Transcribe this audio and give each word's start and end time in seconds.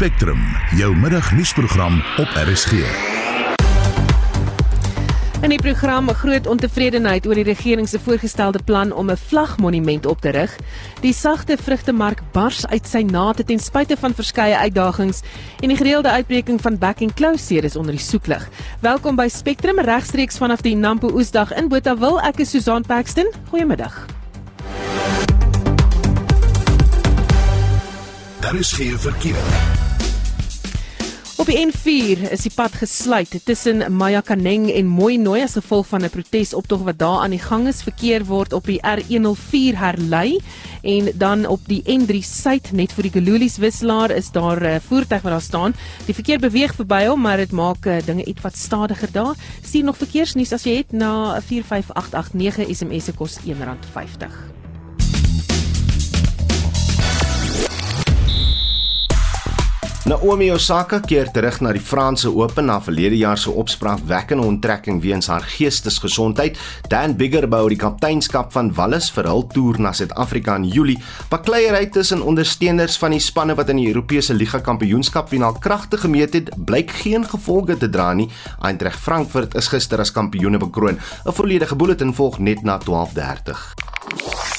Spectrum, 0.00 0.40
jou 0.76 0.96
middagnuusprogram 0.96 1.98
op 2.16 2.28
RSG. 2.48 2.72
In 5.42 5.52
die 5.52 5.60
program 5.60 6.08
'n 6.08 6.14
groot 6.14 6.46
ontevredenheid 6.46 7.26
oor 7.26 7.34
die 7.34 7.44
regering 7.44 7.88
se 7.88 7.98
voorgestelde 7.98 8.62
plan 8.64 8.92
om 8.92 9.10
'n 9.10 9.16
vlagmonument 9.16 10.06
op 10.06 10.20
te 10.20 10.28
rig. 10.28 10.56
Die 11.00 11.12
sagte 11.12 11.56
vrugtemark 11.62 12.22
bars 12.32 12.66
uit 12.66 12.88
sy 12.88 13.02
nate 13.02 13.44
ten 13.44 13.58
spyte 13.58 13.96
van 13.96 14.14
verskeie 14.14 14.56
uitdagings 14.56 15.20
en 15.60 15.68
die 15.68 15.76
gereelde 15.76 16.10
uitbreking 16.10 16.60
van 16.60 16.78
back 16.78 17.00
and 17.00 17.14
close 17.14 17.44
series 17.44 17.76
onder 17.76 17.92
die 17.92 18.04
soeklig. 18.04 18.48
Welkom 18.80 19.16
by 19.16 19.28
Spectrum 19.28 19.78
regstreeks 19.78 20.38
vanaf 20.38 20.60
die 20.60 20.76
Nampo 20.76 21.10
Oesdag 21.12 21.52
in 21.52 21.68
Botawil. 21.68 22.20
Ek 22.20 22.38
is 22.38 22.50
Susan 22.50 22.82
Paxton. 22.82 23.32
Goeiemiddag. 23.48 24.06
Daar 28.40 28.54
is 28.54 28.72
geen 28.72 28.98
verkeer. 28.98 29.79
Op 31.40 31.48
die 31.48 31.56
N4 31.56 32.26
is 32.34 32.42
die 32.44 32.52
pad 32.52 32.74
gesluit 32.76 33.32
tussen 33.48 33.80
Mayakaneng 33.96 34.66
en 34.76 34.90
Mooinooi 34.92 35.40
as 35.40 35.54
gevolg 35.56 35.86
van 35.88 36.04
'n 36.04 36.12
protesoptog 36.12 36.82
wat 36.84 36.98
daar 36.98 37.22
aan 37.24 37.30
die 37.32 37.40
gang 37.40 37.66
is. 37.66 37.82
Verkeer 37.82 38.24
word 38.24 38.52
op 38.52 38.66
die 38.66 38.80
R104 38.84 39.78
herlei 39.80 40.38
en 40.82 41.08
dan 41.14 41.46
op 41.46 41.60
die 41.64 41.82
N3 41.86 42.20
suid 42.20 42.72
net 42.72 42.92
vir 42.92 43.02
die 43.02 43.12
Gululies 43.12 43.56
wisselaar 43.56 44.10
is 44.10 44.30
daar 44.30 44.60
'n 44.60 44.80
voertuig 44.80 45.22
wat 45.22 45.32
daar 45.32 45.40
staan. 45.40 45.74
Die 46.04 46.14
verkeer 46.14 46.38
beweeg 46.38 46.74
verby 46.74 47.06
hom, 47.06 47.20
maar 47.20 47.36
dit 47.36 47.52
maak 47.52 47.86
uh, 47.86 47.96
dinge 48.04 48.24
ietwat 48.24 48.56
stadiger 48.56 49.12
daar. 49.12 49.34
Sien 49.62 49.84
nog 49.84 49.96
verkeersnuus 49.96 50.52
as 50.52 50.64
jy 50.64 50.76
het 50.76 50.92
na 50.92 51.40
45889 51.40 52.76
SMS 52.76 53.04
se 53.04 53.12
kos 53.12 53.38
R1.50. 53.40 54.59
Naomi 60.08 60.46
Osaka 60.48 60.96
keer 61.04 61.28
terug 61.28 61.58
na 61.60 61.74
die 61.76 61.82
Franse 61.84 62.30
Ope 62.32 62.62
na 62.64 62.78
verlede 62.80 63.18
jaar 63.20 63.36
se 63.38 63.52
opspraakwekkende 63.52 64.46
onttrekking 64.48 65.02
weens 65.04 65.28
haar 65.28 65.44
geestesgesondheid. 65.44 66.56
Dan 66.88 67.18
Bigger 67.18 67.44
bou 67.48 67.66
die 67.68 67.76
kapteinskap 67.76 68.48
van 68.54 68.70
Wallis 68.78 69.10
vir 69.12 69.28
hul 69.28 69.44
toer 69.52 69.76
na 69.76 69.92
Suid-Afrika 69.92 70.56
in 70.56 70.64
Julie. 70.72 70.96
Bakleierery 71.28 71.90
tussen 71.92 72.24
ondersteuners 72.24 72.96
van 73.02 73.12
die 73.12 73.20
spanne 73.20 73.54
wat 73.58 73.68
in 73.68 73.82
die 73.82 73.90
Europese 73.92 74.34
Liga 74.34 74.62
Kampioenskap 74.64 75.28
finaal 75.28 75.60
kragte 75.60 76.00
gemeet 76.00 76.32
het, 76.32 76.48
blyk 76.56 76.96
geen 77.02 77.28
gevolge 77.28 77.76
te 77.76 77.90
dra 77.92 78.14
nie. 78.16 78.30
Eintracht 78.64 79.04
Frankfurt 79.04 79.54
is 79.60 79.68
gister 79.68 80.00
as 80.00 80.16
kampioene 80.16 80.58
bekroon. 80.58 80.96
'n 81.26 81.32
Volledige 81.32 81.76
bulletin 81.76 82.14
volg 82.14 82.38
net 82.38 82.62
na 82.64 82.78
12:30. 82.78 84.49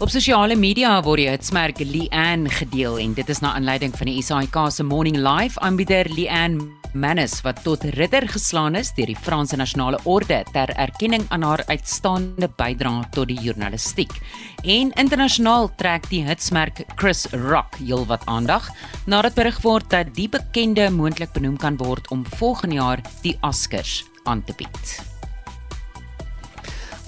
Op 0.00 0.08
sosiale 0.08 0.56
media 0.56 0.94
word 1.04 1.20
die 1.20 1.28
hitsmerk 1.28 1.82
Leanne 1.84 2.48
gedeel 2.48 2.94
en 3.02 3.12
dit 3.12 3.28
is 3.28 3.42
na 3.44 3.50
aanleiding 3.58 3.92
van 3.92 4.08
die 4.08 4.22
SAIK 4.24 4.54
se 4.72 4.86
Morning 4.88 5.18
Live 5.20 5.60
aanbieder 5.60 6.08
Leanne 6.08 6.70
Manus 6.96 7.34
wat 7.44 7.60
tot 7.66 7.84
ridder 7.98 8.24
geslaan 8.32 8.78
is 8.80 8.94
deur 8.96 9.12
die 9.12 9.18
Franse 9.26 9.58
Nasionale 9.60 10.00
Orde 10.08 10.40
ter 10.54 10.72
erkenning 10.72 11.26
aan 11.28 11.44
haar 11.44 11.64
uitstaande 11.68 12.48
bydrae 12.56 13.04
tot 13.12 13.28
die 13.28 13.36
journalistiek. 13.44 14.16
En 14.64 14.88
internasionaal 14.96 15.68
trek 15.76 16.08
die 16.08 16.24
hitsmerk 16.24 16.86
Chris 16.96 17.26
Rock 17.36 17.76
heelwat 17.84 18.24
aandag 18.24 18.72
nadat 19.04 19.36
berig 19.36 19.60
word 19.68 19.92
dat 19.92 20.16
die 20.16 20.30
bekende 20.32 20.88
moontlik 20.88 21.36
benoem 21.36 21.60
kan 21.60 21.76
word 21.76 22.08
om 22.08 22.24
volgende 22.40 22.80
jaar 22.80 23.04
die 23.20 23.36
Oscars 23.44 24.00
aan 24.24 24.40
te 24.48 24.56
bied. 24.56 25.09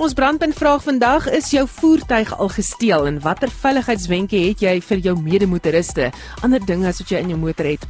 Ons 0.00 0.14
brandpunt 0.16 0.54
vraag 0.56 0.82
vandag 0.86 1.26
is 1.36 1.50
jou 1.52 1.66
voertuig 1.68 2.30
al 2.38 2.48
gesteel 2.48 3.06
en 3.10 3.18
watter 3.20 3.50
veiligheidswenke 3.52 4.40
het 4.40 4.64
jy 4.64 4.78
vir 4.80 5.02
jou 5.04 5.18
medemotoriste? 5.20 6.08
Ander 6.40 6.64
dinge 6.64 6.88
as 6.88 7.02
wat 7.02 7.12
jy 7.12 7.20
in 7.20 7.34
jou 7.34 7.42
motor 7.42 7.68
het 7.68 7.84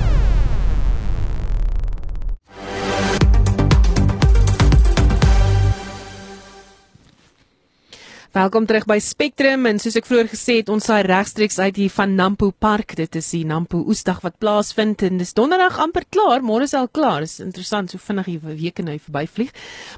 Welkom 8.31 8.63
terug 8.63 8.85
by 8.87 9.01
Spectrum 9.03 9.65
en 9.67 9.81
soos 9.83 9.97
ek 9.99 10.07
vroeër 10.07 10.29
gesê 10.31 10.61
het, 10.61 10.69
ons 10.71 10.85
saai 10.87 11.01
regstreeks 11.03 11.57
uit 11.59 11.81
hier 11.81 11.91
van 11.91 12.13
Nampo 12.15 12.53
Park. 12.63 12.93
Dit 12.95 13.17
is 13.19 13.27
die 13.35 13.41
Nampo 13.43 13.81
Oesdag 13.91 14.21
wat 14.23 14.37
plaasvind 14.39 15.03
en 15.03 15.17
dis 15.19 15.35
donderdag 15.35 15.81
amper 15.83 16.05
klaar. 16.15 16.39
Môre 16.47 16.69
is 16.69 16.75
al 16.79 16.87
klaar. 16.95 17.25
Dis 17.27 17.41
interessant 17.43 17.91
so 17.91 17.99
vinnig 17.99 18.29
die 18.31 18.37
weke 18.61 18.85
nou 18.87 18.95
verbyvlieg. 19.03 19.51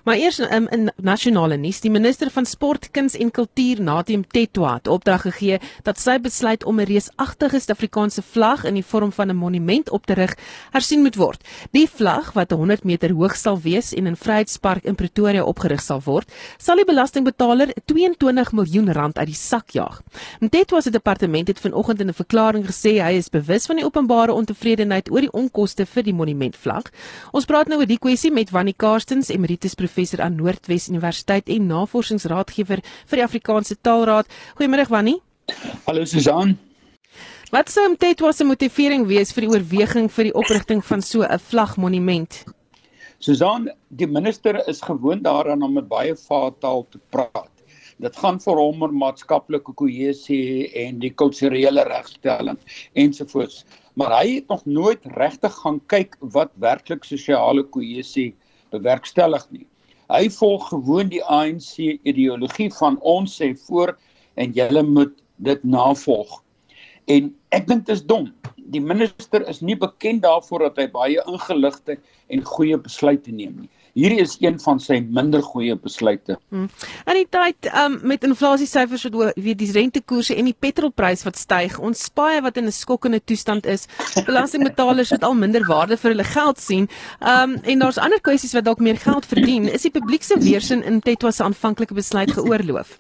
Maar 0.09 0.17
eers 0.17 0.39
um, 0.47 0.65
in 0.73 0.89
nasionale 0.97 1.59
nuus, 1.61 1.83
die 1.85 1.93
minister 1.93 2.31
van 2.33 2.49
Sport, 2.49 2.89
Kuns 2.97 3.19
en 3.21 3.35
Kultuur, 3.37 3.83
Natim 3.85 4.25
Tetwa, 4.25 4.79
het 4.79 4.89
opdrag 4.89 5.27
gegee 5.27 5.61
dat 5.85 6.01
sy 6.01 6.17
besluit 6.17 6.65
om 6.65 6.81
'n 6.81 6.89
reusagtige 6.89 7.61
Suid-Afrikaanse 7.61 8.25
vlag 8.25 8.65
in 8.65 8.81
die 8.81 8.87
vorm 8.95 9.13
van 9.13 9.29
'n 9.29 9.37
monument 9.37 9.91
op 9.91 10.07
te 10.07 10.17
rig, 10.17 10.33
hersien 10.73 11.03
moet 11.03 11.21
word. 11.21 11.45
Die 11.73 11.87
vlag 11.87 12.33
wat 12.33 12.51
100 12.51 12.85
meter 12.85 13.13
hoog 13.13 13.37
sal 13.37 13.61
wees 13.61 13.93
en 13.93 14.07
in 14.07 14.17
Vryheidspark 14.17 14.85
in 14.85 14.95
Pretoria 14.95 15.45
opgerig 15.45 15.83
sal 15.83 16.01
word, 16.01 16.33
sal 16.57 16.77
die 16.77 16.89
belastingbetaler 16.89 17.69
20 18.23 18.53
miljoen 18.55 18.93
rand 18.95 19.19
uit 19.19 19.27
die 19.33 19.39
sak 19.39 19.73
jaag. 19.75 19.99
Mtetwa 20.41 20.81
se 20.81 20.91
departement 20.95 21.49
het 21.51 21.61
vanoggend 21.61 22.01
in 22.01 22.09
'n 22.09 22.21
verklaring 22.23 22.65
gesê 22.67 23.03
hy 23.03 23.13
is 23.19 23.29
bewus 23.29 23.67
van 23.67 23.77
die 23.77 23.85
openbare 23.85 24.33
ontevredenheid 24.33 25.11
oor 25.11 25.21
die 25.21 25.33
onkoste 25.33 25.87
vir 25.87 26.03
die 26.03 26.15
monumentvlag. 26.15 26.91
Ons 27.33 27.45
praat 27.45 27.69
nou 27.69 27.81
oor 27.81 27.87
die 27.87 27.99
kwessie 27.99 28.31
met 28.31 28.51
Wannie 28.51 28.77
Karstens, 28.77 29.29
emeritus 29.29 29.75
professor 29.75 30.21
aan 30.21 30.37
Noordwes 30.37 30.89
Universiteit 30.89 31.49
en 31.49 31.67
navorsingsraadgewer 31.67 32.81
vir 33.07 33.17
die 33.17 33.25
Afrikaanse 33.25 33.77
Taalraad. 33.81 34.27
Goeiemôre 34.55 34.89
Wannie. 34.89 35.21
Hallo 35.87 36.05
Susan. 36.05 36.59
Wat 37.51 37.71
sou 37.71 37.89
Mtetwa 37.91 38.33
se 38.33 38.45
motivering 38.45 39.07
wees 39.07 39.33
vir 39.33 39.43
die 39.45 39.51
oorweging 39.51 40.11
vir 40.11 40.25
die 40.25 40.35
oprigting 40.35 40.85
van 40.85 41.03
so 41.03 41.23
'n 41.23 41.39
vlagmonument? 41.39 42.45
Susan, 43.19 43.71
die 43.89 44.07
minister 44.07 44.69
is 44.69 44.81
gewoond 44.81 45.25
daaraan 45.25 45.63
om 45.63 45.73
met 45.73 45.89
baie 45.89 46.17
vaartaal 46.17 46.87
te 46.91 46.99
praat. 47.11 47.52
Dit 48.03 48.17
gaan 48.19 48.41
vir 48.43 48.59
hom 48.59 48.81
oor 48.83 48.93
maatskaplike 48.99 49.73
kohesie 49.79 50.67
en 50.85 50.99
die 51.03 51.13
kulturele 51.23 51.85
regstelling 51.87 52.59
ensovoorts. 52.99 53.61
Maar 53.95 54.17
hy 54.17 54.39
het 54.41 54.49
nog 54.51 54.65
nooit 54.67 55.07
regtig 55.15 55.55
gaan 55.63 55.79
kyk 55.93 56.17
wat 56.35 56.51
werklik 56.65 57.07
sosiale 57.07 57.63
kohesie 57.63 58.33
bewerkstellig 58.75 59.45
nie. 59.55 59.67
Hy 60.11 60.27
volg 60.35 60.67
gewoon 60.73 61.13
die 61.13 61.23
ANC 61.23 61.79
ideologie 62.03 62.73
van 62.81 62.99
ons 63.07 63.37
sê 63.39 63.53
voor 63.69 63.95
en 64.35 64.51
julle 64.57 64.83
moet 64.83 65.15
dit 65.39 65.63
navolg. 65.63 66.41
En 67.07 67.31
ek 67.55 67.69
dink 67.71 67.87
dit 67.87 67.95
is 67.95 68.03
dom. 68.03 68.33
Die 68.75 68.83
minister 68.83 69.47
is 69.47 69.63
nie 69.63 69.79
bekend 69.79 70.25
daarvoor 70.27 70.67
dat 70.71 70.83
hy 70.83 70.89
baie 70.91 71.23
ingeligte 71.31 72.01
en 72.35 72.43
goeie 72.51 72.79
besluite 72.83 73.31
neem 73.31 73.63
nie 73.63 73.71
hierdie 73.99 74.21
is 74.23 74.37
een 74.41 74.59
van 74.63 74.81
sy 74.81 74.99
minder 75.13 75.43
goeie 75.45 75.75
besluite. 75.79 76.39
Hmm. 76.53 76.69
In 77.09 77.19
die 77.19 77.27
tyd 77.33 77.69
um, 77.77 77.99
met 78.09 78.25
inflasiesyfers 78.27 79.05
wat 79.09 79.37
weet 79.37 79.61
die 79.61 79.71
rentekoerse 79.75 80.37
en 80.39 80.49
die 80.49 80.57
petrolprys 80.57 81.25
wat 81.27 81.41
styg, 81.41 81.79
ons 81.79 82.07
spaaie 82.09 82.41
wat 82.45 82.57
in 82.57 82.67
'n 82.67 82.73
skokkende 82.73 83.21
toestand 83.25 83.67
is, 83.67 83.87
belastingbetalers 84.27 85.11
wat 85.11 85.25
al 85.25 85.35
minder 85.35 85.65
waarde 85.69 85.97
vir 85.97 86.11
hulle 86.11 86.25
geld 86.25 86.59
sien, 86.61 86.89
um, 87.21 87.59
en 87.63 87.79
daar's 87.79 87.99
ander 87.99 88.21
kwessies 88.21 88.55
wat 88.55 88.65
dalk 88.65 88.81
meer 88.81 88.97
geld 88.97 89.27
verdien, 89.27 89.69
is 89.69 89.83
die 89.83 89.91
publiek 89.91 90.23
se 90.23 90.39
weerstand 90.39 90.85
in 90.85 91.01
Tetwa 91.01 91.31
se 91.31 91.45
aanvanklike 91.45 91.95
besluit 91.95 92.31
geoorloof. 92.31 92.99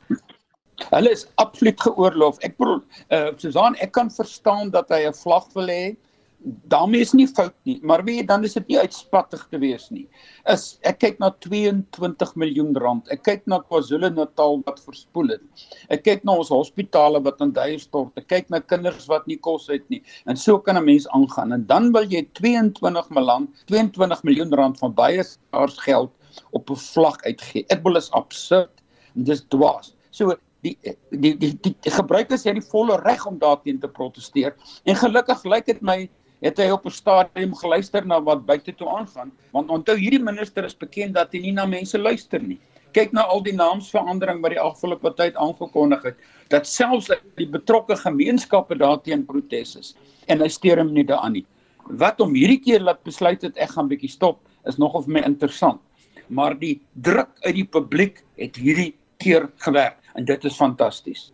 Hulle 0.90 1.10
is 1.10 1.26
absoluut 1.36 1.80
geoorloof. 1.80 2.38
Ek 2.42 2.56
bedoel, 2.56 2.82
uh, 3.10 3.30
Susan, 3.36 3.76
ek 3.76 3.92
kan 3.92 4.10
verstaan 4.10 4.70
dat 4.70 4.88
hy 4.88 5.06
'n 5.06 5.14
vlag 5.14 5.46
wil 5.54 5.68
hê 5.68 5.96
daarmee 6.44 7.00
is 7.04 7.12
nie 7.12 7.26
fout 7.28 7.54
nie, 7.68 7.78
maar 7.82 8.02
weet 8.04 8.28
dan 8.28 8.44
is 8.44 8.54
dit 8.56 8.66
nie 8.72 8.78
uitspattig 8.78 9.44
te 9.50 9.58
wees 9.62 9.88
nie. 9.94 10.04
Is 10.50 10.78
ek 10.88 10.98
kyk 11.04 11.20
na 11.22 11.30
22 11.44 12.34
miljoen 12.40 12.72
rand. 12.82 13.08
Ek 13.14 13.22
kyk 13.26 13.46
na 13.50 13.60
KwaZulu-Natal 13.62 14.62
wat 14.66 14.82
verspoel 14.82 15.34
het. 15.36 15.66
Ek 15.94 16.04
kyk 16.06 16.26
na 16.26 16.36
ons 16.42 16.52
hospitale 16.52 17.22
wat 17.26 17.42
in 17.44 17.54
duie 17.56 17.78
stort. 17.82 18.14
Ek 18.18 18.28
kyk 18.32 18.50
na 18.50 18.60
kinders 18.60 19.08
wat 19.10 19.26
nie 19.30 19.38
kos 19.38 19.68
het 19.70 19.84
nie. 19.92 20.02
En 20.26 20.36
so 20.36 20.58
kan 20.58 20.78
'n 20.78 20.84
mens 20.84 21.08
aangaan. 21.08 21.52
En 21.52 21.66
dan 21.66 21.92
wil 21.92 22.04
jy 22.04 22.26
22 22.34 23.10
miljoen 23.10 23.48
22 23.66 24.22
miljoen 24.22 24.54
rand 24.54 24.78
van 24.78 24.94
baie 24.94 25.22
skaars 25.22 25.78
geld 25.78 26.10
op 26.50 26.70
'n 26.70 26.76
vlag 26.76 27.16
uitgee. 27.22 27.64
Ek 27.68 27.82
wil 27.82 27.96
is 27.96 28.10
absurd. 28.10 28.82
Dis 29.14 29.44
dwaas. 29.48 29.94
So 30.10 30.34
die 30.62 30.78
die 31.10 31.36
die, 31.38 31.56
die, 31.58 31.76
die 31.80 31.90
gebruikers 31.90 32.44
het 32.44 32.54
die 32.54 32.70
volle 32.70 32.96
reg 33.02 33.26
om 33.26 33.38
daarteen 33.38 33.80
te 33.80 33.88
proteseer. 33.88 34.54
En 34.84 34.96
gelukkig 34.96 35.44
lyk 35.44 35.66
dit 35.66 35.82
my 35.82 36.08
het 36.42 36.58
hy 36.58 36.68
op 36.74 36.86
'n 36.86 36.90
stadium 36.90 37.54
geluister 37.54 38.06
na 38.06 38.20
wat 38.20 38.46
buite 38.46 38.72
toe 38.74 38.88
aangaan, 38.88 39.32
want 39.52 39.70
onthou 39.70 39.96
hierdie 39.96 40.22
minister 40.22 40.64
is 40.64 40.74
bekend 40.74 41.14
dat 41.14 41.32
hy 41.32 41.38
nie 41.38 41.52
na 41.52 41.66
mense 41.66 41.98
luister 41.98 42.42
nie. 42.42 42.58
Kyk 42.92 43.12
na 43.12 43.22
al 43.22 43.40
die 43.42 43.54
naamsverandering 43.54 44.42
wat 44.42 44.50
die 44.50 44.60
afgelope 44.60 45.14
tyd 45.16 45.36
aangekondig 45.36 46.02
het, 46.02 46.16
dat 46.48 46.66
selfs 46.66 47.10
die 47.36 47.46
betrokke 47.46 47.96
gemeenskappe 47.96 48.74
daarteen 48.74 49.24
protes 49.26 49.76
is 49.76 49.94
en 50.26 50.40
hy 50.40 50.48
steur 50.48 50.78
hom 50.78 50.92
nie 50.92 51.04
daaraan 51.04 51.32
nie. 51.32 51.46
Wat 51.86 52.20
om 52.20 52.34
hierdie 52.34 52.60
keer 52.60 52.80
laat 52.80 53.02
besluit 53.04 53.42
het 53.42 53.56
ek 53.56 53.70
gaan 53.70 53.88
bietjie 53.88 54.10
stop 54.10 54.40
is 54.66 54.78
nogal 54.78 55.02
vir 55.02 55.12
my 55.12 55.22
interessant. 55.26 55.80
Maar 56.28 56.54
die 56.58 56.80
druk 56.94 57.30
uit 57.44 57.54
die 57.54 57.64
publiek 57.64 58.22
het 58.36 58.56
hierdie 58.56 58.94
keer 59.18 59.48
gewerk 59.56 59.98
en 60.14 60.24
dit 60.24 60.44
is 60.44 60.56
fantasties. 60.56 61.32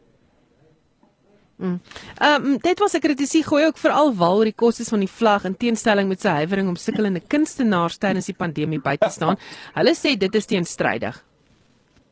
Mm. 1.58 1.80
Ehm 2.18 2.44
um, 2.44 2.58
dit 2.62 2.78
was 2.78 2.94
'n 2.94 3.00
kritisie 3.00 3.42
gooi 3.42 3.64
ook 3.66 3.78
veral 3.78 4.14
wal 4.14 4.36
oor 4.36 4.44
die 4.44 4.54
kostes 4.54 4.88
van 4.88 5.00
die 5.00 5.10
vlag 5.10 5.44
in 5.44 5.56
teenstelling 5.56 6.08
met 6.08 6.20
sy 6.20 6.28
huiwering 6.28 6.68
om 6.68 6.76
sukkelende 6.76 7.20
kunstenaars 7.20 7.98
tydens 7.98 8.26
die 8.26 8.34
pandemie 8.34 8.80
by 8.80 8.96
te 8.96 9.10
staan. 9.10 9.36
Hulle 9.74 9.94
sê 9.94 10.16
dit 10.16 10.34
is 10.34 10.46
teenstrydig. 10.46 11.24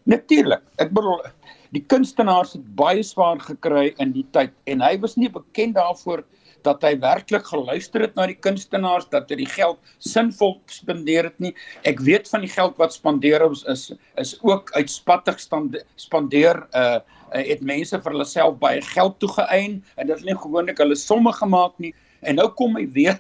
Natuurlik. 0.03 0.63
Ek 0.77 0.91
bedoel 0.91 1.23
die 1.71 1.85
kunstenaars 1.87 2.53
het 2.53 2.75
baie 2.75 3.03
swaar 3.03 3.39
gekry 3.39 3.95
in 3.99 4.13
die 4.13 4.27
tyd 4.31 4.51
en 4.65 4.81
hy 4.81 4.99
was 5.01 5.17
nie 5.17 5.31
bekend 5.31 5.75
daarvoor 5.75 6.25
dat 6.67 6.83
hy 6.83 6.95
werklik 7.03 7.47
geluister 7.47 8.05
het 8.05 8.17
na 8.19 8.27
die 8.27 8.39
kunstenaars 8.39 9.09
dat 9.15 9.31
hy 9.31 9.41
die 9.43 9.51
geld 9.51 9.79
sinvol 10.03 10.59
spandeer 10.67 11.31
het 11.31 11.39
nie. 11.43 11.55
Ek 11.87 12.03
weet 12.03 12.29
van 12.29 12.43
die 12.45 12.53
geld 12.53 12.77
wat 12.83 12.97
spandeer 12.97 13.47
is 13.51 13.65
is, 13.71 13.93
is 14.21 14.37
ook 14.43 14.75
uitspattig 14.77 15.39
spandeer 15.41 16.67
uh 16.75 16.99
uh, 17.35 17.43
het 17.43 17.63
mense 17.65 17.99
vir 18.03 18.15
hulle 18.15 18.27
self 18.29 18.59
baie 18.63 18.83
geld 18.93 19.19
toegeëien 19.23 19.81
en 19.97 20.11
dit 20.11 20.17
is 20.17 20.27
nie 20.27 20.37
gewoonlik 20.39 20.81
hulle 20.83 20.99
somme 20.99 21.33
gemaak 21.37 21.75
nie. 21.83 21.93
En 22.27 22.39
nou 22.41 22.49
kom 22.59 22.79
hy 22.79 22.87
weer 22.95 23.19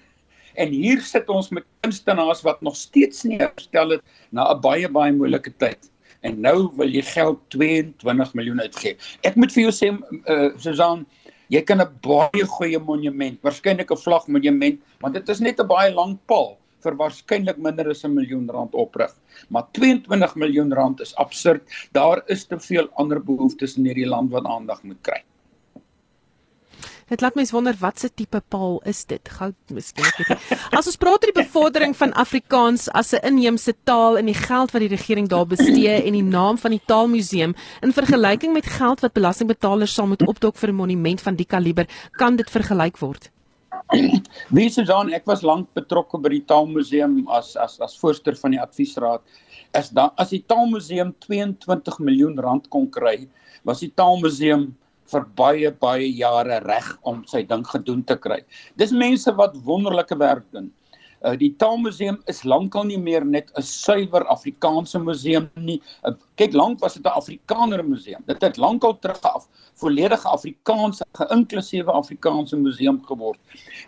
en 0.57 0.73
hier 0.73 1.03
sit 1.05 1.29
ons 1.33 1.51
met 1.53 1.67
kunstenaars 1.85 2.43
wat 2.47 2.63
nog 2.65 2.77
steeds 2.79 3.27
nie 3.29 3.41
herstel 3.43 3.97
het 3.97 4.05
na 4.31 4.49
'n 4.53 4.61
baie 4.61 4.89
baie 4.89 5.13
moeilike 5.13 5.53
tyd. 5.59 5.91
En 6.23 6.41
nou 6.41 6.71
wil 6.77 6.89
jy 6.89 7.03
geld 7.03 7.39
22 7.51 8.35
miljoen 8.35 8.61
uitgee. 8.61 8.97
Ek 9.23 9.37
moet 9.37 9.53
vir 9.53 9.63
jou 9.69 9.73
sê 9.73 9.93
uh, 9.93 10.51
Susan 10.59 11.07
jy 11.49 11.63
kan 11.63 11.81
'n 11.81 11.91
baie 12.03 12.45
goeie 12.57 12.79
monument 12.79 13.39
waarskynlik 13.43 13.91
'n 13.91 14.03
vlagmonument 14.05 14.81
want 15.01 15.15
dit 15.15 15.29
is 15.29 15.41
net 15.41 15.61
'n 15.61 15.67
baie 15.67 15.93
lang 15.95 16.19
paal 16.27 16.57
vir 16.85 16.95
waarskynlik 17.03 17.59
minder 17.59 17.91
as 17.91 18.05
'n 18.05 18.15
miljoen 18.15 18.49
rand 18.49 18.75
oprig. 18.75 19.13
Maar 19.51 19.67
22 19.73 20.35
miljoen 20.37 20.73
rand 20.73 21.01
is 21.01 21.15
absurd. 21.17 21.63
Daar 21.93 22.23
is 22.27 22.45
te 22.47 22.59
veel 22.59 22.89
ander 22.95 23.21
behoeftes 23.21 23.77
in 23.77 23.85
hierdie 23.85 24.09
land 24.09 24.31
wat 24.31 24.45
aandag 24.45 24.83
moet 24.83 25.03
kry. 25.03 25.23
Dit 27.07 27.21
laat 27.21 27.37
mens 27.39 27.53
wonder 27.55 27.77
wat 27.79 28.01
se 28.03 28.09
tipe 28.11 28.41
paal 28.49 28.81
is 28.85 29.05
dit? 29.07 29.29
Goud 29.39 29.55
miskien. 29.71 30.07
As 30.75 30.89
ons 30.91 30.97
praat 30.99 31.23
oor 31.23 31.31
die 31.31 31.37
bevordering 31.37 31.93
van 31.95 32.11
Afrikaans 32.19 32.89
as 32.99 33.13
'n 33.15 33.23
inheemse 33.31 33.75
taal 33.87 34.19
en 34.19 34.27
die 34.27 34.35
geld 34.35 34.73
wat 34.75 34.83
die 34.83 34.91
regering 34.91 35.29
daar 35.29 35.47
bestee 35.47 36.03
en 36.03 36.13
die 36.13 36.23
naam 36.23 36.59
van 36.59 36.75
die 36.75 36.83
Taalmuseum 36.87 37.55
in 37.83 37.93
vergelyking 37.93 38.53
met 38.53 38.67
geld 38.67 39.01
wat 39.01 39.13
belastingbetalers 39.13 39.95
sal 39.95 40.07
moet 40.07 40.27
opdok 40.27 40.57
vir 40.57 40.71
'n 40.71 40.75
monument 40.75 41.21
van 41.21 41.37
die 41.37 41.47
kaliber, 41.47 41.87
kan 42.19 42.37
dit 42.37 42.51
vergelyk 42.51 42.99
word? 42.99 43.31
Wie 44.51 44.69
sou 44.69 44.85
dan 44.85 45.13
ek 45.13 45.27
was 45.27 45.43
lank 45.43 45.69
betrokke 45.75 46.19
by 46.19 46.29
die 46.29 46.45
Taalmuseum 46.45 47.29
as 47.29 47.57
as 47.57 47.81
as 47.81 47.97
voorsteur 47.99 48.35
van 48.35 48.51
die 48.51 48.61
adviesraad. 48.61 49.23
As 49.73 49.91
dan 49.91 50.11
as 50.19 50.31
die 50.31 50.43
Taalmuseum 50.43 51.15
22 51.21 51.99
miljoen 52.01 52.39
rand 52.39 52.69
kon 52.69 52.91
kry, 52.91 53.29
was 53.63 53.81
die 53.81 53.93
Taalmuseum 53.95 54.75
vir 55.13 55.27
baie 55.39 55.71
baie 55.71 56.09
jare 56.09 56.61
reg 56.65 56.89
om 57.03 57.23
sy 57.31 57.43
ding 57.43 57.65
gedoen 57.67 58.03
te 58.05 58.17
kry. 58.17 58.41
Dis 58.77 58.93
mense 58.93 59.33
wat 59.39 59.57
wonderlike 59.69 60.19
werk 60.19 60.47
doen. 60.53 60.73
Uh, 61.25 61.33
die 61.41 61.51
Taalmuseum 61.59 62.19
is 62.31 62.43
lankal 62.45 62.85
nie 62.85 62.99
meer 63.01 63.25
net 63.25 63.49
'n 63.57 63.63
suiwer 63.63 64.27
Afrikaanse 64.31 64.99
museum 65.01 65.49
nie. 65.57 65.81
Uh, 66.05 66.13
kyk, 66.37 66.53
lank 66.53 66.81
was 66.81 66.95
dit 66.95 67.05
'n 67.05 67.17
Afrikaner 67.17 67.83
museum. 67.85 68.23
Dit 68.27 68.43
het 68.43 68.57
lankal 68.57 68.99
terug 69.01 69.23
af 69.23 69.49
volledige 69.81 70.29
Afrikaanse, 70.29 71.05
geïnklusiewe 71.19 71.93
Afrikaanse 71.93 72.57
museum 72.57 73.01
geword 73.09 73.41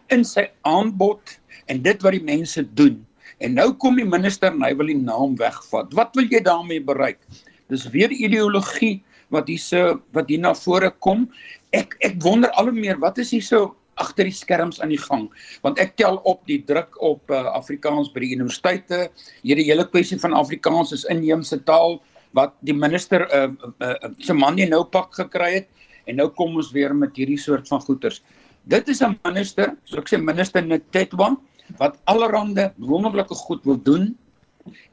in 0.08 0.24
sy 0.24 0.48
aanbod 0.62 1.38
en 1.66 1.82
dit 1.82 2.02
wat 2.02 2.12
die 2.12 2.24
mense 2.24 2.64
doen. 2.74 3.06
En 3.38 3.54
nou 3.54 3.72
kom 3.72 3.96
die 3.96 4.08
minister 4.08 4.50
en 4.52 4.62
hy 4.62 4.74
wil 4.74 4.86
die 4.86 4.98
naam 4.98 5.36
wegvat. 5.36 5.92
Wat 5.94 6.16
wil 6.16 6.24
jy 6.24 6.40
daarmee 6.42 6.80
bereik? 6.80 7.20
Dis 7.68 7.86
weer 7.92 8.10
ideologie 8.10 9.02
wat 9.34 9.48
hier 9.50 9.60
so 9.60 10.00
wat 10.16 10.30
hier 10.30 10.40
na 10.42 10.54
vore 10.56 10.90
kom. 11.04 11.28
Ek 11.76 11.96
ek 12.04 12.16
wonder 12.24 12.50
al 12.56 12.70
hoe 12.70 12.76
meer 12.76 12.98
wat 13.02 13.18
is 13.22 13.32
hier 13.34 13.44
so 13.44 13.74
agter 13.98 14.28
die 14.28 14.34
skerms 14.34 14.80
aan 14.80 14.92
die 14.94 15.00
gang? 15.00 15.26
Want 15.64 15.80
ek 15.82 15.96
tel 16.00 16.20
op 16.28 16.44
die 16.48 16.60
druk 16.66 16.96
op 17.04 17.32
uh, 17.34 17.48
Afrikaans 17.58 18.12
by 18.14 18.22
die 18.24 18.34
universiteite. 18.36 19.08
Hierdie 19.42 19.66
hele 19.68 19.86
kwessie 19.88 20.18
van 20.22 20.36
Afrikaans 20.38 20.94
is 20.96 21.06
inheemse 21.12 21.60
taal 21.68 21.98
wat 22.36 22.54
die 22.68 22.76
minister 22.76 23.24
uh, 23.32 23.48
uh, 23.48 23.94
uh, 23.96 24.12
se 24.22 24.36
man 24.36 24.58
nie 24.58 24.68
nou 24.68 24.84
pak 24.84 25.14
gekry 25.18 25.58
het. 25.60 25.68
En 26.08 26.20
nou 26.20 26.28
kom 26.32 26.56
ons 26.56 26.72
weer 26.72 26.94
met 26.96 27.16
hierdie 27.16 27.40
soort 27.40 27.68
van 27.68 27.82
goeters. 27.84 28.22
Dit 28.68 28.88
is 28.88 29.02
'n 29.02 29.18
minister 29.24 29.76
so 29.84 29.98
ek 29.98 30.08
sê 30.08 30.20
minister 30.20 30.62
Netetwa 30.62 31.36
wat 31.76 31.98
allerhande 32.06 32.72
wonderlike 32.78 33.34
goed 33.34 33.64
wil 33.64 33.76
doen. 33.76 34.16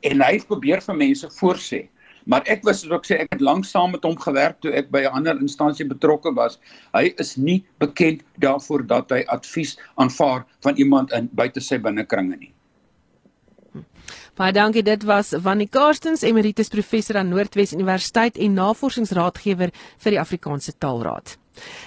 En 0.04 0.22
hy 0.22 0.40
probeer 0.48 0.82
vir 0.82 0.96
mense 0.96 1.28
voorsê 1.40 1.88
Maar 2.26 2.42
ek 2.50 2.64
was 2.66 2.82
soos 2.82 2.92
ek 2.98 3.06
sê 3.06 3.20
ek 3.22 3.32
het 3.38 3.42
lank 3.42 3.66
saam 3.66 3.94
met 3.94 4.04
hom 4.04 4.18
gewerk 4.18 4.60
toe 4.62 4.74
ek 4.74 4.90
by 4.92 5.06
'n 5.06 5.14
ander 5.22 5.38
instansie 5.38 5.86
betrokke 5.86 6.34
was. 6.34 6.60
Hy 6.94 7.14
is 7.18 7.38
nie 7.38 7.64
bekend 7.80 8.24
daarvoor 8.40 8.88
dat 8.88 9.10
hy 9.12 9.24
advies 9.28 9.78
aanvaar 9.96 10.46
van 10.62 10.76
iemand 10.76 11.12
in 11.12 11.30
buite 11.32 11.62
sy 11.62 11.78
binnekringe 11.78 12.38
nie. 12.38 12.54
Baie 14.36 14.52
dankie. 14.52 14.84
Dit 14.84 15.04
was 15.04 15.32
Wannie 15.32 15.70
Karstens, 15.70 16.22
emeritus 16.22 16.68
professor 16.68 17.18
aan 17.18 17.30
Noordwes 17.30 17.74
Universiteit 17.74 18.38
en 18.38 18.54
navorsingsraadgewer 18.54 19.72
vir 19.98 20.12
die 20.12 20.20
Afrikaanse 20.20 20.74
Taalraad. 20.78 21.38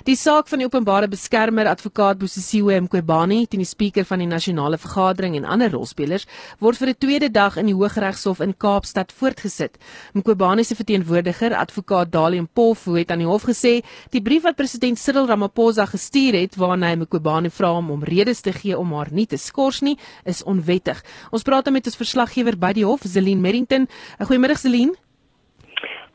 Die 0.04 0.16
saak 0.16 0.48
van 0.48 0.58
die 0.58 0.66
openbare 0.66 1.08
beskermer 1.08 1.66
advokaat 1.66 2.18
Bosisiwe 2.18 2.80
Mqobani 2.80 3.46
teen 3.46 3.62
die 3.62 3.68
spreker 3.68 4.04
van 4.04 4.22
die 4.22 4.28
nasionale 4.30 4.78
vergadering 4.78 5.36
en 5.36 5.44
ander 5.44 5.70
rolspelers 5.72 6.26
word 6.60 6.78
vir 6.78 6.88
'n 6.88 6.98
tweede 6.98 7.30
dag 7.30 7.56
in 7.56 7.66
die 7.66 7.74
Hooggeregshof 7.74 8.40
in 8.40 8.54
Kaapstad 8.56 9.12
voortgesit. 9.12 9.78
Mqobani 10.14 10.64
se 10.64 10.74
verteenwoordiger, 10.74 11.54
advokaat 11.54 12.12
Dalium 12.12 12.48
Polfu 12.48 12.98
het 12.98 13.10
aan 13.10 13.18
die 13.18 13.26
hof 13.26 13.44
gesê 13.44 13.82
die 14.10 14.22
brief 14.22 14.42
wat 14.42 14.56
president 14.56 14.98
Cyril 14.98 15.26
Ramaphosa 15.26 15.86
gestuur 15.86 16.34
het 16.34 16.56
waarin 16.56 16.82
hy 16.82 16.94
Mqobani 16.96 17.50
vra 17.50 17.72
om 17.72 17.90
om 17.90 18.02
redes 18.02 18.40
te 18.40 18.52
gee 18.52 18.78
om 18.78 18.92
haar 18.92 19.08
nie 19.10 19.26
te 19.26 19.36
skors 19.36 19.80
nie, 19.80 19.96
is 20.24 20.42
onwettig. 20.42 21.02
Ons 21.30 21.42
praat 21.42 21.70
met 21.70 21.86
ons 21.86 21.96
verslaggewer 21.96 22.56
by 22.58 22.72
die 22.72 22.84
hof, 22.84 23.02
Zelin 23.04 23.40
Merrington. 23.40 23.88
Goeiemiddag 24.18 24.58
Zelin. 24.58 24.94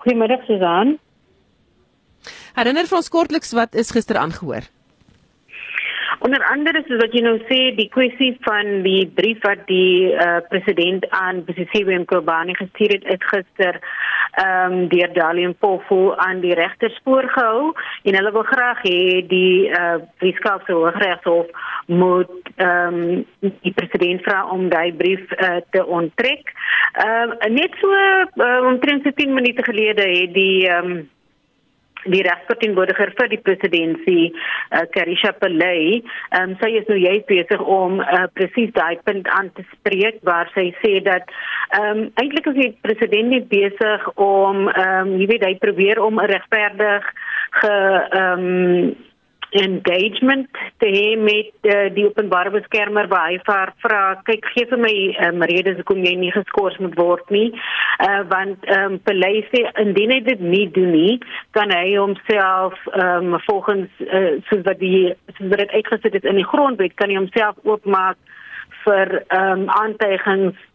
Goeiemiddag 0.03 0.45
Susan. 0.48 0.98
Herinner 2.53 2.86
vir 2.86 3.00
ons 3.00 3.10
kortliks 3.10 3.53
wat 3.57 3.75
is 3.75 3.91
gister 3.95 4.19
aangehoor? 4.22 4.69
Onder 6.24 6.43
andere 6.45 6.83
soos 6.86 7.01
wat 7.01 7.15
jy 7.17 7.24
nou 7.25 7.36
sê, 7.50 7.74
die 7.75 7.89
kwessie 7.91 8.29
van 8.45 8.83
die 8.86 9.07
brief 9.17 9.41
wat 9.43 9.65
die 9.67 10.13
uh, 10.13 10.38
president 10.51 11.07
aan 11.17 11.41
Bosisiwe 11.48 11.98
Mqobani 12.03 12.53
gestuur 12.55 12.93
het, 12.95 13.07
het 13.10 13.25
gister 13.31 13.79
ehm 14.33 14.72
um, 14.74 14.86
deur 14.89 15.12
Dalian 15.13 15.51
Pofu 15.62 16.13
aan 16.17 16.39
die 16.41 16.55
regter 16.57 16.89
spoor 16.95 17.27
gehou 17.36 17.74
en 18.07 18.15
hulle 18.17 18.31
wil 18.33 18.45
graag 18.50 18.79
hê 18.86 19.19
die 19.29 19.69
eh 19.69 19.81
uh, 19.81 20.00
Weskaapse 20.24 20.74
Hooggeregshof 20.74 21.51
moet 21.86 22.53
ehm 22.55 23.01
um, 23.01 23.51
die 23.65 23.74
president 23.77 24.24
vra 24.25 24.45
om 24.55 24.69
daai 24.69 24.93
brief 24.93 25.25
uh, 25.38 25.60
te 25.75 25.86
onttrek. 25.86 26.53
Ehm 27.05 27.36
uh, 27.36 27.51
net 27.60 27.77
so 27.81 27.91
uh, 27.93 28.65
omtrent 28.72 29.05
10 29.15 29.33
minute 29.33 29.63
gelede 29.69 30.07
het 30.15 30.33
die 30.33 30.69
ehm 30.69 30.91
um, 30.91 31.10
die 32.05 32.24
regsverteenwoordiger 32.25 33.13
vir 33.17 33.31
die 33.31 33.41
presidentskap, 33.45 33.91
uh, 34.74 34.86
Karisha 34.93 35.31
Pillay, 35.39 36.01
um, 36.39 36.55
sy 36.62 36.74
is 36.79 36.89
nou 36.89 36.98
juist 37.00 37.27
besig 37.29 37.62
om 37.62 38.01
uh, 38.01 38.25
presies 38.38 38.74
daai 38.75 38.98
punt 39.07 39.27
aan 39.31 39.51
te 39.57 39.65
spreek 39.72 40.19
waar 40.27 40.51
sy 40.55 40.69
sê 40.81 41.00
dat 41.05 41.31
ehm 41.74 41.89
um, 41.89 42.03
eintlik 42.22 42.48
is 42.51 42.60
die 42.60 42.72
president 42.86 43.31
nie 43.33 43.41
besig 43.53 44.10
om 44.15 44.67
ehm 44.67 45.13
um, 45.13 45.15
jy 45.22 45.29
weet 45.31 45.48
hy 45.48 45.55
probeer 45.62 46.01
om 46.03 46.19
'n 46.19 46.29
regverdig 46.33 47.10
ge 47.62 47.74
ehm 47.74 48.48
um, 48.48 48.95
engagement 49.62 50.48
te 50.81 50.89
hê 50.89 51.15
met 51.19 51.51
uh, 51.69 51.88
die 51.95 52.05
openbare 52.07 52.51
beskermer 52.53 53.10
hy 53.12 53.38
vir 53.48 53.72
vra 53.83 54.01
kyk 54.27 54.50
gee 54.53 54.67
vir 54.72 54.81
my 54.81 54.93
um, 55.27 55.45
redes 55.51 55.79
hoekom 55.81 56.03
jy 56.05 56.15
nie 56.19 56.31
geskort 56.36 56.79
moet 56.83 56.98
word 57.00 57.33
nie. 57.36 57.50
Uh, 58.01 58.24
want 58.33 58.65
ehm 58.67 58.98
um, 58.98 59.00
Peleise 59.05 59.63
indien 59.81 60.12
hy 60.15 60.19
dit 60.25 60.41
nie 60.41 60.65
doen 60.75 60.91
nie 60.95 61.15
kan 61.57 61.72
hy 61.74 61.95
homself 61.95 62.77
ehm 62.93 63.33
um, 63.33 63.39
volgens 63.48 64.03
uh, 64.07 64.36
soos 64.50 64.65
wat 64.67 64.79
die 64.81 65.13
soos 65.38 65.50
wat 65.50 65.63
dit 65.63 65.75
uitgesit 65.79 66.19
is 66.19 66.29
in 66.29 66.41
die 66.41 66.50
grondwet 66.51 66.98
kan 67.00 67.13
hy 67.13 67.19
homself 67.22 67.60
oopmaak 67.63 68.17
vir 68.83 69.19
ehm 69.24 69.65
um, 69.65 69.67
aantuigings 69.79 70.69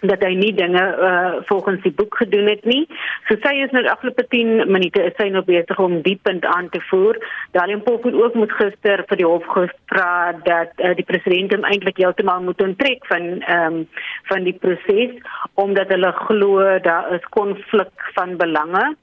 dat 0.00 0.22
hy 0.24 0.32
nie 0.36 0.52
dinge 0.54 0.82
uh, 0.82 1.36
volgens 1.48 1.82
die 1.82 1.92
boek 1.92 2.16
gedoen 2.16 2.48
het 2.50 2.64
nie. 2.64 2.84
So 3.28 3.38
sy 3.44 3.54
is 3.64 3.72
nou 3.74 3.84
afgelope 3.88 4.26
10 4.32 4.66
minute 4.72 5.02
is 5.02 5.16
sy 5.20 5.28
nou 5.32 5.42
besig 5.46 5.78
om 5.82 6.00
die 6.04 6.18
punt 6.22 6.44
aan 6.44 6.68
te 6.74 6.80
voer. 6.90 7.18
Dalian 7.56 7.82
Pop 7.86 8.04
het 8.04 8.14
ook 8.14 8.34
moet 8.34 8.52
gister 8.58 9.04
vir 9.08 9.22
die 9.22 9.28
hof 9.28 9.46
gevra 9.54 10.34
dat 10.44 10.76
uh, 10.82 10.92
die 10.98 11.06
president 11.08 11.54
hom 11.54 11.66
eintlik 11.68 12.02
heeltemal 12.02 12.44
moet 12.44 12.62
onttrek 12.62 13.06
van 13.12 13.40
ehm 13.40 13.80
um, 13.80 13.82
van 14.28 14.44
die 14.44 14.54
proses 14.58 15.14
omdat 15.54 15.90
hulle 15.94 16.12
glo 16.26 16.62
daar 16.82 17.12
is 17.14 17.24
konflik 17.30 18.10
van 18.14 18.36
belange. 18.36 18.94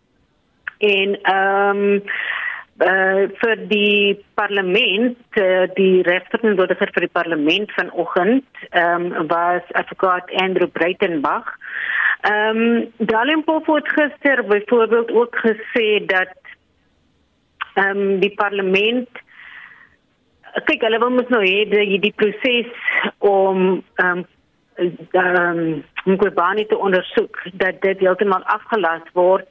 En 0.78 1.20
ehm 1.22 1.84
um, 1.84 2.02
uh, 2.84 3.24
vir 3.40 3.62
die 3.70 4.24
parlement 4.40 5.18
uh, 5.40 5.66
die 5.78 6.04
regterverteenwoordiger 6.08 6.92
vir 6.96 7.08
die 7.08 7.16
parlement 7.20 7.74
vanoggend 7.78 8.64
ehm 8.72 9.12
um, 9.12 9.28
was 9.32 9.74
advokaat 9.80 10.32
Andrew 10.44 10.68
Breitenbach. 10.68 11.50
Ehm 12.30 12.62
um, 12.64 13.08
Dalimpof 13.12 13.68
het 13.68 13.90
gister 13.98 14.44
byvoorbeeld 14.48 15.12
ook 15.12 15.36
gesê 15.46 16.06
dat 16.06 16.36
ehm 17.74 17.98
um, 17.98 18.20
die 18.20 18.34
parlement 18.36 19.24
kyk 20.68 20.86
hulle 20.86 21.00
wil 21.02 21.16
mos 21.16 21.32
nou 21.34 21.42
hê 21.42 21.64
die 21.70 22.00
die 22.00 22.16
proses 22.16 22.70
om 23.20 23.82
ehm 23.96 24.24
um, 24.24 24.28
ehm 25.12 25.42
um, 25.42 25.84
Mqobani 26.04 26.66
te 26.68 26.78
ondersoek 26.78 27.38
dat 27.54 27.78
dit 27.82 28.00
heeltemal 28.04 28.44
afgelas 28.52 29.06
word 29.14 29.48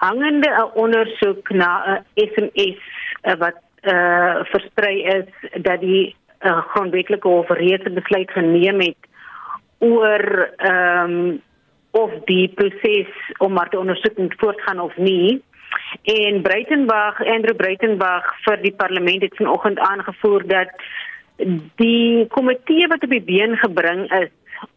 hangende 0.00 0.48
'n 0.48 0.70
ondersoek 0.74 1.50
na 1.50 1.70
'n 1.86 2.04
SMS 2.14 2.80
uh, 3.22 3.36
wat 3.44 3.58
uh, 3.82 4.44
versprei 4.52 5.02
is 5.02 5.30
dat 5.62 5.80
die 5.80 6.16
uh, 6.40 6.62
grondwetlike 6.72 7.28
hof 7.28 7.48
reeds 7.48 7.84
'n 7.84 7.94
besluit 8.00 8.30
geneem 8.30 8.80
het 8.80 9.02
oor 9.78 10.50
ehm 10.56 11.10
um, 11.10 11.42
of 11.90 12.10
die 12.24 12.48
proses 12.54 13.10
om 13.38 13.52
maar 13.52 13.68
te 13.68 13.78
ondersoek 13.78 14.16
moet 14.16 14.34
voortgaan 14.38 14.80
of 14.80 14.96
nie. 14.96 15.42
En 16.02 16.42
Breitenberg, 16.42 17.24
Andrew 17.26 17.56
Breitenberg 17.56 18.34
vir 18.44 18.62
die 18.62 18.74
parlement 18.76 19.22
het 19.22 19.36
vanoggend 19.36 19.78
aangevoer 19.78 20.46
dat 20.46 20.70
die 21.76 22.26
komitee 22.26 22.86
wat 22.88 23.02
op 23.02 23.10
die 23.10 23.22
been 23.22 23.56
gebring 23.56 24.12
is 24.20 24.30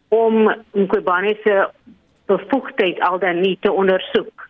om 0.08 0.54
Mqobane 0.72 1.36
se 1.42 1.68
bevoegdheid 2.26 3.00
al 3.00 3.18
dan 3.18 3.40
nie 3.40 3.58
te 3.60 3.72
ondersoek 3.72 4.48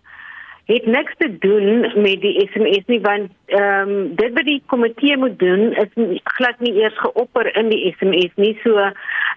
het 0.65 0.87
niks 0.87 1.15
te 1.19 1.39
doen 1.39 1.81
met 1.81 2.21
die 2.21 2.49
SMS 2.53 2.87
nie 2.87 3.01
want 3.01 3.33
ehm 3.47 3.89
um, 3.89 4.15
dit 4.17 4.33
wat 4.33 4.45
die 4.45 4.63
komitee 4.67 5.17
moet 5.17 5.39
doen 5.39 5.73
is 5.73 6.21
glad 6.25 6.61
nie 6.61 6.73
eers 6.81 6.99
geopper 6.99 7.57
in 7.57 7.69
die 7.69 7.95
SMS 7.99 8.33
nie 8.37 8.55
so 8.63 8.89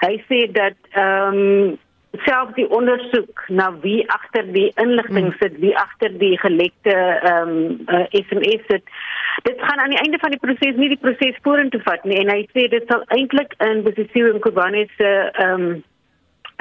hy 0.06 0.14
sê 0.30 0.46
dat 0.52 0.78
ehm 0.92 1.44
um, 1.44 1.78
self 2.26 2.54
die 2.56 2.66
ondersoek 2.74 3.44
na 3.48 3.68
wie 3.84 4.00
agter 4.10 4.48
die 4.54 4.72
inligting 4.82 5.28
hmm. 5.28 5.38
sit 5.42 5.60
wie 5.60 5.76
agter 5.78 6.16
die 6.24 6.38
gelekte 6.40 6.96
ehm 6.96 7.50
um, 7.50 7.80
uh, 7.88 8.06
SMS 8.12 8.64
sit 8.72 8.96
dit 9.44 9.60
gaan 9.60 9.80
aan 9.84 9.94
die 9.94 10.02
einde 10.06 10.18
van 10.24 10.32
die 10.32 10.42
proses 10.46 10.80
nie 10.80 10.90
die 10.96 11.04
proses 11.04 11.44
vorentoe 11.44 11.82
vat 11.84 12.08
nie 12.08 12.22
en 12.24 12.32
hy 12.34 12.42
sê 12.56 12.70
dit 12.72 12.88
sal 12.88 13.04
eintlik 13.20 13.54
in 13.68 13.84
Bosisiwe 13.84 14.34
en 14.34 14.44
Kobane 14.48 14.88
se 14.96 15.14
ehm 15.28 15.68
um, 15.68 15.84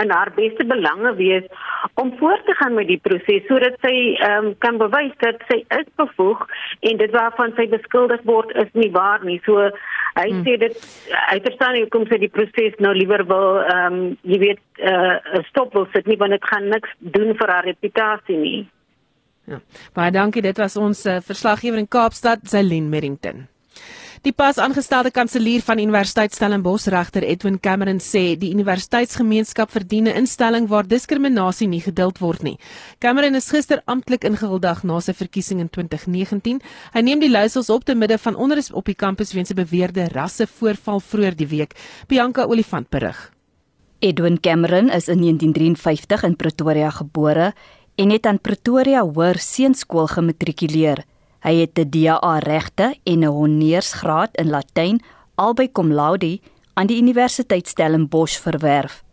in 0.02 0.10
haar 0.10 0.30
beste 0.36 0.64
belange 0.64 1.14
wees 1.16 1.44
om 1.94 2.12
voort 2.18 2.44
te 2.44 2.54
gaan 2.58 2.74
met 2.76 2.88
die 2.90 3.00
proses 3.00 3.46
sodat 3.48 3.78
sy 3.84 3.94
um, 4.28 4.50
kan 4.64 4.76
bewys 4.80 5.14
dat 5.24 5.40
sy 5.50 5.62
is 5.78 5.88
bevoeg 6.00 6.42
en 6.90 7.00
dit 7.00 7.16
waarvan 7.16 7.54
sy 7.56 7.68
beskuldig 7.72 8.20
word 8.28 8.52
is 8.60 8.68
nie 8.76 8.90
waar 8.92 9.24
nie. 9.24 9.38
So 9.48 9.70
hy 10.18 10.28
hmm. 10.28 10.44
sê 10.44 10.58
dit 10.60 10.78
hy 11.30 11.40
verstaan 11.48 11.76
nie 11.76 11.84
hoekom 11.86 12.06
sy 12.10 12.20
die 12.20 12.32
proses 12.32 12.76
nou 12.84 12.92
liewer 12.96 13.24
wil 13.32 13.60
ehm 13.64 13.98
um, 13.98 14.14
jy 14.28 14.40
weet 14.44 14.62
uh, 14.84 15.42
stop 15.48 15.74
wil 15.76 15.88
sit 15.96 16.08
nie 16.10 16.20
want 16.20 16.36
dit 16.36 16.48
gaan 16.52 16.68
niks 16.72 16.92
doen 17.16 17.32
vir 17.40 17.56
haar 17.56 17.68
reputasie 17.72 18.40
nie. 18.40 18.62
Ja. 19.46 19.60
Baie 19.94 20.12
dankie. 20.12 20.42
Dit 20.42 20.58
was 20.58 20.76
ons 20.76 21.04
uh, 21.06 21.20
verslaggewer 21.24 21.78
in 21.78 21.88
Kaapstad, 21.88 22.44
Zelin 22.50 22.90
Merrington. 22.90 23.46
Die 24.26 24.34
pas 24.34 24.56
aangestelde 24.58 25.12
kanselier 25.14 25.62
van 25.62 25.78
Universiteit 25.78 26.32
Stellenbosch 26.34 26.88
regter 26.90 27.22
Edwin 27.22 27.60
Cameron 27.62 28.00
sê 28.02 28.34
die 28.34 28.48
universiteitsgemeenskap 28.50 29.70
verdien 29.70 30.08
'n 30.08 30.16
instelling 30.18 30.66
waar 30.66 30.88
diskriminasie 30.88 31.68
nie 31.68 31.80
geduld 31.80 32.18
word 32.18 32.42
nie. 32.42 32.58
Cameron 32.98 33.36
is 33.36 33.50
gister 33.50 33.82
amptelik 33.84 34.24
ingehuldig 34.24 34.82
na 34.82 34.98
sy 35.00 35.12
verkiesing 35.12 35.60
in 35.60 35.68
2019. 35.68 36.60
Hy 36.92 37.00
neem 37.00 37.20
die 37.20 37.30
leiersels 37.30 37.70
op 37.70 37.84
te 37.84 37.94
midde 37.94 38.18
van 38.18 38.34
onrus 38.34 38.72
op 38.72 38.84
die 38.84 38.96
kampus 38.96 39.32
weens 39.32 39.50
'n 39.50 39.54
beweerde 39.54 40.08
rassevoorval 40.08 41.00
vroeër 41.00 41.36
die 41.36 41.46
week. 41.46 41.74
Bianca 42.08 42.46
Olifant 42.46 42.90
berig. 42.90 43.32
Edwin 44.00 44.40
Cameron 44.40 44.90
is 44.90 45.08
in 45.08 45.20
1953 45.20 46.24
in 46.24 46.36
Pretoria 46.36 46.90
gebore 46.90 47.54
en 47.94 48.10
het 48.10 48.26
aan 48.26 48.40
Pretoria 48.40 49.02
Hoër 49.02 49.38
Seunskool 49.38 50.06
gematrikuleer. 50.06 51.04
Hy 51.46 51.60
het 51.62 51.78
'n 51.78 51.90
DA 51.90 52.38
regte 52.38 52.96
en 53.04 53.18
'n 53.22 53.30
honeursgraad 53.38 54.34
in 54.34 54.50
Latyn 54.50 55.00
albei 55.34 55.72
cum 55.72 55.92
laude 55.92 56.40
aan 56.74 56.86
die 56.86 56.98
Universiteit 56.98 57.68
Stellenbosch 57.68 58.40
verwerf. 58.40 59.04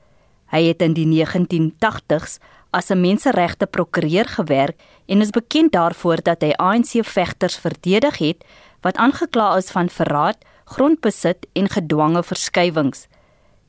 Hy 0.50 0.64
het 0.64 0.82
in 0.82 0.94
die 0.94 1.06
1980s 1.06 2.40
as 2.72 2.90
'n 2.90 3.02
menseregte 3.02 3.66
prokureur 3.66 4.26
gewerk 4.26 4.82
en 5.06 5.22
is 5.22 5.30
bekend 5.30 5.72
daarvoor 5.72 6.22
dat 6.22 6.42
hy 6.42 6.52
ANC-vegters 6.52 7.58
verdedig 7.58 8.18
het 8.18 8.44
wat 8.82 8.98
aangekla 8.98 9.58
is 9.58 9.72
van 9.72 9.90
verraad, 9.90 10.38
grondbesit 10.66 11.48
en 11.54 11.70
gedwonge 11.70 12.24
verskywings. 12.24 13.08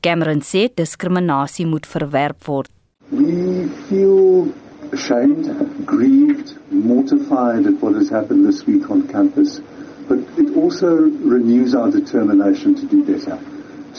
Cameron 0.00 0.40
sê 0.40 0.75
diskriminasie 0.75 1.66
moet 1.66 1.87
verwerp 1.87 2.44
word. 2.44 2.71
We 3.09 3.68
feel 3.88 4.52
ashamed, 4.95 5.47
grieved, 5.85 6.57
mortified 6.71 7.67
at 7.67 7.75
what 7.83 7.95
has 7.95 8.09
happened 8.09 8.47
this 8.47 8.65
week 8.67 8.91
on 8.91 9.07
campus, 9.09 9.61
but 10.09 10.19
it 10.39 10.57
also 10.57 10.91
renews 11.35 11.75
our 11.75 11.91
determination 11.91 12.75
to 12.75 12.87
do 12.87 13.05
better, 13.05 13.37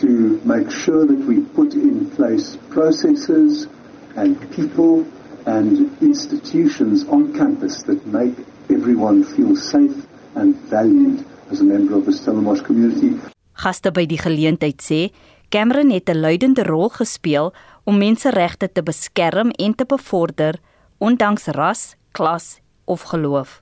to 0.02 0.40
make 0.46 0.72
sure 0.72 1.06
that 1.06 1.22
we 1.30 1.42
put 1.60 1.74
in 1.74 2.10
place 2.12 2.58
processes 2.70 3.68
and 4.16 4.40
people 4.56 5.06
and 5.46 5.92
institutions 6.02 7.06
on 7.06 7.34
campus 7.34 7.84
that 7.84 8.06
make 8.08 8.36
everyone 8.70 9.24
feel 9.24 9.56
safe 9.56 10.08
and 10.36 10.56
valued 10.72 11.26
as 11.52 11.62
a 11.62 11.64
member 11.64 11.96
of 11.96 12.06
the 12.06 12.14
Stellenbosch 12.14 12.64
community. 12.64 13.20
Gaste 13.56 13.92
by 13.94 14.06
die 14.08 14.20
geleentheid 14.20 14.82
sê 14.84 15.12
Cameron 15.50 15.92
het 15.92 16.10
'n 16.10 16.20
leidende 16.20 16.64
rol 16.64 16.90
gespeel 16.90 17.54
om 17.84 17.98
menseregte 17.98 18.68
te 18.72 18.82
beskerm 18.84 19.52
en 19.52 19.76
te 19.76 19.86
bevorder 19.86 20.60
ondanks 20.98 21.48
ras, 21.48 21.96
klas 22.12 22.60
of 22.86 23.04
geloof. 23.04 23.62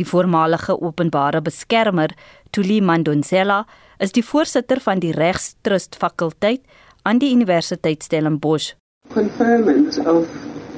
Die 0.00 0.06
voormalige 0.06 0.80
openbare 0.80 1.42
beskermer, 1.42 2.14
Tuli 2.50 2.80
Mandonzela, 2.80 3.66
is 3.98 4.14
die 4.16 4.24
voorsitter 4.24 4.80
van 4.80 5.02
die 5.02 5.12
Regstrust 5.12 5.98
fakulteit 6.00 6.62
aan 7.02 7.20
die 7.20 7.34
Universiteit 7.34 8.02
Stellenbosch. 8.02 8.72
Conferment 9.12 9.98
of 10.06 10.28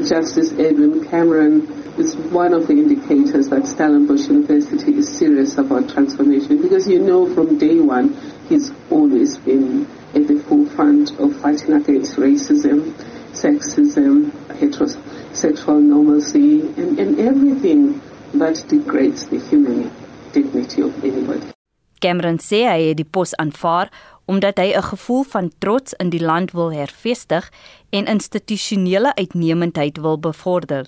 Justice 0.01 0.51
Edwin 0.59 1.07
Cameron 1.11 1.63
is 1.99 2.17
one 2.33 2.55
of 2.55 2.67
the 2.67 2.73
indicators 2.73 3.49
that 3.51 3.67
Stellenbosch 3.67 4.27
University 4.29 4.97
is 4.99 5.07
serious 5.07 5.59
about 5.59 5.89
transformation 5.89 6.61
because 6.63 6.89
you 6.89 6.99
know 6.99 7.33
from 7.35 7.59
day 7.59 7.79
one 7.79 8.17
he's 8.49 8.73
always 8.91 9.37
been 9.39 9.87
at 10.15 10.27
the 10.27 10.39
forefront 10.49 11.13
of 11.21 11.37
fighting 11.37 11.75
against 11.75 12.17
racism, 12.17 12.91
sexism, 13.33 14.33
heterosexuality 14.59 15.12
sexual 15.35 15.81
normalcy, 15.81 16.63
and, 16.77 16.99
and 16.99 17.19
everything 17.19 18.01
that 18.35 18.65
degrades 18.69 19.27
the 19.29 19.39
human 19.39 19.91
dignity 20.33 20.83
of 20.83 20.93
anybody. 21.05 21.53
Cameron 22.01 22.41
sê 22.43 22.65
hy 22.67 22.89
het 22.91 22.99
die 22.99 23.07
pos 23.07 23.35
aanvaar 23.39 23.93
omdat 24.27 24.59
hy 24.59 24.73
'n 24.75 24.83
gevoel 24.83 25.25
van 25.25 25.51
trots 25.59 25.93
in 25.93 26.11
die 26.11 26.23
land 26.23 26.53
wil 26.53 26.73
hervestig 26.73 27.51
en 27.91 28.07
institusionele 28.07 29.15
uitnemendheid 29.15 29.99
wil 29.99 30.19
bevorder. 30.19 30.87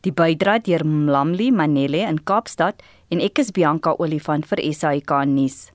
Die 0.00 0.12
bydra 0.12 0.58
deur 0.58 0.86
Mlamli 0.86 1.50
Manele 1.50 2.06
in 2.06 2.22
Kaapstad 2.24 2.82
en 3.08 3.20
ek 3.20 3.38
is 3.38 3.50
Bianca 3.50 3.94
Olifant 3.98 4.46
vir 4.46 4.58
SAK 4.72 5.24
nuus. 5.26 5.70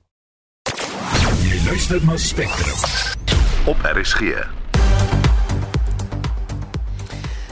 Jy 1.44 1.60
luister 1.68 2.00
na 2.06 2.16
Spectrum 2.16 2.80
op 3.66 3.76
RSG. 3.84 4.63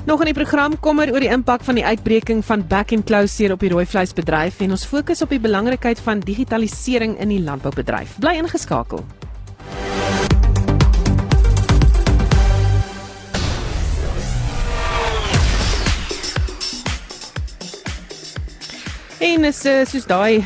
Nog 0.05 0.19
in 0.19 0.33
die 0.33 0.35
program 0.35 0.73
kommer 0.83 1.13
oor 1.15 1.23
die 1.23 1.31
impak 1.31 1.63
van 1.63 1.77
die 1.79 1.85
uitbreking 1.87 2.41
van 2.43 2.65
back 2.67 2.91
and 2.91 3.05
close 3.07 3.39
hier 3.39 3.53
op 3.55 3.61
die 3.63 3.69
rooi 3.71 3.85
vleisbedryf 3.87 4.59
en 4.65 4.75
ons 4.75 4.83
fokus 4.85 5.23
op 5.23 5.31
die 5.31 5.39
belangrikheid 5.39 6.01
van 6.03 6.19
digitalisering 6.27 7.15
in 7.23 7.31
die 7.31 7.39
landboubedryf. 7.39 8.17
Bly 8.19 8.35
ingeskakel. 8.41 9.05
En 19.23 19.47
is 19.47 19.63
eh, 19.71 19.87
soos 19.87 20.11
daai 20.11 20.43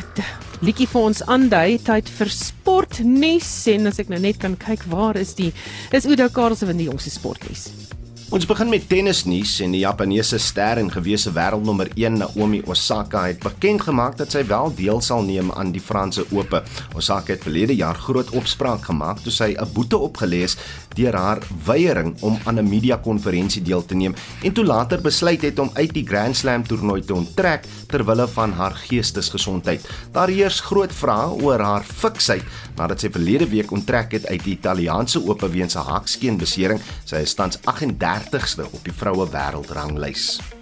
liedjie 0.61 0.85
vir 0.85 1.01
ons 1.01 1.25
aandui 1.25 1.79
tyd 1.81 2.13
vir 2.19 2.29
sportnuus 2.29 3.51
en 3.73 3.89
as 3.89 3.97
ek 4.05 4.13
nou 4.13 4.21
net 4.21 4.37
kan 4.37 4.53
kyk 4.53 4.85
waar 4.93 5.17
is 5.17 5.33
die 5.33 5.49
is 5.89 6.05
Oudo 6.05 6.29
Karelse 6.29 6.69
van 6.69 6.77
die 6.77 6.91
jongste 6.91 7.17
sportnuus. 7.17 7.86
Ons 8.27 8.43
begin 8.43 8.67
met 8.67 8.83
tennisnuus 8.91 9.53
en 9.63 9.71
die 9.71 9.85
Japaneese 9.85 10.35
ster 10.43 10.81
en 10.81 10.89
gewese 10.91 11.31
wêreldnommer 11.31 11.87
1 11.95 12.17
Naomi 12.19 12.57
Osaka 12.67 13.21
het 13.29 13.39
bekend 13.39 13.85
gemaak 13.85 14.17
dat 14.19 14.33
sy 14.35 14.41
wel 14.49 14.67
deel 14.75 14.99
sal 14.99 15.23
neem 15.23 15.53
aan 15.55 15.71
die 15.71 15.79
Franse 15.79 16.25
Ope. 16.35 16.59
Osaka 16.99 17.37
het 17.37 17.45
verlede 17.47 17.77
jaar 17.79 17.95
groot 17.95 18.33
opspraak 18.35 18.83
gemaak 18.89 19.23
toe 19.23 19.31
sy 19.31 19.55
'n 19.55 19.71
boete 19.71 19.95
opgelê 19.95 20.43
is 20.43 20.57
deur 20.97 21.15
haar 21.15 21.41
weiering 21.65 22.15
om 22.21 22.37
aan 22.45 22.59
'n 22.59 22.69
media-konferensie 22.69 23.61
deel 23.61 23.85
te 23.85 23.95
neem 23.95 24.15
en 24.43 24.53
toe 24.53 24.65
later 24.65 25.01
besluit 25.01 25.41
het 25.41 25.59
om 25.59 25.69
uit 25.73 25.93
die 25.93 26.05
Grand 26.05 26.35
Slam 26.35 26.67
toernooi 26.67 27.01
te 27.01 27.13
onttrek 27.13 27.65
ter 27.87 28.05
wille 28.05 28.27
van 28.27 28.51
haar 28.51 28.75
geestesgesondheid. 28.75 29.87
Daar 30.11 30.27
heers 30.27 30.59
groot 30.59 30.91
vrae 30.91 31.29
oor 31.41 31.59
haar 31.59 31.83
fiksheid 31.83 32.43
nadat 32.75 32.99
sy 32.99 33.09
verlede 33.09 33.47
week 33.47 33.71
onttrek 33.71 34.11
het 34.11 34.27
uit 34.27 34.43
die 34.43 34.57
Italiaanse 34.57 35.21
Ope 35.27 35.49
weens 35.49 35.75
'n 35.75 35.85
hakskeenbesering. 35.85 36.79
Sy 37.05 37.15
is 37.15 37.33
tans 37.33 37.57
38 37.63 38.27
30ste 38.27 38.65
op 38.71 38.83
die 38.83 38.93
vroue 38.93 39.27
wêreldranglys. 39.31 40.56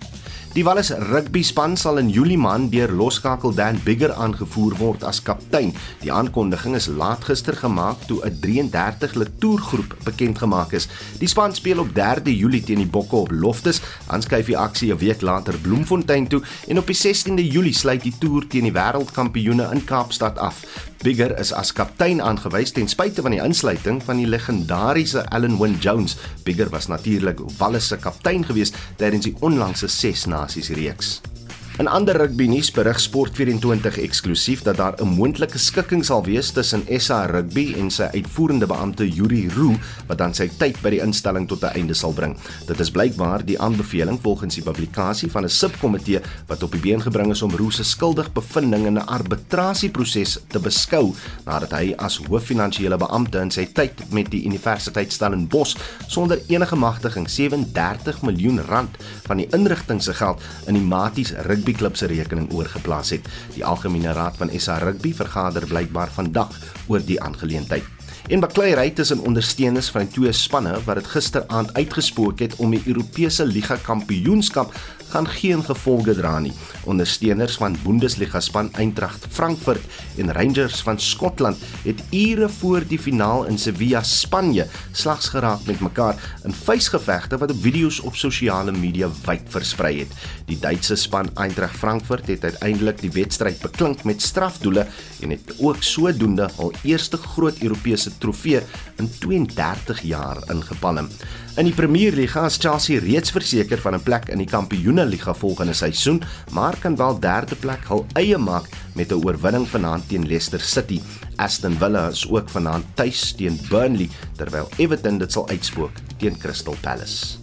Die 0.55 0.63
Wallis 0.63 0.87
rugby 1.11 1.41
span 1.43 1.73
sal 1.75 1.97
in 1.99 2.07
Julie 2.07 2.37
maand 2.39 2.69
deur 2.71 2.93
loskakel 2.95 3.51
Dan 3.51 3.75
Bigger 3.83 4.13
aangevoer 4.15 4.77
word 4.79 5.01
as 5.03 5.17
kaptein. 5.19 5.73
Die 5.99 6.13
aankondiging 6.15 6.77
is 6.79 6.87
laat 6.87 7.25
gister 7.27 7.57
gemaak 7.59 8.05
toe 8.07 8.21
'n 8.23 8.39
33 8.39 9.17
lid 9.19 9.33
toergroep 9.43 9.97
bekend 10.05 10.39
gemaak 10.39 10.71
is. 10.71 10.87
Die 11.19 11.27
span 11.27 11.51
speel 11.51 11.79
op 11.79 11.91
3de 11.91 12.31
Julie 12.31 12.63
teen 12.63 12.79
die 12.79 12.87
Bokke 12.87 13.15
op 13.15 13.31
Loftus, 13.31 13.81
dan 14.07 14.21
skuif 14.21 14.45
die 14.45 14.57
aksie 14.57 14.93
'n 14.93 14.97
week 14.97 15.21
later 15.21 15.59
Bloemfontein 15.59 16.27
toe 16.27 16.41
en 16.67 16.77
op 16.77 16.87
die 16.87 16.95
16de 16.95 17.47
Julie 17.47 17.75
sluit 17.75 18.03
die 18.03 18.15
toer 18.17 18.47
teen 18.47 18.63
die 18.63 18.71
wêreldkampioene 18.71 19.71
in 19.73 19.83
Kaapstad 19.83 20.37
af. 20.37 20.63
Bigger 21.03 21.37
is 21.37 21.51
as 21.53 21.69
kaptein 21.73 22.21
aangewys 22.21 22.71
ten 22.71 22.87
spyte 22.87 23.21
van 23.21 23.35
die 23.35 23.41
insluiting 23.43 23.99
van 24.01 24.17
die 24.17 24.25
legendariese 24.25 25.21
Allan 25.29 25.59
Wynne 25.59 25.77
Jones. 25.77 26.15
Bigger 26.43 26.69
was 26.73 26.87
natuurlik 26.87 27.43
Wallis 27.59 27.87
se 27.87 27.97
kaptein 28.01 28.45
gewees 28.45 28.73
tydens 28.97 29.27
die 29.27 29.35
onlangse 29.45 29.87
Ses 29.87 30.25
Oasis 30.45 30.69
Griex. 30.69 31.44
In 31.75 31.89
ander 31.91 32.15
rugby 32.15 32.45
nuus 32.47 32.69
berig 32.71 33.01
Sport24 33.03 33.97
eksklusief 33.99 34.61
dat 34.63 34.77
daar 34.77 34.95
'n 34.95 35.07
moontlike 35.07 35.57
skikking 35.57 36.05
sal 36.05 36.23
wees 36.23 36.51
tussen 36.51 36.85
SA 36.99 37.25
Rugby 37.25 37.73
en 37.77 37.91
sy 37.91 38.07
uitvoerende 38.13 38.65
beampte 38.65 39.09
Yuri 39.09 39.49
Roo 39.55 39.75
wat 40.07 40.17
dan 40.17 40.33
sy 40.33 40.49
tyd 40.57 40.81
by 40.81 40.89
die 40.89 41.01
instelling 41.01 41.47
tot 41.47 41.63
'n 41.63 41.75
einde 41.75 41.93
sal 41.93 42.13
bring. 42.13 42.37
Dit 42.67 42.79
is 42.79 42.91
blykbaar 42.91 43.45
die 43.45 43.59
aanbeveling 43.59 44.19
volgens 44.21 44.55
die 44.55 44.63
publikasie 44.63 45.31
van 45.31 45.43
'n 45.43 45.49
subkomitee 45.49 46.21
wat 46.47 46.63
op 46.63 46.71
die 46.71 46.79
been 46.79 47.01
gebring 47.01 47.31
is 47.31 47.41
om 47.41 47.51
Roo 47.51 47.69
se 47.69 47.83
skuldig 47.83 48.31
bevindinge 48.33 48.87
in 48.87 48.97
'n 48.97 49.07
arbitrasieproses 49.07 50.39
te 50.47 50.59
beskou 50.59 51.13
nadat 51.45 51.71
hy 51.71 51.93
as 51.97 52.17
hooffinansiële 52.17 52.97
beampte 52.97 53.39
in 53.39 53.51
sy 53.51 53.65
tyd 53.65 54.11
met 54.11 54.31
die 54.31 54.45
Universiteit 54.45 55.11
Stellenbosch 55.11 55.75
sonder 56.07 56.39
enige 56.47 56.75
magtiging 56.75 57.29
37 57.29 58.21
miljoen 58.21 58.61
rand 58.61 58.95
van 59.25 59.37
die 59.37 59.47
inrigting 59.51 60.01
se 60.01 60.13
geld 60.13 60.41
in 60.67 60.73
die 60.73 60.83
Maties 60.83 61.31
Rugby 61.31 61.64
rugbyklub 61.65 61.97
se 61.97 62.05
rekening 62.05 62.51
oorgeplaas 62.53 63.09
het. 63.15 63.25
Die 63.55 63.65
algemene 63.65 64.13
raad 64.13 64.37
van 64.37 64.51
SA 64.59 64.77
Rugby 64.77 65.13
vergader 65.13 65.65
blykbaar 65.65 66.11
vandag 66.13 66.53
oor 66.87 67.01
die 67.01 67.21
aangeleentheid. 67.21 67.83
En 68.29 68.39
bakleiery 68.39 68.89
tussen 68.89 69.19
ondersteuners 69.21 69.89
van 69.89 70.07
twee 70.07 70.31
spanne 70.31 70.77
wat 70.85 70.95
dit 70.95 71.07
gisteraand 71.07 71.73
uitgespook 71.73 72.39
het 72.39 72.55
om 72.55 72.71
die 72.73 72.81
Europese 72.85 73.45
Liga 73.45 73.77
Kampioenskap 73.81 74.73
gaan 75.09 75.27
geen 75.27 75.63
gevolge 75.63 76.15
dra 76.15 76.39
nie. 76.39 76.53
Ondersteuners 76.83 77.57
van 77.57 77.77
Bundesliga 77.83 78.39
span 78.39 78.69
Eintracht 78.73 79.27
Frankfurt 79.29 79.81
en 80.17 80.31
Rangers 80.33 80.81
van 80.81 80.99
Skotland 80.99 81.57
het 81.83 82.03
ure 82.11 82.49
voor 82.49 82.83
die 82.87 82.99
finaal 82.99 83.45
in 83.45 83.57
Sevilla, 83.57 84.03
Spanje, 84.03 84.67
slags 84.91 85.29
geraak 85.29 85.65
met 85.65 85.79
mekaar 85.79 86.39
in 86.43 86.53
vuisgevegte 86.53 87.37
wat 87.37 87.51
op 87.51 87.61
video's 87.61 87.99
op 87.99 88.15
sosiale 88.15 88.71
media 88.71 89.09
wyd 89.25 89.47
versprei 89.49 89.99
het. 89.99 90.11
Die 90.45 90.59
Duitse 90.59 90.95
span 90.95 91.29
Eintracht 91.33 91.77
Frankfurt 91.77 92.27
het 92.27 92.43
uiteindelik 92.43 93.01
die 93.01 93.11
wedstryd 93.11 93.61
beklink 93.61 94.03
met 94.03 94.21
strafdoele 94.21 94.87
en 95.21 95.29
het 95.29 95.55
ook 95.59 95.83
sodoende 95.83 96.49
al 96.57 96.73
eerste 96.83 97.17
groot 97.17 97.61
Europese 97.61 98.17
trofee 98.17 98.61
in 98.97 99.09
32 99.19 100.01
jaar 100.01 100.37
ingepalm. 100.51 101.09
In 101.55 101.69
die 101.69 101.73
Premier 101.73 102.11
Liga 102.11 102.45
is 102.49 102.57
Chelsea 102.59 102.99
reeds 102.99 103.31
verseker 103.31 103.79
van 103.79 103.95
'n 103.95 104.03
plek 104.03 104.27
in 104.27 104.37
die 104.37 104.47
Kampioenligga 104.95 105.33
volgende 105.33 105.73
seisoen, 105.73 106.21
maar 106.51 106.77
kan 106.79 106.95
wel 106.95 107.19
derde 107.19 107.55
plek 107.59 107.83
hul 107.89 108.05
eie 108.15 108.37
maak 108.37 108.69
met 108.95 109.11
'n 109.11 109.19
oorwinning 109.25 109.67
vanaand 109.67 110.07
teen 110.07 110.27
Leicester 110.27 110.59
City. 110.59 111.01
Aston 111.35 111.75
Villa 111.77 112.07
is 112.07 112.29
ook 112.29 112.49
vanaand 112.49 112.85
tuis 112.93 113.33
teen 113.35 113.59
Burnley, 113.69 114.09
terwyl 114.37 114.69
Everton 114.77 115.17
dit 115.17 115.31
sal 115.31 115.49
uitspook 115.49 115.91
teen 116.17 116.37
Crystal 116.37 116.75
Palace. 116.81 117.37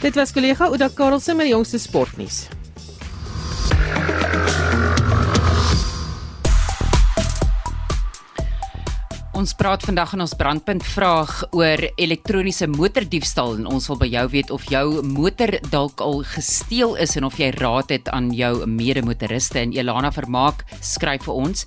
Dit 0.00 0.14
was 0.14 0.32
kollega 0.32 0.66
Ouda 0.66 0.88
Karlse 0.94 1.34
met 1.34 1.46
die 1.46 1.54
jongste 1.54 1.78
sportnuus. 1.78 2.48
Ons 9.44 9.52
praat 9.60 9.82
vandag 9.84 10.14
in 10.16 10.24
ons 10.24 10.32
brandpunt 10.40 10.80
vraag 10.88 11.32
oor 11.52 11.82
elektroniese 12.00 12.64
motordiefstal 12.72 13.58
en 13.58 13.66
ons 13.68 13.88
wil 13.90 13.98
by 14.00 14.06
jou 14.08 14.22
weet 14.32 14.52
of 14.54 14.62
jou 14.72 15.02
motor 15.04 15.50
dalk 15.68 16.00
al 16.00 16.22
gesteel 16.30 16.94
is 17.04 17.12
en 17.18 17.26
of 17.28 17.36
jy 17.36 17.50
raad 17.58 17.92
het 17.92 18.08
aan 18.16 18.30
jou 18.32 18.64
medemotoriste 18.64 19.60
en 19.60 19.74
Elana 19.76 20.08
Vermaak 20.16 20.64
skryf 20.80 21.26
vir 21.28 21.36
ons. 21.42 21.66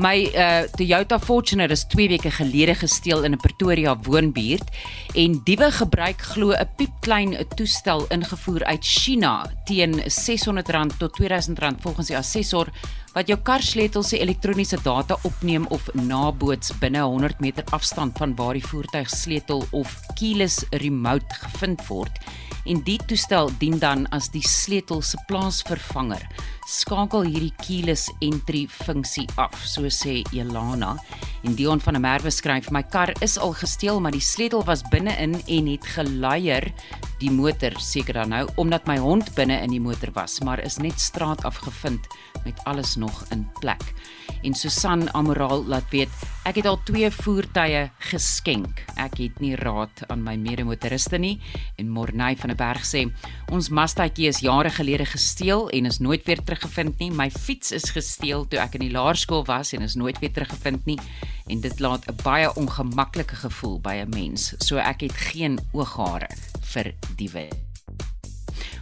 My 0.00 0.14
uh 0.30 0.64
Toyota 0.78 1.18
Fortuner 1.20 1.68
is 1.74 1.84
2 1.92 2.08
weke 2.14 2.32
gelede 2.32 2.78
gesteel 2.80 3.26
in 3.28 3.36
'n 3.36 3.42
Pretoria 3.44 3.92
woonbuurt 4.08 4.72
en 5.14 5.40
diewe 5.44 5.68
gebruik 5.82 6.24
glo 6.32 6.56
'n 6.56 6.68
piepklein 6.78 7.36
toestel 7.56 8.06
ingevoer 8.08 8.64
uit 8.64 8.84
China 8.84 9.44
teen 9.66 10.00
R600 10.00 10.96
tot 10.96 11.20
R2000 11.20 11.76
volgens 11.84 12.08
die 12.08 12.16
assessor 12.16 12.72
wat 13.14 13.30
jou 13.30 13.38
karsleutel 13.42 14.04
se 14.06 14.18
elektroniese 14.20 14.78
data 14.84 15.16
opneem 15.28 15.66
of 15.74 15.88
naboots 15.94 16.72
binne 16.82 17.02
100 17.02 17.40
meter 17.40 17.64
afstand 17.76 18.18
van 18.18 18.34
waar 18.36 18.58
die 18.58 18.64
voertuig 18.64 19.10
sleutel 19.10 19.64
of 19.70 19.96
keyless 20.18 20.64
remote 20.84 21.40
gevind 21.42 21.82
word 21.88 22.20
en 22.68 22.82
die 22.84 22.98
toestel 23.08 23.50
dien 23.60 23.78
dan 23.80 24.04
as 24.12 24.28
die 24.34 24.44
sleutel 24.44 25.00
se 25.02 25.16
plaasvervanger. 25.28 26.24
Skakel 26.68 27.24
hierdie 27.24 27.54
keyless 27.62 28.10
entry 28.20 28.66
funksie 28.68 29.24
af, 29.40 29.54
so 29.64 29.88
sê 29.88 30.18
Elana. 30.36 30.98
En 31.40 31.54
Dion 31.56 31.80
van 31.80 31.96
der 31.96 32.02
Merwe 32.04 32.28
skryf: 32.30 32.68
"My 32.70 32.82
kar 32.82 33.14
is 33.24 33.38
al 33.38 33.54
gesteel, 33.56 34.00
maar 34.00 34.12
die 34.12 34.20
sleutel 34.20 34.64
was 34.64 34.84
binne-in 34.90 35.40
en 35.46 35.66
het 35.66 35.86
geleier 35.86 36.72
die 37.18 37.30
motor 37.30 37.72
seker 37.80 38.14
dan 38.14 38.28
nou 38.28 38.48
omdat 38.56 38.86
my 38.86 38.98
hond 38.98 39.34
binne 39.34 39.56
in 39.62 39.70
die 39.70 39.80
motor 39.80 40.12
was, 40.12 40.40
maar 40.40 40.60
is 40.60 40.76
net 40.76 41.00
straat 41.00 41.44
afgevind 41.44 42.06
met 42.44 42.60
alles 42.64 42.96
nog 42.96 43.24
in 43.30 43.48
plek." 43.60 43.94
En 44.42 44.54
Susan 44.54 45.08
Amoral 45.14 45.64
laat 45.64 45.90
weet: 45.90 46.08
"Ek 46.44 46.54
het 46.54 46.66
al 46.66 46.82
twee 46.84 47.10
voertuie 47.10 47.90
geskenk. 47.98 48.84
Ek 48.96 49.18
het 49.18 49.40
nie 49.40 49.56
raad 49.56 50.04
aan 50.08 50.22
my 50.22 50.36
medemotoriste 50.36 51.18
nie." 51.18 51.40
En 51.76 51.88
Morney 51.88 52.36
van 52.36 52.48
der 52.48 52.56
Berg 52.56 52.84
sê: 52.84 53.10
"Ons 53.50 53.68
Mazdaetjie 53.68 54.28
is 54.28 54.40
jare 54.40 54.70
gelede 54.70 55.04
gesteel 55.06 55.70
en 55.70 55.86
is 55.86 55.98
nooit 55.98 56.24
weer 56.26 56.42
teruggevind 56.58 56.98
nie. 56.98 57.10
My 57.10 57.30
fiets 57.30 57.72
is 57.72 57.90
gesteel 57.94 58.46
toe 58.48 58.58
ek 58.58 58.74
in 58.78 58.88
die 58.88 58.92
laerskool 58.92 59.44
was 59.46 59.72
en 59.72 59.82
is 59.82 59.94
nooit 59.94 60.18
weer 60.18 60.32
teruggevind 60.32 60.84
nie." 60.86 60.98
En 61.46 61.60
dit 61.60 61.80
laat 61.80 62.06
'n 62.08 62.16
baie 62.22 62.54
ongemaklike 62.54 63.36
gevoel 63.36 63.80
by 63.80 64.02
'n 64.02 64.10
mens. 64.10 64.54
So 64.58 64.76
ek 64.76 65.00
het 65.00 65.12
geen 65.12 65.58
ooghare 65.72 66.28
vir 66.60 66.94
diewe. 67.16 67.48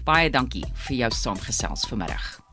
Baie 0.04 0.30
dankie 0.30 0.64
vir 0.74 0.96
jou 0.96 1.10
saamgesels 1.10 1.86
vanmiddag. 1.86 2.45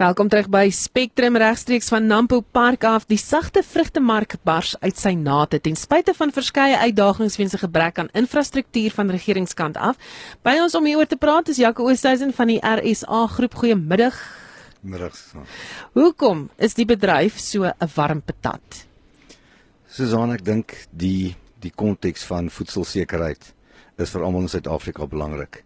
Welkom 0.00 0.30
terug 0.32 0.46
by 0.48 0.70
Spectrum 0.72 1.34
regstreeks 1.36 1.90
van 1.92 2.06
Nampo 2.08 2.38
Park 2.40 2.86
af. 2.88 3.04
Die 3.04 3.18
sagte 3.20 3.60
vrugtemark 3.60 4.38
bars 4.48 4.70
uit 4.80 4.96
sy 4.96 5.10
nate 5.12 5.58
ten 5.60 5.76
spyte 5.76 6.14
van 6.16 6.32
verskeie 6.32 6.78
uitdagings 6.86 7.36
weens 7.36 7.52
'n 7.52 7.60
gebrek 7.60 7.98
aan 7.98 8.08
infrastruktuur 8.16 8.94
van 8.96 9.10
regeringskant 9.10 9.76
af. 9.76 10.00
By 10.42 10.56
ons 10.62 10.74
om 10.74 10.86
hieroor 10.86 11.06
te 11.06 11.16
praat 11.16 11.48
is 11.48 11.56
Jaco 11.56 11.84
Oosthuizen 11.84 12.32
van 12.32 12.46
die 12.46 12.60
RSA 12.64 13.26
groep. 13.26 13.54
Goeiemiddag. 13.54 14.16
Middag. 14.80 15.16
Hoekom 15.92 16.48
is 16.56 16.74
die 16.74 16.86
bedryf 16.86 17.38
so 17.38 17.64
'n 17.64 17.90
warm 17.94 18.22
patat? 18.22 18.86
Susan, 19.86 20.32
ek 20.32 20.44
dink 20.44 20.86
die 20.90 21.36
die 21.60 21.72
konteks 21.76 22.24
van 22.24 22.50
voedselsekerheid 22.50 23.54
is 23.98 24.10
vir 24.10 24.22
almal 24.22 24.40
in 24.40 24.48
Suid-Afrika 24.48 25.06
belangrik, 25.06 25.64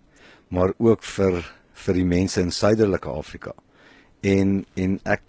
maar 0.49 0.73
ook 0.79 1.03
vir 1.03 1.55
vir 1.73 1.95
die 1.95 2.05
mense 2.05 2.41
in 2.41 2.51
Suiderlike 2.51 3.09
Afrika 3.09 3.55
en 4.25 4.65
en 4.81 4.99
ek 5.05 5.23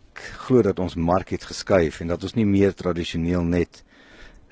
glo 0.46 0.64
dat 0.64 0.80
ons 0.80 0.96
mark 0.96 1.34
het 1.36 1.44
geskuif 1.44 2.00
en 2.00 2.14
dat 2.14 2.24
ons 2.24 2.36
nie 2.38 2.48
meer 2.48 2.74
tradisioneel 2.74 3.44
net 3.44 3.84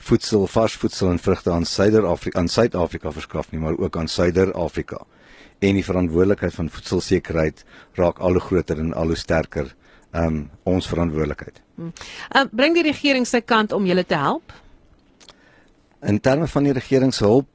voedsel, 0.03 0.47
vars 0.51 0.75
voedsel 0.75 1.13
en 1.13 1.19
vrugte 1.19 1.51
aan 1.51 1.65
Suider-Afrika 1.65 2.39
aan 2.39 2.49
Suid-Afrika 2.51 3.11
verskaf 3.11 3.51
nie, 3.51 3.61
maar 3.61 3.77
ook 3.79 3.97
aan 3.97 4.07
Suider-Afrika. 4.07 5.05
En 5.63 5.77
die 5.79 5.85
verantwoordelikheid 5.85 6.53
van 6.53 6.69
voedselsekerheid 6.69 7.63
raak 7.95 8.19
al 8.19 8.35
hoe 8.35 8.43
groter 8.43 8.79
en 8.79 8.91
al 8.93 9.13
hoe 9.13 9.19
sterker 9.19 9.71
um 10.13 10.49
ons 10.69 10.87
verantwoordelikheid. 10.87 11.61
Hmm. 11.75 11.93
Uh, 12.35 12.43
bring 12.51 12.75
die 12.75 12.83
regering 12.85 13.25
sy 13.25 13.41
kant 13.41 13.71
om 13.73 13.87
julle 13.87 14.03
te 14.05 14.19
help? 14.19 14.51
In 16.03 16.19
terme 16.19 16.47
van 16.51 16.67
die 16.67 16.75
regering 16.75 17.13
se 17.15 17.23
hulp 17.25 17.47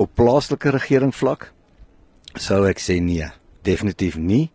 op 0.00 0.12
plaaslike 0.14 0.70
regering 0.76 1.14
vlak 1.16 1.50
sou 2.38 2.62
ek 2.68 2.78
sê 2.78 3.00
nee, 3.02 3.26
definitief 3.66 4.16
nie. 4.20 4.50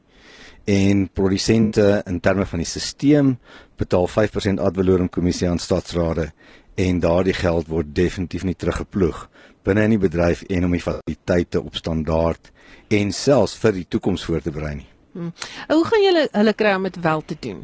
En 0.66 1.10
produsente 1.14 2.02
in 2.06 2.20
terme 2.20 2.46
van 2.46 2.60
die 2.60 2.68
stelsel 2.68 3.36
betaal 3.78 4.08
5% 4.10 4.62
ad 4.62 4.76
valorem 4.76 5.10
kommissie 5.10 5.50
aan 5.50 5.60
staatsrade 5.60 6.32
en 6.76 7.00
daardie 7.00 7.34
geld 7.34 7.68
word 7.68 7.94
definitief 7.96 8.44
nie 8.44 8.56
teruggeploeg 8.56 9.28
binne 9.66 9.86
in 9.88 9.96
die 9.96 10.02
bedryf 10.02 10.44
en 10.50 10.68
om 10.68 10.74
die 10.76 10.84
fasiliteite 10.84 11.62
op 11.62 11.78
standaard 11.78 12.52
en 12.94 13.14
selfs 13.16 13.56
vir 13.62 13.80
die 13.80 13.88
toekoms 13.90 14.26
voor 14.28 14.44
te 14.44 14.54
berei 14.54 14.76
nie. 14.82 14.90
Hmm. 15.16 15.32
Hoe 15.72 15.86
gaan 15.88 16.04
julle 16.04 16.28
hulle 16.32 16.54
kry 16.54 16.74
om 16.78 16.88
dit 16.90 17.00
wel 17.02 17.24
te 17.26 17.38
doen? 17.40 17.62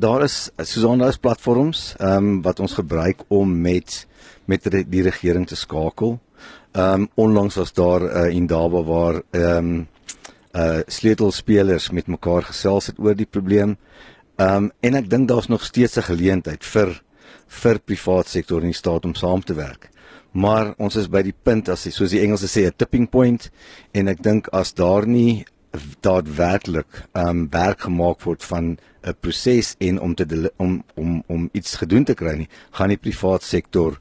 Daar 0.00 0.24
is 0.24 0.36
Susan 0.64 1.02
daar 1.02 1.12
is 1.12 1.20
platforms 1.20 1.94
ehm 1.98 2.30
um, 2.30 2.42
wat 2.42 2.60
ons 2.60 2.78
gebruik 2.78 3.26
om 3.28 3.60
met 3.60 4.06
met 4.46 4.70
die 4.70 5.02
regering 5.02 5.46
te 5.46 5.56
skakel. 5.56 6.18
Ehm 6.72 7.02
um, 7.02 7.08
onlangs 7.14 7.54
was 7.54 7.72
daar 7.72 8.02
uh, 8.02 8.34
indaba 8.34 8.82
waar 8.82 9.22
ehm 9.30 9.74
um, 9.74 9.86
uh 10.56 10.80
sleutelspelers 10.86 11.90
met 11.90 12.06
mekaar 12.08 12.42
gesels 12.48 12.86
het 12.86 12.98
oor 12.98 13.14
die 13.14 13.28
probleem. 13.28 13.76
Um, 14.36 14.70
en 14.80 14.94
ek 14.94 15.10
dink 15.10 15.28
daar's 15.28 15.48
nog 15.48 15.64
steeds 15.64 15.96
'n 15.96 16.08
geleentheid 16.12 16.64
vir 16.64 17.02
vir 17.46 17.78
privaat 17.78 18.28
sektor 18.28 18.60
en 18.60 18.72
die 18.72 18.76
staat 18.76 19.04
om 19.04 19.14
saam 19.14 19.42
te 19.44 19.54
werk. 19.54 19.90
Maar 20.32 20.74
ons 20.78 20.96
is 20.96 21.08
by 21.08 21.22
die 21.22 21.34
punt 21.42 21.68
as 21.68 21.86
soos 21.88 22.10
die 22.10 22.20
Engelse 22.20 22.46
sê 22.46 22.66
'n 22.66 22.76
tipping 22.76 23.08
point 23.10 23.50
en 23.92 24.08
ek 24.08 24.22
dink 24.22 24.48
as 24.52 24.72
daar 24.72 25.06
nie 25.06 25.44
daadwerklik 26.00 27.08
um, 27.12 27.48
werk 27.50 27.80
gemaak 27.80 28.20
word 28.24 28.44
van 28.44 28.78
'n 29.02 29.14
proses 29.20 29.74
en 29.78 30.00
om 30.00 30.14
te 30.14 30.52
om 30.56 30.84
om 30.94 31.22
om 31.26 31.48
iets 31.52 31.76
gedoen 31.76 32.04
te 32.04 32.14
kry 32.14 32.36
nie, 32.36 32.48
gaan 32.70 32.88
die 32.88 32.96
privaat 32.96 33.42
sektor 33.42 33.98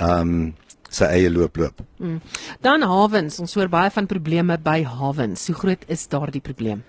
um, 0.00 0.54
sy 0.94 1.08
eie 1.18 1.30
loop 1.30 1.56
loop. 1.60 1.80
Mm. 1.98 2.20
Dan 2.64 2.82
hawens, 2.88 3.38
ons 3.42 3.54
hoor 3.58 3.70
baie 3.72 3.90
van 3.94 4.08
probleme 4.10 4.58
by 4.58 4.82
hawens. 4.88 5.46
Hoe 5.50 5.56
groot 5.56 5.86
is 5.88 6.06
daardie 6.08 6.42
probleem? 6.44 6.84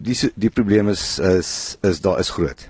Die 0.00 0.16
die 0.36 0.50
probleem 0.50 0.88
is 0.88 1.18
is 1.18 1.78
is 1.86 2.00
daar 2.00 2.20
is 2.20 2.32
groot. 2.36 2.68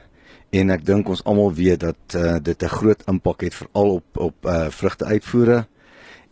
En 0.51 0.71
ek 0.75 0.83
dink 0.87 1.09
ons 1.09 1.23
almal 1.25 1.53
weet 1.55 1.85
dat 1.85 2.17
uh, 2.17 2.39
dit 2.43 2.63
'n 2.63 2.77
groot 2.79 3.03
impak 3.07 3.47
het 3.47 3.55
veral 3.55 4.01
op 4.01 4.19
op 4.19 4.47
uh, 4.47 4.67
vrugte 4.71 5.05
uitvoere 5.05 5.67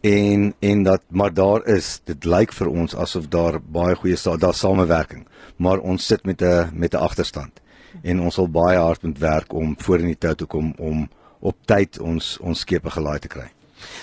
en 0.00 0.54
en 0.60 0.82
dat 0.82 1.02
maar 1.10 1.34
daar 1.34 1.66
is 1.66 2.00
dit 2.04 2.24
lyk 2.24 2.52
vir 2.52 2.68
ons 2.68 2.94
asof 2.94 3.28
daar 3.28 3.60
baie 3.60 3.94
goeie 3.94 4.38
daar 4.38 4.54
samewerking 4.54 5.26
maar 5.56 5.78
ons 5.78 6.06
sit 6.06 6.24
met 6.24 6.42
'n 6.42 6.70
met 6.72 6.94
'n 6.94 7.02
agterstand 7.02 7.60
en 8.02 8.20
ons 8.20 8.34
sal 8.34 8.48
baie 8.48 8.78
hard 8.78 9.02
moet 9.02 9.18
werk 9.18 9.52
om 9.52 9.74
voor 9.78 9.98
in 9.98 10.12
die 10.12 10.18
tou 10.18 10.34
te 10.34 10.46
kom 10.46 10.72
om 10.78 11.08
op 11.40 11.56
tyd 11.70 11.98
ons 12.02 12.36
ons 12.42 12.64
skepe 12.66 12.90
gelaai 12.90 13.18
te 13.18 13.30
kry. 13.30 13.46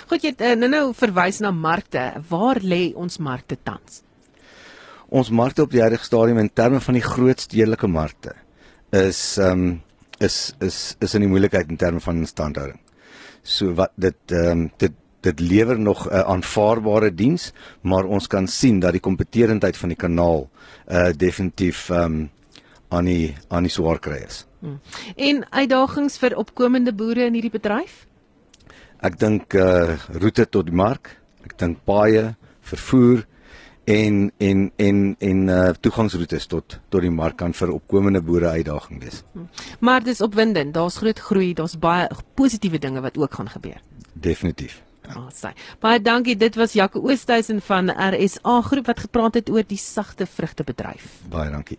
Goed 0.09 0.25
jy 0.25 0.33
uh, 0.37 0.55
nou 0.59 0.69
nou 0.69 0.85
verwys 0.93 1.41
na 1.43 1.51
markte. 1.51 2.13
Waar 2.29 2.61
lê 2.61 2.93
ons 2.95 3.17
markte 3.17 3.57
tans? 3.63 4.01
Ons 5.09 5.29
markte 5.29 5.61
op 5.61 5.71
die 5.71 5.81
huidige 5.81 6.07
stadium 6.07 6.41
in 6.41 6.49
terme 6.49 6.81
van 6.81 6.97
die 6.97 7.05
groot 7.05 7.39
stedelike 7.39 7.87
markte 7.87 8.35
is 8.95 9.37
ehm 9.37 9.51
um, 9.51 9.81
is 10.19 10.53
is 10.63 10.95
is 11.03 11.13
in 11.13 11.25
die 11.25 11.29
moeilikheid 11.29 11.69
in 11.69 11.77
terme 11.77 11.99
van 11.99 12.21
instandhouding. 12.23 12.79
So 13.43 13.73
wat 13.75 13.91
dit 13.95 14.31
ehm 14.31 14.51
um, 14.51 14.69
dit 14.77 14.93
dit 15.25 15.39
lewer 15.39 15.79
nog 15.79 16.05
'n 16.05 16.13
uh, 16.13 16.19
aanvaarbare 16.19 17.15
diens, 17.15 17.51
maar 17.81 18.05
ons 18.05 18.27
kan 18.27 18.47
sien 18.47 18.79
dat 18.79 18.91
die 18.91 19.01
kompeterendheid 19.01 19.77
van 19.77 19.89
die 19.89 19.97
kanaal 19.97 20.49
uh 20.87 21.09
definitief 21.17 21.89
um 21.89 22.29
aan 22.89 23.05
die 23.05 23.35
aan 23.47 23.63
die 23.63 23.71
swaar 23.71 23.99
kry 23.99 24.21
is. 24.27 24.45
Hmm. 24.59 24.79
En 25.15 25.45
uitdagings 25.49 26.17
vir 26.17 26.37
opkomende 26.37 26.93
boere 26.93 27.25
in 27.25 27.33
hierdie 27.33 27.51
bedryf? 27.51 28.05
Ek 29.05 29.19
dink 29.21 29.53
uh 29.53 29.93
roete 30.17 30.47
tot 30.49 30.65
die 30.65 30.75
mark, 30.75 31.11
ek 31.45 31.57
dink 31.61 31.83
paaie, 31.85 32.31
vervoer 32.65 33.25
en 33.85 34.31
en 34.41 34.63
en 34.81 35.01
en 35.19 35.43
uh 35.53 35.67
toegangsroetes 35.77 36.47
tot 36.49 36.79
tot 36.89 37.05
die 37.05 37.13
mark 37.13 37.37
kan 37.37 37.53
vir 37.53 37.75
opkomende 37.75 38.23
boere 38.25 38.55
uitdaging 38.55 39.03
wees. 39.03 39.21
Hmm. 39.33 39.45
Maar 39.79 40.01
dis 40.07 40.23
opwindend, 40.25 40.73
daar's 40.73 40.97
groot 41.03 41.21
groei, 41.27 41.53
daar's 41.53 41.77
baie 41.77 42.09
positiewe 42.33 42.81
dinge 42.81 43.05
wat 43.05 43.17
ook 43.21 43.37
gaan 43.37 43.51
gebeur. 43.53 43.77
Definitief. 44.13 44.81
Ja, 45.05 45.27
sê. 45.29 45.53
Baie 45.79 46.01
dankie. 46.01 46.33
Dit 46.35 46.55
was 46.57 46.73
Jaco 46.73 47.03
Oosthuizen 47.05 47.61
van 47.61 47.91
RSA 47.93 48.61
Groep 48.65 48.89
wat 48.89 49.05
gepraat 49.05 49.37
het 49.37 49.49
oor 49.53 49.67
die 49.67 49.77
sagte 49.77 50.25
vrugtebedryf. 50.25 51.19
Baie 51.29 51.51
dankie. 51.53 51.77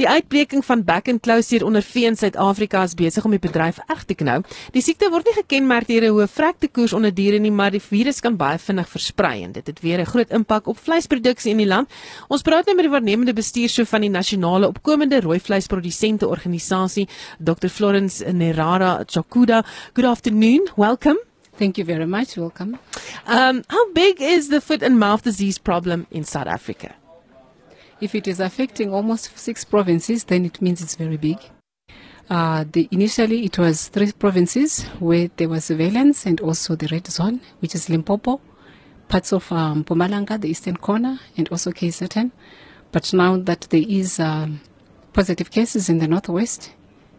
Die 0.00 0.08
uitbreking 0.08 0.64
van 0.64 0.84
back 0.84 1.08
and 1.08 1.20
closure 1.20 1.64
onder 1.64 1.82
vee 1.82 2.06
in 2.08 2.16
Suid-Afrika 2.16 2.82
is 2.82 2.94
besig 2.96 3.24
om 3.24 3.34
die 3.34 3.40
bedryf 3.42 3.78
reg 3.88 4.04
te 4.08 4.14
knou. 4.16 4.38
Die 4.72 4.82
siekte 4.82 5.10
word 5.12 5.28
nie 5.28 5.34
gekenmerk 5.36 5.86
deur 5.90 6.06
'n 6.06 6.14
hoë 6.16 6.28
vrektekoers 6.28 6.92
onder 6.92 7.12
diere 7.14 7.38
nie, 7.38 7.50
maar 7.50 7.70
die 7.70 7.80
virus 7.80 8.20
kan 8.20 8.36
baie 8.36 8.58
vinnig 8.58 8.88
versprei 8.88 9.42
en 9.44 9.52
dit 9.52 9.66
het 9.66 9.80
weer 9.80 10.00
'n 10.00 10.06
groot 10.06 10.30
impak 10.30 10.66
op 10.66 10.78
vleisproduksie 10.78 11.50
in 11.50 11.58
die 11.58 11.66
land. 11.66 11.90
Ons 12.28 12.42
praat 12.42 12.66
nou 12.66 12.76
met 12.76 12.84
die 12.84 12.92
waarnemende 12.92 13.32
bestuurshoof 13.32 13.88
van 13.88 14.00
die 14.00 14.10
nasionale 14.10 14.66
opkomende 14.66 15.20
rooi 15.20 15.40
vleisprodusente 15.40 16.28
organisasie, 16.28 17.08
Dr. 17.38 17.68
Florence 17.68 18.24
Nerara 18.32 19.04
Chakuda. 19.06 19.64
Good 19.94 20.06
afternoon. 20.06 20.68
Welcome. 20.76 21.20
Thank 21.58 21.76
you 21.76 21.84
very 21.84 22.06
much. 22.06 22.36
Welcome. 22.36 22.78
Um, 23.28 23.62
how 23.68 23.92
big 23.92 24.20
is 24.20 24.48
the 24.48 24.60
foot 24.60 24.82
and 24.82 24.98
mouth 24.98 25.22
disease 25.22 25.60
problem 25.60 26.06
in 26.10 26.24
South 26.24 26.46
Africa? 26.46 27.01
If 28.02 28.16
it 28.16 28.26
is 28.26 28.40
affecting 28.40 28.92
almost 28.92 29.38
six 29.38 29.64
provinces, 29.64 30.24
then 30.24 30.44
it 30.44 30.60
means 30.60 30.82
it's 30.82 30.96
very 30.96 31.16
big. 31.16 31.38
Uh, 32.28 32.64
the, 32.72 32.88
initially, 32.90 33.44
it 33.44 33.56
was 33.58 33.86
three 33.90 34.10
provinces 34.10 34.82
where 34.98 35.30
there 35.36 35.48
was 35.48 35.66
surveillance 35.66 36.26
and 36.26 36.40
also 36.40 36.74
the 36.74 36.88
red 36.90 37.06
zone, 37.06 37.40
which 37.60 37.76
is 37.76 37.88
Limpopo, 37.88 38.40
parts 39.06 39.32
of 39.32 39.52
um, 39.52 39.84
Pumalanga, 39.84 40.40
the 40.40 40.48
eastern 40.48 40.78
corner, 40.78 41.20
and 41.36 41.48
also 41.50 41.70
KZN. 41.70 42.32
But 42.90 43.12
now 43.12 43.36
that 43.36 43.68
there 43.70 43.84
is 43.86 44.18
um, 44.18 44.62
positive 45.12 45.52
cases 45.52 45.88
in 45.88 45.98
the 45.98 46.08
northwest 46.08 46.72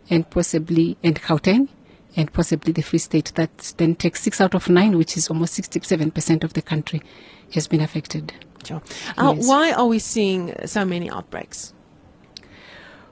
and 0.10 0.30
possibly 0.30 0.98
in 1.02 1.14
Gauteng, 1.14 1.70
and 2.16 2.32
possibly 2.32 2.72
the 2.74 2.82
Free 2.82 3.00
State. 3.00 3.34
That 3.36 3.74
then 3.78 3.96
takes 3.96 4.22
six 4.22 4.40
out 4.42 4.56
of 4.56 4.70
nine, 4.70 4.98
which 4.98 5.18
is 5.18 5.30
almost 5.30 5.60
67% 5.60 6.44
of 6.44 6.54
the 6.54 6.62
country 6.62 7.02
has 7.54 7.68
been 7.68 7.82
affected. 7.82 8.34
Sure. 8.66 8.82
Uh, 9.18 9.34
yes. 9.36 9.48
Why 9.48 9.72
are 9.74 9.86
we 9.86 10.00
seeing 10.00 10.54
so 10.66 10.86
many 10.86 11.10
outbreaks? 11.10 11.74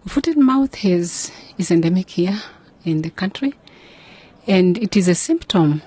Foot 0.07 0.27
and 0.27 0.43
mouth 0.43 0.75
has, 0.75 1.31
is 1.57 1.69
endemic 1.69 2.09
here 2.09 2.41
in 2.83 3.03
the 3.03 3.11
country, 3.11 3.53
and 4.47 4.77
it 4.77 4.97
is 4.97 5.07
a 5.07 5.15
symptom 5.15 5.81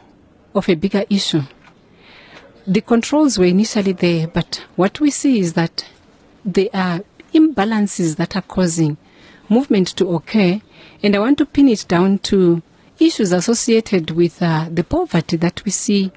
of 0.55 0.69
a 0.69 0.75
bigger 0.75 1.05
issue. 1.11 1.43
The 2.67 2.81
controls 2.81 3.39
were 3.39 3.45
initially 3.45 3.93
there, 3.93 4.29
but 4.29 4.65
what 4.77 5.01
we 5.01 5.11
see 5.11 5.41
is 5.41 5.55
that 5.55 5.85
there 6.45 6.69
are 6.73 7.01
imbalances 7.35 8.17
that 8.17 8.37
are 8.37 8.43
causing 8.43 8.97
movement 9.49 9.89
to 9.97 10.15
occur, 10.15 10.61
and 11.03 11.17
I 11.17 11.19
want 11.19 11.39
to 11.39 11.47
pin 11.47 11.69
it 11.69 11.85
down 11.89 12.19
to 12.21 12.63
issues 12.99 13.33
associated 13.33 14.11
with 14.13 14.43
uh, 14.43 14.69
the 14.71 14.85
poverty 14.85 15.37
that 15.37 15.65
we 15.65 15.71
see 15.71 16.13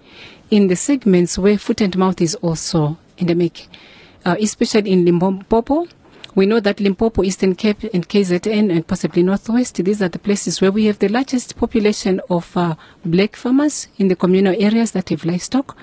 in 0.50 0.68
the 0.68 0.76
segments 0.76 1.38
where 1.38 1.58
foot 1.58 1.82
and 1.82 1.98
mouth 1.98 2.22
is 2.22 2.36
also 2.36 2.98
endemic, 3.18 3.68
uh, 4.26 4.36
especially 4.40 4.92
in 4.92 5.06
Limpopo. 5.06 5.88
We 6.36 6.46
know 6.46 6.60
that 6.60 6.80
Limpopo, 6.80 7.24
Eastern 7.24 7.56
Cape, 7.56 7.84
and 7.96 8.08
KZN, 8.08 8.72
and 8.72 8.86
possibly 8.86 9.24
Northwest, 9.24 9.84
these 9.84 10.04
are 10.04 10.10
the 10.10 10.20
places 10.20 10.62
where 10.62 10.72
we 10.72 10.86
have 10.86 11.00
the 11.00 11.10
largest 11.10 11.58
population 11.58 12.22
of 12.30 12.56
uh, 12.56 12.76
black 13.04 13.36
farmers 13.36 13.88
in 13.98 14.08
the 14.08 14.16
communal 14.16 14.56
areas 14.56 14.92
that 14.92 15.10
have 15.10 15.26
livestock. 15.26 15.76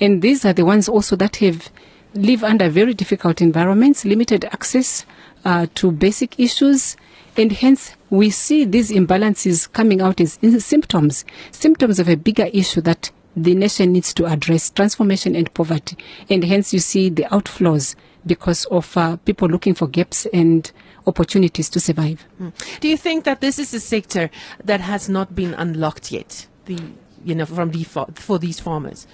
And 0.00 0.20
these 0.20 0.44
are 0.44 0.52
the 0.52 0.66
ones 0.66 0.86
also 0.86 1.16
that 1.16 1.36
have 1.36 1.70
live 2.14 2.44
under 2.44 2.68
very 2.68 2.92
difficult 2.92 3.40
environments, 3.40 4.04
limited 4.04 4.44
access 4.44 5.06
uh, 5.46 5.66
to 5.76 5.90
basic 5.90 6.38
issues, 6.38 6.96
and 7.36 7.52
hence 7.52 7.94
we 8.10 8.30
see 8.30 8.64
these 8.64 8.90
imbalances 8.90 9.72
coming 9.72 10.00
out 10.00 10.20
as 10.20 10.38
symptoms, 10.58 11.24
symptoms 11.50 11.98
of 11.98 12.08
a 12.08 12.16
bigger 12.16 12.48
issue 12.52 12.80
that 12.82 13.10
the 13.34 13.54
nation 13.54 13.92
needs 13.92 14.12
to 14.14 14.26
address 14.26 14.70
transformation 14.70 15.34
and 15.34 15.52
poverty. 15.54 15.96
And 16.28 16.44
hence 16.44 16.72
you 16.72 16.78
see 16.78 17.08
the 17.08 17.24
outflows 17.24 17.94
because 18.26 18.66
of 18.66 18.96
uh, 18.96 19.16
people 19.16 19.48
looking 19.48 19.74
for 19.74 19.86
gaps 19.86 20.26
and 20.32 20.70
opportunities 21.06 21.68
to 21.70 21.80
survive. 21.80 22.24
Mm. 22.40 22.52
Do 22.80 22.88
you 22.88 22.96
think 22.96 23.24
that 23.24 23.40
this 23.40 23.58
is 23.58 23.72
a 23.74 23.80
sector 23.80 24.30
that 24.64 24.80
has 24.80 25.08
not 25.08 25.34
been 25.34 25.54
unlocked 25.54 26.12
yet? 26.12 26.46
The 26.66 26.78
you 27.24 27.34
know 27.34 27.46
from 27.46 27.70
the 27.70 27.84
for 27.84 28.38
these 28.38 28.60
farmers. 28.60 29.06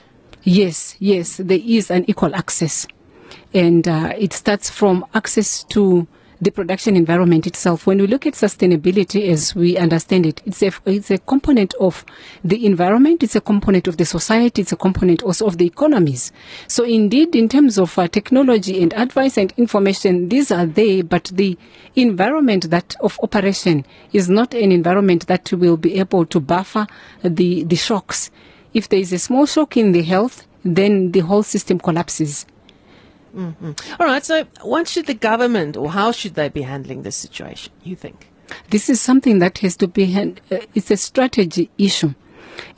Yes, 0.42 0.96
yes, 0.98 1.38
there 1.38 1.60
is 1.62 1.90
an 1.90 2.04
equal 2.08 2.34
access, 2.34 2.86
and 3.54 3.86
uh, 3.86 4.12
it 4.16 4.32
starts 4.32 4.70
from 4.70 5.04
access 5.14 5.64
to 5.64 6.06
the 6.40 6.50
production 6.50 6.96
environment 6.96 7.46
itself. 7.46 7.86
When 7.86 7.98
we 7.98 8.06
look 8.06 8.26
at 8.26 8.34
sustainability 8.34 9.28
as 9.28 9.54
we 9.54 9.76
understand 9.76 10.26
it, 10.26 10.40
it's 10.44 10.62
a, 10.62 10.72
it's 10.86 11.10
a 11.10 11.18
component 11.18 11.74
of 11.74 12.04
the 12.44 12.64
environment, 12.64 13.22
it's 13.22 13.36
a 13.36 13.40
component 13.40 13.88
of 13.88 13.96
the 13.96 14.04
society, 14.04 14.62
it's 14.62 14.72
a 14.72 14.76
component 14.76 15.22
also 15.22 15.46
of 15.46 15.58
the 15.58 15.66
economies. 15.66 16.32
So 16.66 16.84
indeed, 16.84 17.34
in 17.34 17.48
terms 17.48 17.78
of 17.78 17.98
uh, 17.98 18.08
technology 18.08 18.82
and 18.82 18.94
advice 18.94 19.36
and 19.36 19.52
information, 19.56 20.28
these 20.28 20.50
are 20.50 20.66
there, 20.66 21.02
but 21.02 21.24
the 21.34 21.58
environment 21.96 22.70
that 22.70 22.94
of 23.00 23.18
operation 23.22 23.84
is 24.12 24.28
not 24.28 24.54
an 24.54 24.70
environment 24.70 25.26
that 25.26 25.52
will 25.52 25.76
be 25.76 25.98
able 25.98 26.24
to 26.26 26.40
buffer 26.40 26.86
the, 27.22 27.64
the 27.64 27.76
shocks. 27.76 28.30
If 28.74 28.88
there 28.88 29.00
is 29.00 29.12
a 29.12 29.18
small 29.18 29.46
shock 29.46 29.76
in 29.76 29.92
the 29.92 30.02
health, 30.02 30.46
then 30.64 31.12
the 31.12 31.20
whole 31.20 31.42
system 31.42 31.78
collapses. 31.78 32.46
Mm-hmm. 33.34 33.72
All 34.00 34.06
right. 34.06 34.24
So, 34.24 34.44
what 34.62 34.88
should 34.88 35.06
the 35.06 35.14
government 35.14 35.76
or 35.76 35.90
how 35.90 36.12
should 36.12 36.34
they 36.34 36.48
be 36.48 36.62
handling 36.62 37.02
this 37.02 37.16
situation? 37.16 37.72
You 37.84 37.96
think? 37.96 38.28
This 38.70 38.88
is 38.88 39.00
something 39.00 39.38
that 39.40 39.58
has 39.58 39.76
to 39.78 39.88
be. 39.88 40.06
Hand, 40.06 40.40
uh, 40.50 40.58
it's 40.74 40.90
a 40.90 40.96
strategy 40.96 41.70
issue. 41.78 42.14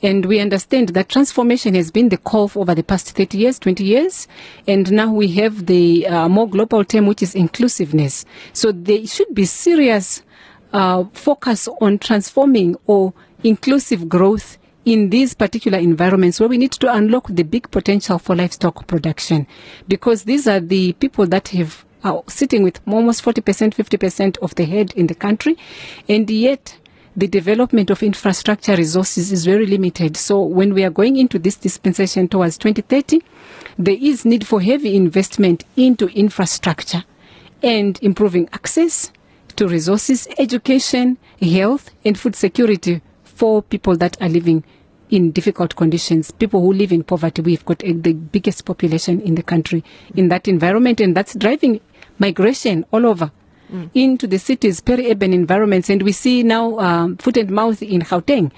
And 0.03 0.25
we 0.25 0.39
understand 0.39 0.89
that 0.89 1.09
transformation 1.09 1.73
has 1.75 1.91
been 1.91 2.09
the 2.09 2.17
call 2.17 2.47
for 2.47 2.59
over 2.59 2.75
the 2.75 2.83
past 2.83 3.11
30 3.11 3.37
years, 3.37 3.59
20 3.59 3.83
years. 3.83 4.27
And 4.67 4.91
now 4.91 5.11
we 5.11 5.29
have 5.33 5.65
the 5.65 6.07
uh, 6.07 6.29
more 6.29 6.47
global 6.47 6.83
term, 6.85 7.07
which 7.07 7.23
is 7.23 7.35
inclusiveness. 7.35 8.25
So 8.53 8.71
there 8.71 9.05
should 9.07 9.33
be 9.33 9.45
serious 9.45 10.23
uh, 10.73 11.05
focus 11.13 11.67
on 11.79 11.99
transforming 11.99 12.75
or 12.85 13.13
inclusive 13.43 14.07
growth 14.07 14.57
in 14.85 15.09
these 15.09 15.33
particular 15.33 15.77
environments 15.77 16.39
where 16.39 16.49
we 16.49 16.57
need 16.57 16.71
to 16.71 16.91
unlock 16.91 17.27
the 17.27 17.43
big 17.43 17.69
potential 17.71 18.17
for 18.17 18.35
livestock 18.35 18.87
production 18.87 19.45
because 19.87 20.23
these 20.23 20.47
are 20.47 20.59
the 20.59 20.93
people 20.93 21.27
that 21.27 21.49
have 21.49 21.85
are 22.03 22.23
sitting 22.27 22.63
with 22.63 22.79
almost 22.87 23.23
40%, 23.23 23.75
50% 23.75 24.37
of 24.39 24.55
the 24.55 24.65
head 24.65 24.91
in 24.93 25.07
the 25.07 25.13
country, 25.13 25.55
and 26.09 26.29
yet 26.29 26.77
the 27.15 27.27
development 27.27 27.89
of 27.89 28.01
infrastructure 28.01 28.75
resources 28.75 29.31
is 29.31 29.45
very 29.45 29.65
limited. 29.65 30.17
So 30.17 30.41
when 30.41 30.73
we 30.73 30.83
are 30.83 30.89
going 30.89 31.17
into 31.17 31.37
this 31.37 31.55
dispensation 31.57 32.27
towards 32.27 32.57
2030, 32.57 33.21
there 33.77 33.97
is 33.99 34.25
need 34.25 34.47
for 34.47 34.61
heavy 34.61 34.95
investment 34.95 35.63
into 35.75 36.07
infrastructure 36.07 37.03
and 37.61 37.99
improving 38.01 38.49
access 38.53 39.11
to 39.57 39.67
resources, 39.67 40.27
education, 40.39 41.17
health, 41.39 41.91
and 42.03 42.17
food 42.17 42.35
security 42.35 43.01
for 43.41 43.63
people 43.63 43.97
that 43.97 44.21
are 44.21 44.29
living 44.29 44.63
in 45.09 45.31
difficult 45.31 45.75
conditions, 45.75 46.29
people 46.29 46.61
who 46.61 46.71
live 46.71 46.91
in 46.91 47.03
poverty. 47.03 47.41
We've 47.41 47.65
got 47.65 47.83
a, 47.83 47.91
the 47.91 48.13
biggest 48.13 48.65
population 48.65 49.19
in 49.21 49.33
the 49.33 49.41
country 49.41 49.83
in 50.15 50.29
that 50.29 50.47
environment, 50.47 51.01
and 51.01 51.17
that's 51.17 51.33
driving 51.33 51.81
migration 52.19 52.85
all 52.91 53.07
over. 53.07 53.31
Mm. 53.73 53.89
Into 53.95 54.27
the 54.27 54.37
cities, 54.37 54.79
peri-urban 54.79 55.33
environments, 55.33 55.89
and 55.89 56.03
we 56.03 56.11
see 56.11 56.43
now 56.43 56.77
um, 56.77 57.17
foot 57.17 57.35
and 57.35 57.49
mouth 57.49 57.81
in 57.81 58.01
Gauteng, 58.01 58.51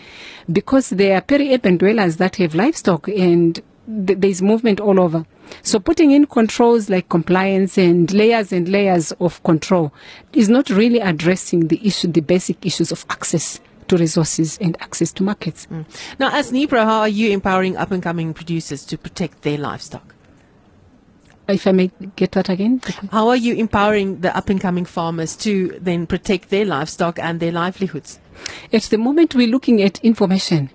because 0.52 0.89
there 0.89 1.15
are 1.15 1.22
peri-urban 1.22 1.78
dwellers 1.78 2.17
that 2.17 2.36
have 2.36 2.54
livestock, 2.54 3.08
and 3.08 3.62
th- 4.06 4.19
there's 4.19 4.41
movement 4.41 4.82
all 4.82 5.00
over. 5.00 5.26
So 5.62 5.80
putting 5.80 6.12
in 6.12 6.26
controls 6.26 6.89
like 6.89 7.08
compliance 7.08 7.78
and 7.78 8.12
layers 8.12 8.52
and 8.52 8.67
layers 8.67 9.13
of 9.13 9.41
control 9.43 9.93
is 10.34 10.50
not 10.50 10.69
really 10.69 11.00
addressing 11.00 11.69
the 11.69 11.80
issue, 11.88 12.10
the 12.10 12.19
basic 12.19 12.65
issues 12.65 12.91
of 12.91 13.06
access 13.10 13.62
to 13.89 13.98
resources 13.98 14.58
and 14.60 14.80
access 14.82 15.12
to 15.13 15.24
markets. 15.24 15.67
Mm. 15.67 15.86
Now, 16.19 16.30
as 16.32 16.52
NIPRO, 16.52 16.84
how 16.84 17.00
are 17.02 17.08
you 17.08 17.32
empowering 17.32 17.78
up 17.78 17.91
and 17.91 18.02
coming 18.02 18.34
producers 18.34 18.86
to 18.86 18.98
protect 18.98 19.41
their 19.41 19.58
livestock? 19.58 20.15
If 21.48 21.67
I 21.67 21.74
may 21.74 21.91
get 22.15 22.32
that 22.34 22.48
again. 22.48 22.82
How 23.12 23.28
are 23.28 23.36
you 23.36 23.54
empowering 23.56 24.22
the 24.22 24.36
up 24.36 24.50
and 24.50 24.62
coming 24.62 24.86
farmers 24.86 25.36
to 25.38 25.78
then 25.82 26.08
protect 26.08 26.50
their 26.50 26.63
livestock 26.63 27.19
and 27.19 27.39
their 27.39 27.52
livelihoods? 27.52 28.19
At 28.72 28.84
the 28.84 28.98
moment, 28.98 29.36
we're 29.36 29.48
looking 29.48 29.82
at 29.82 30.00
information. 30.04 30.69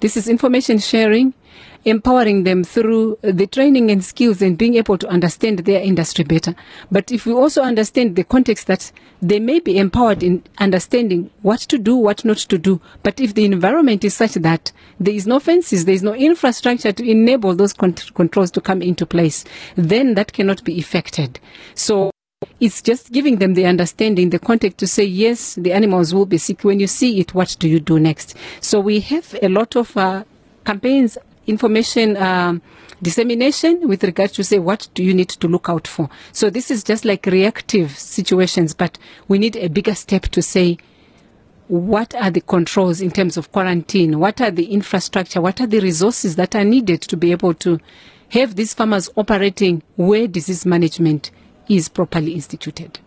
This 0.00 0.16
is 0.16 0.28
information 0.28 0.78
sharing, 0.78 1.34
empowering 1.84 2.44
them 2.44 2.64
through 2.64 3.18
the 3.22 3.46
training 3.46 3.90
and 3.90 4.04
skills 4.04 4.42
and 4.42 4.58
being 4.58 4.74
able 4.74 4.98
to 4.98 5.08
understand 5.08 5.60
their 5.60 5.80
industry 5.80 6.24
better. 6.24 6.54
But 6.90 7.10
if 7.10 7.26
we 7.26 7.32
also 7.32 7.62
understand 7.62 8.16
the 8.16 8.24
context 8.24 8.66
that 8.66 8.92
they 9.22 9.40
may 9.40 9.60
be 9.60 9.78
empowered 9.78 10.22
in 10.22 10.42
understanding 10.58 11.30
what 11.42 11.60
to 11.60 11.78
do, 11.78 11.96
what 11.96 12.24
not 12.24 12.38
to 12.38 12.58
do. 12.58 12.80
But 13.02 13.20
if 13.20 13.34
the 13.34 13.44
environment 13.44 14.04
is 14.04 14.14
such 14.14 14.34
that 14.34 14.72
there 15.00 15.14
is 15.14 15.26
no 15.26 15.40
fences, 15.40 15.84
there 15.84 15.94
is 15.94 16.02
no 16.02 16.14
infrastructure 16.14 16.92
to 16.92 17.10
enable 17.10 17.54
those 17.54 17.72
cont- 17.72 18.14
controls 18.14 18.50
to 18.52 18.60
come 18.60 18.82
into 18.82 19.06
place, 19.06 19.44
then 19.76 20.14
that 20.14 20.32
cannot 20.32 20.64
be 20.64 20.78
effected. 20.78 21.40
So 21.74 22.10
it's 22.60 22.82
just 22.82 23.12
giving 23.12 23.36
them 23.36 23.54
the 23.54 23.66
understanding, 23.66 24.30
the 24.30 24.38
context 24.38 24.78
to 24.78 24.86
say, 24.86 25.04
yes, 25.04 25.54
the 25.54 25.72
animals 25.72 26.14
will 26.14 26.26
be 26.26 26.38
sick. 26.38 26.62
When 26.62 26.78
you 26.78 26.86
see 26.86 27.18
it, 27.20 27.34
what 27.34 27.56
do 27.58 27.68
you 27.68 27.80
do 27.80 27.98
next? 27.98 28.36
So 28.60 28.78
we 28.78 29.00
have 29.00 29.34
a 29.42 29.48
lot 29.48 29.74
of 29.74 29.96
uh, 29.96 30.24
campaigns, 30.64 31.18
information 31.48 32.16
um, 32.16 32.62
dissemination 33.02 33.88
with 33.88 34.04
regards 34.04 34.32
to 34.34 34.44
say, 34.44 34.58
what 34.58 34.88
do 34.94 35.02
you 35.02 35.12
need 35.12 35.28
to 35.30 35.48
look 35.48 35.68
out 35.68 35.88
for? 35.88 36.08
So 36.32 36.50
this 36.50 36.70
is 36.70 36.84
just 36.84 37.04
like 37.04 37.26
reactive 37.26 37.98
situations, 37.98 38.74
but 38.74 38.98
we 39.26 39.38
need 39.38 39.56
a 39.56 39.68
bigger 39.68 39.94
step 39.94 40.22
to 40.22 40.42
say, 40.42 40.78
what 41.66 42.14
are 42.14 42.30
the 42.30 42.40
controls 42.40 43.00
in 43.00 43.10
terms 43.10 43.36
of 43.36 43.50
quarantine? 43.52 44.18
What 44.18 44.40
are 44.40 44.50
the 44.50 44.66
infrastructure? 44.66 45.40
What 45.40 45.60
are 45.60 45.66
the 45.66 45.80
resources 45.80 46.36
that 46.36 46.54
are 46.54 46.64
needed 46.64 47.02
to 47.02 47.16
be 47.16 47.32
able 47.32 47.54
to 47.54 47.78
have 48.30 48.56
these 48.56 48.74
farmers 48.74 49.08
operating 49.16 49.82
where 49.96 50.26
disease 50.26 50.66
management 50.66 51.30
is 51.68 51.88
properly 51.88 52.32
instituted. 52.32 52.98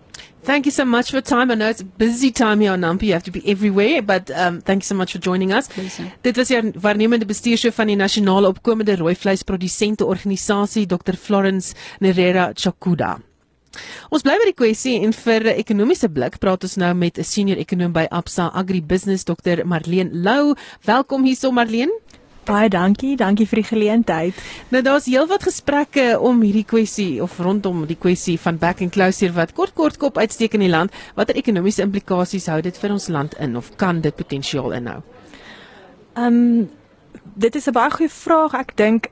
Thank 0.43 0.65
you 0.65 0.71
so 0.71 0.85
much 0.85 1.11
for 1.11 1.21
time. 1.21 1.51
I 1.51 1.55
know 1.55 1.69
it's 1.69 1.81
a 1.81 1.85
busy 1.85 2.31
time 2.31 2.61
here 2.61 2.71
on 2.71 2.81
Nampi. 2.81 3.03
You 3.03 3.13
have 3.13 3.23
to 3.23 3.31
be 3.31 3.47
everywhere, 3.47 4.01
but 4.01 4.31
um, 4.31 4.59
thank 4.61 4.81
you 4.81 4.87
so 4.87 4.95
much 4.95 5.11
for 5.11 5.19
joining 5.19 5.53
us. 5.53 5.67
Pleasure. 5.67 6.11
Dit 6.23 6.37
was 6.37 6.47
die 6.47 6.61
waarnemende 6.81 7.25
bestuurshoof 7.29 7.75
van 7.75 7.91
die 7.91 7.95
nasionale 7.95 8.49
opkomende 8.49 8.95
rooi 8.97 9.13
vleisprodusente 9.15 10.05
organisasie 10.05 10.87
Dr 10.87 11.13
Florence 11.13 11.75
Nerera 11.99 12.51
Chakuda. 12.55 13.19
Ons 14.09 14.25
bly 14.25 14.33
by 14.41 14.49
die 14.49 14.57
kwessie 14.57 14.97
en 15.05 15.13
vir 15.13 15.45
'n 15.45 15.59
ekonomiese 15.61 16.09
blik 16.09 16.39
praat 16.39 16.63
ons 16.63 16.75
nou 16.75 16.93
met 16.93 17.19
'n 17.19 17.23
senior 17.23 17.57
ekonom 17.57 17.93
by 17.93 18.07
Absa 18.09 18.49
Agribusiness 18.53 19.23
Dr 19.23 19.63
Marlene 19.63 20.09
Lou. 20.11 20.55
Welkom 20.85 21.23
hierso 21.23 21.51
Marlene. 21.51 21.93
Baie 22.45 22.69
dankie, 22.73 23.13
dankie 23.17 23.45
vir 23.45 23.61
die 23.61 23.67
geleentheid. 23.69 24.37
Nou 24.73 24.81
daar's 24.81 25.05
heelwat 25.05 25.43
gesprekke 25.45 26.15
om 26.19 26.41
hierdie 26.41 26.65
kwessie 26.65 27.21
of 27.21 27.37
rondom 27.39 27.83
die 27.85 27.97
kwessie 27.99 28.39
van 28.41 28.57
back 28.57 28.81
and 28.81 28.93
closure 28.95 29.35
wat 29.35 29.53
kort 29.53 29.75
kort 29.77 29.99
kop 30.01 30.17
uitsteek 30.17 30.57
in 30.57 30.65
die 30.65 30.71
land. 30.71 30.95
Watter 31.15 31.37
ekonomiese 31.37 31.85
implikasies 31.85 32.49
hou 32.49 32.57
dit 32.65 32.77
vir 32.81 32.95
ons 32.97 33.07
land 33.13 33.37
in 33.37 33.53
of 33.59 33.69
kan 33.77 34.01
dit 34.01 34.15
potensiaal 34.15 34.73
inhou? 34.79 35.01
Ehm 36.17 36.41
um, 36.41 36.69
dit 37.35 37.55
is 37.55 37.67
'n 37.67 37.73
baie 37.73 37.91
goeie 37.91 38.09
vraag. 38.09 38.53
Ek 38.53 38.75
dink 38.75 39.11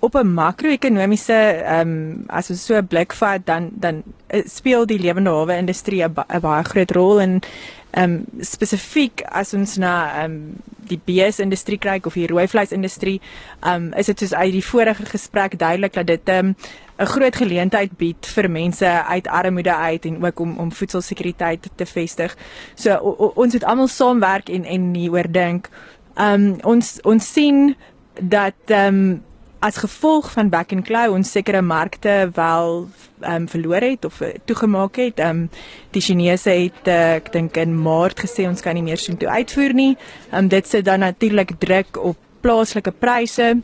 op 0.00 0.14
'n 0.14 0.32
makro-ekonomiese 0.34 1.38
ehm 1.64 1.88
um, 1.88 2.24
as 2.26 2.50
ons 2.50 2.64
so 2.64 2.74
'n 2.76 2.86
blik 2.86 3.12
vat 3.12 3.46
dan 3.46 3.70
dan 3.72 4.02
eh, 4.26 4.42
speel 4.46 4.86
die 4.86 4.98
lewende 4.98 5.30
hawe 5.30 5.56
industrie 5.56 6.02
'n 6.04 6.12
ba 6.12 6.24
baie 6.40 6.64
groot 6.64 6.90
rol 6.90 7.20
in 7.20 7.42
ehm 7.90 8.10
um, 8.10 8.24
spesifiek 8.40 9.22
as 9.28 9.54
ons 9.54 9.76
na 9.76 10.22
ehm 10.22 10.30
um, 10.30 10.56
die 10.90 11.00
beesindustrie 11.04 11.78
kyk 11.78 12.06
of 12.06 12.14
die 12.18 12.26
rooi 12.30 12.46
vleisindustrie, 12.48 13.20
ehm 13.60 13.90
um, 13.90 13.92
is 13.98 14.06
dit 14.06 14.18
soos 14.18 14.34
uit 14.34 14.52
die 14.52 14.64
vorige 14.64 15.06
gesprek 15.06 15.58
duidelik 15.58 15.92
dat 15.98 16.06
dit 16.06 16.28
ehm 16.28 16.46
um, 16.46 16.56
'n 17.00 17.06
groot 17.06 17.36
geleentheid 17.36 17.96
bied 17.96 18.26
vir 18.26 18.50
mense 18.50 18.86
uit 18.86 19.26
armoede 19.28 19.74
uit 19.74 20.04
en 20.04 20.24
ook 20.24 20.40
om 20.40 20.56
om 20.58 20.72
voedselsekuriteit 20.72 21.68
te 21.74 21.86
vestig. 21.86 22.36
So 22.74 22.94
o, 22.94 23.14
o, 23.18 23.32
ons 23.34 23.52
moet 23.52 23.64
almal 23.64 23.88
saamwerk 23.88 24.48
en 24.48 24.64
en 24.64 24.94
hieroor 24.94 25.32
dink. 25.32 25.68
Ehm 26.14 26.44
um, 26.44 26.56
ons 26.62 27.00
ons 27.02 27.32
sien 27.32 27.76
dat 28.20 28.54
ehm 28.66 28.94
um, 28.94 29.22
as 29.60 29.76
gevolg 29.76 30.30
van 30.32 30.48
back 30.48 30.72
and 30.72 30.84
claw 30.88 31.12
ons 31.12 31.30
sekere 31.30 31.60
markte 31.62 32.30
wel 32.34 32.88
ehm 33.20 33.42
um, 33.42 33.48
verloor 33.48 33.84
het 33.84 34.04
of 34.04 34.20
uh, 34.20 34.28
toegemaak 34.44 34.96
het. 34.96 35.18
Ehm 35.20 35.28
um, 35.28 35.50
die 35.92 36.00
Chinese 36.00 36.50
het 36.50 36.88
uh, 36.88 37.14
ek 37.18 37.32
dink 37.32 37.56
in 37.56 37.74
Maart 37.82 38.22
gesê 38.24 38.46
ons 38.48 38.60
kan 38.64 38.74
nie 38.74 38.82
meer 38.82 38.98
sien 38.98 39.18
toe 39.20 39.28
uitvoer 39.28 39.74
nie. 39.76 39.96
Ehm 40.30 40.44
um, 40.44 40.48
dit 40.48 40.68
sit 40.68 40.84
dan 40.84 41.04
natuurlik 41.04 41.52
druk 41.58 42.00
op 42.00 42.16
plaaslike 42.40 42.90
pryse 42.90 43.60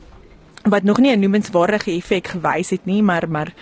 wat 0.68 0.82
nog 0.82 0.98
nie 0.98 1.16
'n 1.16 1.20
noemenswaardige 1.20 1.96
effek 1.96 2.26
gewys 2.26 2.70
het 2.70 2.84
nie, 2.84 3.02
maar 3.02 3.28
maar 3.28 3.54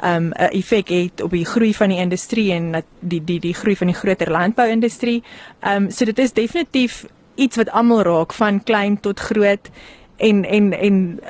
ehm, 0.00 0.32
'n 0.32 0.32
um, 0.32 0.32
effek 0.32 0.88
het 0.88 1.22
op 1.22 1.30
die 1.30 1.44
groei 1.44 1.74
van 1.74 1.88
die 1.88 1.98
industrie 1.98 2.52
en 2.52 2.84
die 3.00 3.24
die 3.24 3.40
die 3.40 3.54
groei 3.54 3.76
van 3.76 3.86
die 3.86 3.96
groter 3.96 4.30
landbouindustrie. 4.30 5.22
Ehm 5.60 5.82
um, 5.82 5.90
so 5.90 6.04
dit 6.04 6.18
is 6.18 6.32
definitief 6.32 7.04
iets 7.34 7.56
wat 7.56 7.70
almal 7.70 8.02
raak 8.02 8.32
van 8.32 8.62
klein 8.62 9.00
tot 9.00 9.20
groot 9.20 9.70
en 10.16 10.44
en 10.44 10.72
en 10.72 11.20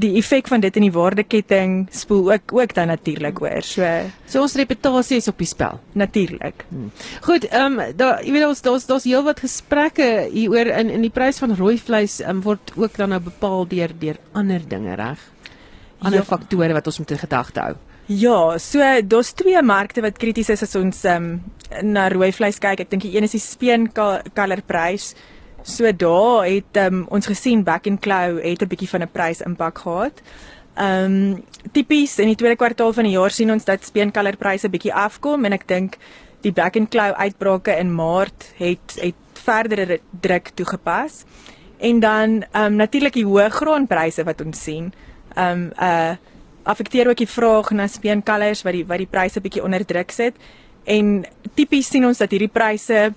die 0.00 0.16
effek 0.18 0.48
van 0.50 0.62
dit 0.62 0.76
in 0.78 0.88
die 0.88 0.94
waardeketting 0.94 1.74
spoel 1.94 2.32
ook 2.32 2.52
ook 2.52 2.74
dan 2.74 2.90
natuurlik 2.90 3.40
oor. 3.42 3.62
So 3.62 3.86
so 4.26 4.42
ons 4.42 4.56
reputasie 4.58 5.20
is 5.22 5.28
op 5.30 5.38
die 5.38 5.48
spel. 5.48 5.80
Natuurlik. 5.92 6.64
Hmm. 6.68 6.90
Goed, 7.26 7.46
ehm 7.50 7.78
um, 7.78 7.96
daar 7.96 8.24
jy 8.24 8.32
weet 8.34 8.46
ons 8.48 8.62
daar's 8.62 8.86
daar's 8.86 9.06
heelwat 9.06 9.40
gesprekke 9.44 10.28
hieroor 10.32 10.72
in 10.80 10.90
in 10.90 11.06
die 11.06 11.14
prys 11.14 11.38
van 11.38 11.54
rooi 11.54 11.78
vleis 11.78 12.20
um, 12.20 12.42
word 12.42 12.74
ook 12.76 12.96
dan 12.96 13.14
nou 13.14 13.20
bepaal 13.20 13.68
deur 13.68 13.94
deur 13.98 14.18
ander 14.32 14.62
dinge, 14.68 14.94
reg? 14.94 15.20
Ander 15.98 16.20
ja. 16.20 16.24
faktore 16.24 16.72
wat 16.72 16.86
ons 16.86 16.98
moet 16.98 17.10
in 17.10 17.18
gedagte 17.18 17.60
hou. 17.60 17.74
Ja, 18.06 18.58
so 18.58 18.84
daar's 19.02 19.32
twee 19.32 19.62
markte 19.62 20.02
wat 20.04 20.18
krities 20.20 20.50
is 20.52 20.62
as 20.62 20.74
ons 20.76 21.04
um, 21.08 21.38
na 21.82 22.08
rooi 22.12 22.32
vleis 22.32 22.58
kyk. 22.60 22.84
Ek 22.84 22.90
dink 22.90 23.06
die 23.06 23.14
een 23.16 23.24
is 23.24 23.36
die 23.36 23.40
speenkallerprys. 23.40 25.14
So 25.64 25.88
daar 25.96 26.44
het 26.44 26.76
um, 26.76 27.06
ons 27.08 27.26
gesien 27.26 27.62
Back 27.64 27.86
and 27.88 28.00
Claw 28.04 28.36
het 28.42 28.62
'n 28.62 28.68
bietjie 28.68 28.88
van 28.88 29.02
'n 29.02 29.10
prys 29.12 29.40
impak 29.40 29.78
gehad. 29.78 30.20
Ehm 30.74 31.04
um, 31.04 31.44
tipies 31.72 32.18
in 32.18 32.26
die 32.26 32.36
tweede 32.36 32.56
kwartaal 32.56 32.92
van 32.92 33.04
die 33.04 33.12
jaar 33.12 33.30
sien 33.30 33.52
ons 33.52 33.64
dat 33.64 33.84
speenkallerpryse 33.84 34.68
bietjie 34.68 34.94
afkom 34.94 35.44
en 35.44 35.52
ek 35.52 35.66
dink 35.66 35.96
die 36.40 36.52
Back 36.52 36.76
and 36.76 36.90
Claw 36.90 37.12
uitbrake 37.12 37.76
in 37.78 37.94
Maart 37.94 38.52
het 38.56 38.98
het 39.00 39.14
verdere 39.32 40.00
druk 40.20 40.50
toegepas. 40.54 41.24
En 41.78 42.00
dan 42.00 42.44
ehm 42.50 42.64
um, 42.64 42.76
natuurlik 42.76 43.12
die 43.12 43.24
hoë 43.24 43.48
graanpryse 43.48 44.24
wat 44.24 44.40
ons 44.40 44.62
sien. 44.62 44.92
Ehm 45.34 45.50
um, 45.50 45.72
uh 45.80 46.16
affekteer 46.64 47.08
ook 47.08 47.16
die 47.16 47.28
vraag 47.28 47.70
na 47.70 47.86
speenkalvers 47.86 48.62
wat 48.62 48.72
die 48.72 48.86
wat 48.86 48.98
die 48.98 49.10
pryse 49.10 49.40
bietjie 49.40 49.62
onder 49.62 49.84
druk 49.84 50.10
sit. 50.10 50.34
En 50.84 51.24
tipies 51.54 51.88
sien 51.88 52.06
ons 52.06 52.18
dat 52.18 52.30
hierdie 52.30 52.52
pryse 52.52 53.12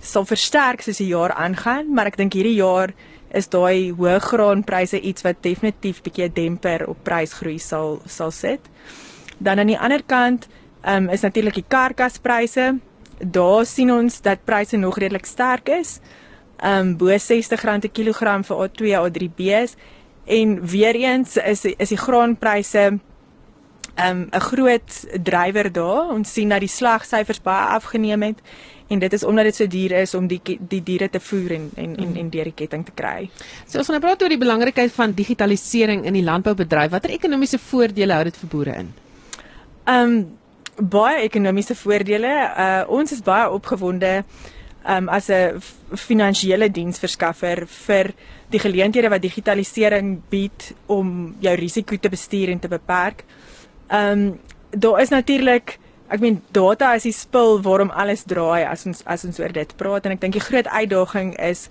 sal 0.00 0.24
versterk 0.24 0.82
soos 0.82 1.00
die 1.00 1.10
jaar 1.10 1.32
aangaan, 1.32 1.92
maar 1.94 2.06
ek 2.06 2.16
dink 2.16 2.36
hierdie 2.38 2.58
jaar 2.58 2.94
is 3.34 3.48
daai 3.52 3.92
hoë 3.92 4.18
graanpryse 4.24 5.00
iets 5.00 5.24
wat 5.26 5.42
definitief 5.44 6.02
bietjie 6.02 6.28
'n 6.28 6.34
demper 6.34 6.86
op 6.88 7.02
prysgroei 7.04 7.58
sal 7.58 8.00
sal 8.06 8.30
sit. 8.30 8.60
Dan 9.38 9.58
aan 9.58 9.66
die 9.66 9.78
ander 9.78 10.02
kant 10.02 10.48
um, 10.82 11.08
is 11.08 11.20
natuurlik 11.20 11.54
die 11.54 11.68
karkaspryse. 11.68 12.78
Daar 13.18 13.66
sien 13.66 13.90
ons 13.92 14.20
dat 14.20 14.44
pryse 14.44 14.76
nog 14.76 14.98
redelik 14.98 15.26
sterk 15.26 15.68
is. 15.68 16.00
Um 16.64 16.96
bo 16.96 17.06
R60 17.06 17.64
'n 17.64 17.92
kilogram 17.92 18.44
vir 18.44 18.56
A2 18.56 18.82
A3B's 18.96 19.76
en 20.26 20.66
weer 20.66 20.94
eens 20.94 21.36
is 21.36 21.64
is 21.64 21.88
die 21.88 21.96
graanpryse 21.96 22.98
um 23.96 24.28
'n 24.30 24.40
groot 24.40 25.06
drywer 25.22 25.72
daar. 25.72 26.08
Ons 26.08 26.32
sien 26.32 26.48
dat 26.48 26.60
die 26.60 26.68
slagsyfers 26.68 27.42
baie 27.42 27.66
afgeneem 27.66 28.22
het 28.22 28.40
en 28.88 28.98
dit 28.98 29.12
is 29.12 29.24
omdat 29.24 29.44
dit 29.44 29.56
so 29.56 29.66
duur 29.66 29.92
is 30.00 30.14
om 30.14 30.26
die 30.28 30.40
die 30.44 30.80
diere 30.82 31.08
te 31.12 31.20
voer 31.20 31.54
en 31.58 31.70
en 31.76 31.96
en, 31.96 32.16
en 32.16 32.30
deur 32.32 32.50
die 32.50 32.56
ketting 32.56 32.84
te 32.86 32.94
kry. 32.96 33.28
So 33.66 33.78
as 33.78 33.84
ons 33.84 33.96
nou 33.96 34.02
praat 34.04 34.22
oor 34.22 34.32
die 34.32 34.40
belangrikheid 34.40 34.92
van 34.96 35.14
digitalisering 35.16 36.06
in 36.08 36.16
die 36.16 36.24
landboubedryf, 36.24 36.90
watter 36.94 37.12
ekonomiese 37.12 37.60
voordele 37.60 38.16
hou 38.16 38.24
dit 38.30 38.36
vir 38.42 38.52
boere 38.54 38.76
in? 38.84 38.92
Um 39.88 40.14
baie 40.78 41.24
ekonomiese 41.26 41.74
voordele. 41.74 42.32
Uh 42.54 42.84
ons 42.98 43.12
is 43.12 43.24
baie 43.24 43.50
opgewonde 43.50 44.22
um 44.88 45.08
as 45.08 45.28
'n 45.28 45.60
finansiële 45.92 46.70
diensverskaffer 46.70 47.66
vir 47.66 48.14
die 48.50 48.60
geleenthede 48.60 49.08
wat 49.08 49.22
digitalisering 49.22 50.20
bied 50.30 50.72
om 50.86 51.36
jou 51.40 51.54
risiko 51.56 51.96
te 51.96 52.08
bestuur 52.08 52.48
en 52.48 52.58
te 52.58 52.68
beperk. 52.68 53.24
Um 53.90 54.40
daar 54.70 55.00
is 55.00 55.08
natuurlik 55.08 55.78
ek 56.08 56.20
meen 56.24 56.40
data 56.56 56.94
is 56.96 57.04
die 57.08 57.12
spil 57.12 57.60
waarom 57.62 57.90
alles 57.90 58.24
draai 58.28 58.64
as 58.64 58.86
ons 58.88 59.02
as 59.06 59.24
ons 59.28 59.40
oor 59.40 59.52
dit 59.52 59.76
praat 59.76 60.06
en 60.06 60.16
ek 60.16 60.22
dink 60.24 60.38
die 60.38 60.44
groot 60.44 60.68
uitdaging 60.68 61.34
is 61.50 61.68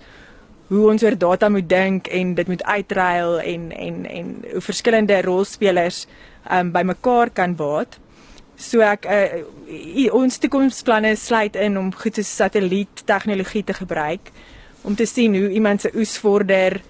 hoe 0.68 0.84
ons 0.92 1.02
oor 1.02 1.16
data 1.16 1.48
moet 1.48 1.68
dink 1.68 2.10
en 2.12 2.34
dit 2.36 2.48
moet 2.48 2.62
uitruil 2.62 3.38
en 3.40 3.70
en 3.72 4.04
en 4.06 4.34
hoe 4.52 4.64
verskillende 4.64 5.22
rolspelers 5.24 6.04
um 6.50 6.70
bymekaar 6.72 7.30
kan 7.32 7.54
baat. 7.56 7.98
So 8.56 8.82
ek 8.84 9.06
uh, 9.08 10.12
ons 10.16 10.38
toekomsplanne 10.42 11.14
sluit 11.16 11.56
in 11.56 11.78
om 11.78 11.90
goed 11.94 12.18
so 12.18 12.26
satelliet 12.26 13.04
tegnologie 13.08 13.64
te 13.64 13.76
gebruik 13.76 14.32
om 14.82 14.94
te 14.94 15.06
sien 15.06 15.34
hoe 15.34 15.50
iemand 15.50 15.82
se 15.82 15.92
oes 15.94 16.16
vorder 16.20 16.80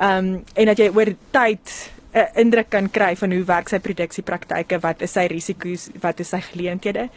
um 0.00 0.38
en 0.54 0.72
dat 0.72 0.80
jy 0.80 0.90
oor 0.94 1.12
tyd 1.34 1.76
'n 2.18 2.26
uh, 2.26 2.40
indruk 2.42 2.70
kan 2.70 2.90
kry 2.90 3.14
van 3.16 3.32
hoe 3.32 3.44
werk 3.44 3.68
sy 3.68 3.78
produksiepraktyke, 3.78 4.80
wat 4.80 5.02
is 5.02 5.12
sy 5.12 5.26
risiko's, 5.30 5.88
wat 6.00 6.20
is 6.20 6.28
sy 6.28 6.40
geleenthede. 6.40 7.08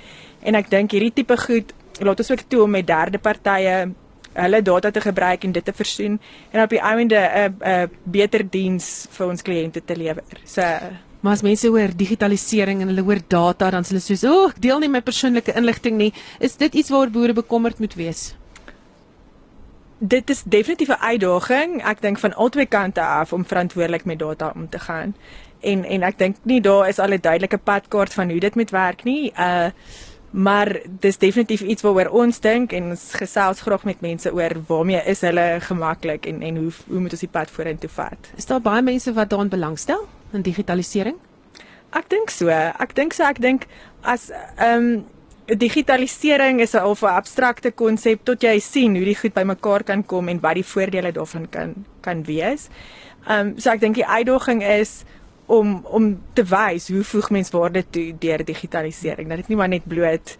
En 0.44 0.56
ek 0.56 0.70
dink 0.70 0.92
hierdie 0.92 1.14
tipe 1.14 1.38
goed 1.38 1.74
laat 2.00 2.20
ons 2.20 2.32
ook 2.32 2.46
toe 2.48 2.64
om 2.64 2.72
met 2.72 2.88
derde 2.88 3.18
partye 3.18 3.92
hulle 4.34 4.62
data 4.62 4.92
te 4.92 5.02
gebruik 5.02 5.44
en 5.44 5.52
dit 5.52 5.66
te 5.66 5.74
versoen 5.74 6.20
en 6.52 6.64
op 6.64 6.70
die 6.70 6.80
einde 6.80 7.16
'n 7.16 7.56
'n 7.62 7.90
beter 8.04 8.50
diens 8.50 9.08
vir 9.12 9.28
ons 9.28 9.42
kliënte 9.42 9.82
te 9.86 9.96
lewer. 9.96 10.24
So 10.46 10.62
Maar 11.22 11.34
as 11.34 11.42
mense 11.42 11.68
hoor 11.68 11.92
digitalisering 11.96 12.82
en 12.82 12.88
hulle 12.88 13.04
hoor 13.06 13.20
data, 13.28 13.70
dan 13.70 13.84
sê 13.84 13.94
hulle 13.94 14.02
soos, 14.02 14.24
"O, 14.24 14.34
oh, 14.34 14.50
ek 14.50 14.62
deel 14.62 14.80
nie 14.80 14.90
my 14.90 15.02
persoonlike 15.02 15.54
inligting 15.54 15.98
nie." 15.98 16.14
Is 16.40 16.56
dit 16.56 16.74
iets 16.74 16.90
waaroor 16.90 17.12
boere 17.12 17.34
bekommerd 17.34 17.80
moet 17.80 17.94
wees? 17.94 18.34
Dit 20.04 20.30
is 20.30 20.44
definitief 20.44 20.88
'n 20.88 21.02
uitdaging. 21.02 21.84
Ek 21.86 22.02
dink 22.02 22.20
van 22.20 22.34
albei 22.34 22.66
kante 22.66 23.02
af 23.02 23.34
om 23.34 23.46
verantwoordelik 23.46 24.06
met 24.06 24.20
data 24.20 24.52
om 24.56 24.70
te 24.70 24.80
gaan. 24.80 25.16
En 25.60 25.84
en 25.84 26.02
ek 26.02 26.18
dink 26.18 26.36
nie 26.42 26.62
daar 26.62 26.88
is 26.88 27.00
al 27.00 27.14
'n 27.14 27.22
duidelike 27.22 27.58
padkaart 27.58 28.14
van 28.14 28.30
hoe 28.30 28.40
dit 28.40 28.56
moet 28.56 28.70
werk 28.70 29.04
nie. 29.04 29.34
Uh 29.38 29.70
maar 30.32 30.80
dis 31.00 31.18
definitief 31.18 31.62
iets 31.62 31.82
waaroor 31.82 32.10
ons 32.10 32.40
dink 32.40 32.72
en 32.72 32.84
ons 32.84 33.14
gesels 33.14 33.62
graag 33.62 33.84
met 33.84 34.02
mense 34.02 34.34
oor 34.34 34.52
waarmee 34.68 35.04
is 35.06 35.22
hulle 35.22 35.58
gemaklik 35.60 36.26
en 36.26 36.42
en 36.42 36.56
hoe 36.56 36.72
hoe 36.88 37.00
moet 37.00 37.12
ons 37.12 37.20
die 37.20 37.30
pad 37.30 37.52
vorentoe 37.52 37.90
vat? 37.90 38.32
Is 38.36 38.46
daar 38.46 38.62
baie 38.62 38.82
mense 38.82 39.14
wat 39.14 39.30
daaraan 39.30 39.50
belangstel? 39.50 40.08
in 40.34 40.42
digitalisering? 40.42 41.18
Ek 41.92 42.08
dink 42.12 42.32
so. 42.32 42.52
Ek 42.52 42.96
dink 42.96 43.16
so 43.16 43.28
ek 43.28 43.42
dink 43.44 43.68
as 44.08 44.30
ehm 44.32 44.78
um, 44.78 44.94
digitalisering 45.58 46.62
is 46.62 46.74
'n 46.74 46.84
of 46.84 47.02
'n 47.04 47.16
abstrakte 47.20 47.72
konsep 47.72 48.20
tot 48.24 48.42
jy 48.42 48.60
sien 48.60 48.96
hoe 48.96 49.06
die 49.06 49.16
goed 49.16 49.34
bymekaar 49.34 49.84
kan 49.84 50.06
kom 50.06 50.28
en 50.28 50.40
wat 50.40 50.54
die 50.54 50.66
voordele 50.66 51.12
daarvan 51.12 51.50
kan 51.50 51.74
kan 52.02 52.24
wees. 52.24 52.70
Ehm 53.28 53.48
um, 53.48 53.60
so 53.60 53.70
ek 53.70 53.80
dink 53.80 53.96
die 53.96 54.08
uitdaging 54.08 54.64
is 54.64 55.04
om 55.46 55.86
om 55.86 56.22
te 56.34 56.44
wys 56.44 56.88
hoe 56.88 57.04
voeg 57.04 57.30
mens 57.30 57.50
waarde 57.50 57.84
toe 57.90 58.14
deur 58.20 58.46
digitalisering. 58.46 59.28
Dat 59.28 59.38
dit 59.38 59.48
nie 59.48 59.58
maar 59.58 59.68
net 59.68 59.88
bloot 59.88 60.38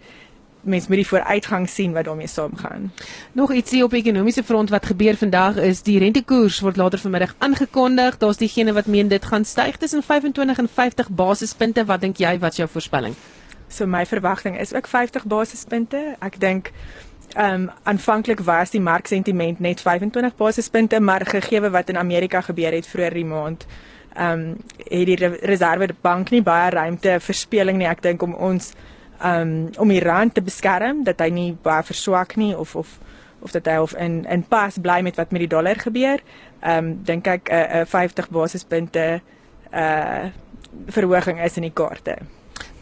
mens 0.62 0.86
moet 0.88 0.96
die 0.96 1.06
vooruitgang 1.06 1.68
sien 1.68 1.92
wat 1.92 2.04
daarmee 2.04 2.26
saamgaan. 2.26 2.92
Nog 3.32 3.52
ietsie 3.52 3.82
op 3.84 3.92
ekonomiese 3.92 4.44
front 4.44 4.70
wat 4.70 4.86
gebeur 4.86 5.16
vandag 5.16 5.56
is 5.56 5.82
die 5.82 5.98
rentekoers 5.98 6.60
word 6.60 6.76
later 6.76 6.98
vanmiddag 6.98 7.34
aangekondig. 7.38 8.18
Daar's 8.18 8.36
diegene 8.36 8.72
wat 8.72 8.86
meen 8.86 9.08
dit 9.08 9.24
gaan 9.24 9.44
styg 9.44 9.76
tussen 9.76 10.02
25 10.02 10.58
en 10.58 10.68
50 10.68 11.10
basispunte. 11.10 11.84
Wat 11.84 12.00
dink 12.00 12.16
jy 12.16 12.38
wat 12.38 12.56
jou 12.56 12.68
voorspelling? 12.68 13.14
So 13.72 13.86
my 13.86 14.06
verwagting 14.06 14.60
is 14.60 14.74
ook 14.74 14.86
50 14.86 15.24
basispunte. 15.24 16.16
Ek 16.20 16.36
dink 16.40 16.70
ehm 17.32 17.54
um, 17.54 17.70
aanvanklik 17.88 18.40
was 18.44 18.70
die 18.70 18.80
marksentiment 18.80 19.60
net 19.64 19.80
25 19.80 20.36
basispunte, 20.36 21.00
maar 21.00 21.24
gegee 21.26 21.70
wat 21.70 21.88
in 21.88 21.96
Amerika 21.96 22.40
gebeur 22.40 22.72
het 22.72 22.86
vroeër 22.86 23.14
die 23.14 23.24
maand, 23.24 23.66
ehm 24.14 24.40
um, 24.40 24.56
het 24.76 25.06
die 25.06 25.16
Reservebank 25.26 26.30
nie 26.30 26.42
baie 26.42 26.70
ruimte 26.70 27.16
vir 27.20 27.34
speling 27.34 27.78
nie. 27.78 27.88
Ek 27.88 28.02
dink 28.02 28.22
om 28.22 28.34
ons 28.34 28.74
um 29.24 29.70
om 29.78 29.88
die 29.88 30.02
rand 30.02 30.34
te 30.34 30.42
beskerm 30.42 31.04
dat 31.04 31.20
hy 31.22 31.30
nie 31.30 31.48
baie 31.62 31.82
verswak 31.82 32.36
nie 32.36 32.52
of 32.56 32.76
of 32.76 32.98
of 33.40 33.50
dat 33.50 33.66
hy 33.66 33.78
of 33.80 33.94
in 33.94 34.24
in 34.26 34.42
pas 34.42 34.78
bly 34.78 35.00
met 35.02 35.16
wat 35.16 35.32
met 35.32 35.46
die 35.46 35.48
dollar 35.56 35.80
gebeur. 35.80 36.20
Um 36.60 36.98
dink 37.04 37.26
ek 37.26 37.48
'n 37.48 37.54
uh, 37.54 37.80
uh, 37.80 37.86
50 37.86 38.28
basispunte 38.28 39.20
uh 39.72 40.24
verhoging 40.86 41.40
is 41.40 41.56
in 41.56 41.62
die 41.62 41.74
kaarte. 41.74 42.16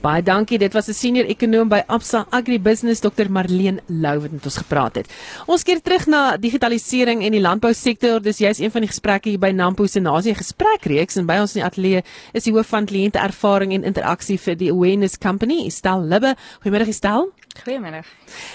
Baie 0.00 0.22
dankie. 0.24 0.56
Dit 0.58 0.72
was 0.72 0.88
'n 0.88 0.94
senior 0.94 1.26
ekonom 1.26 1.68
by 1.68 1.82
Absa 1.86 2.26
Agribusiness 2.30 3.00
Dr. 3.00 3.28
Marlene 3.28 3.82
Lou 3.86 4.20
wat 4.20 4.30
met 4.30 4.44
ons 4.44 4.56
gepraat 4.56 4.94
het. 4.94 5.12
Ons 5.46 5.62
keer 5.62 5.80
terug 5.82 6.06
na 6.06 6.36
digitalisering 6.36 7.22
en 7.22 7.32
die 7.32 7.40
landbousektor. 7.40 8.22
Dis 8.22 8.38
juist 8.38 8.60
een 8.60 8.70
van 8.70 8.80
die 8.80 8.88
gesprekke 8.88 9.28
hier 9.28 9.38
by 9.38 9.50
Nampo 9.50 9.86
se 9.86 10.00
nasie 10.00 10.34
gesprekreeks 10.34 11.16
en 11.16 11.26
by 11.26 11.36
ons 11.40 11.54
in 11.54 11.60
die 11.60 11.68
ateljee 11.68 12.02
is 12.32 12.44
die 12.44 12.52
hoof 12.52 12.66
van 12.66 12.86
kliënteervaring 12.86 13.72
en 13.72 13.84
interaksie 13.84 14.38
vir 14.38 14.56
die 14.56 14.70
Awareness 14.70 15.18
Company, 15.18 15.68
Stel 15.68 16.02
Libbe. 16.02 16.34
Goeiemôre 16.64 16.92
Stel. 16.92 17.32
Goeiemôre. 17.64 18.02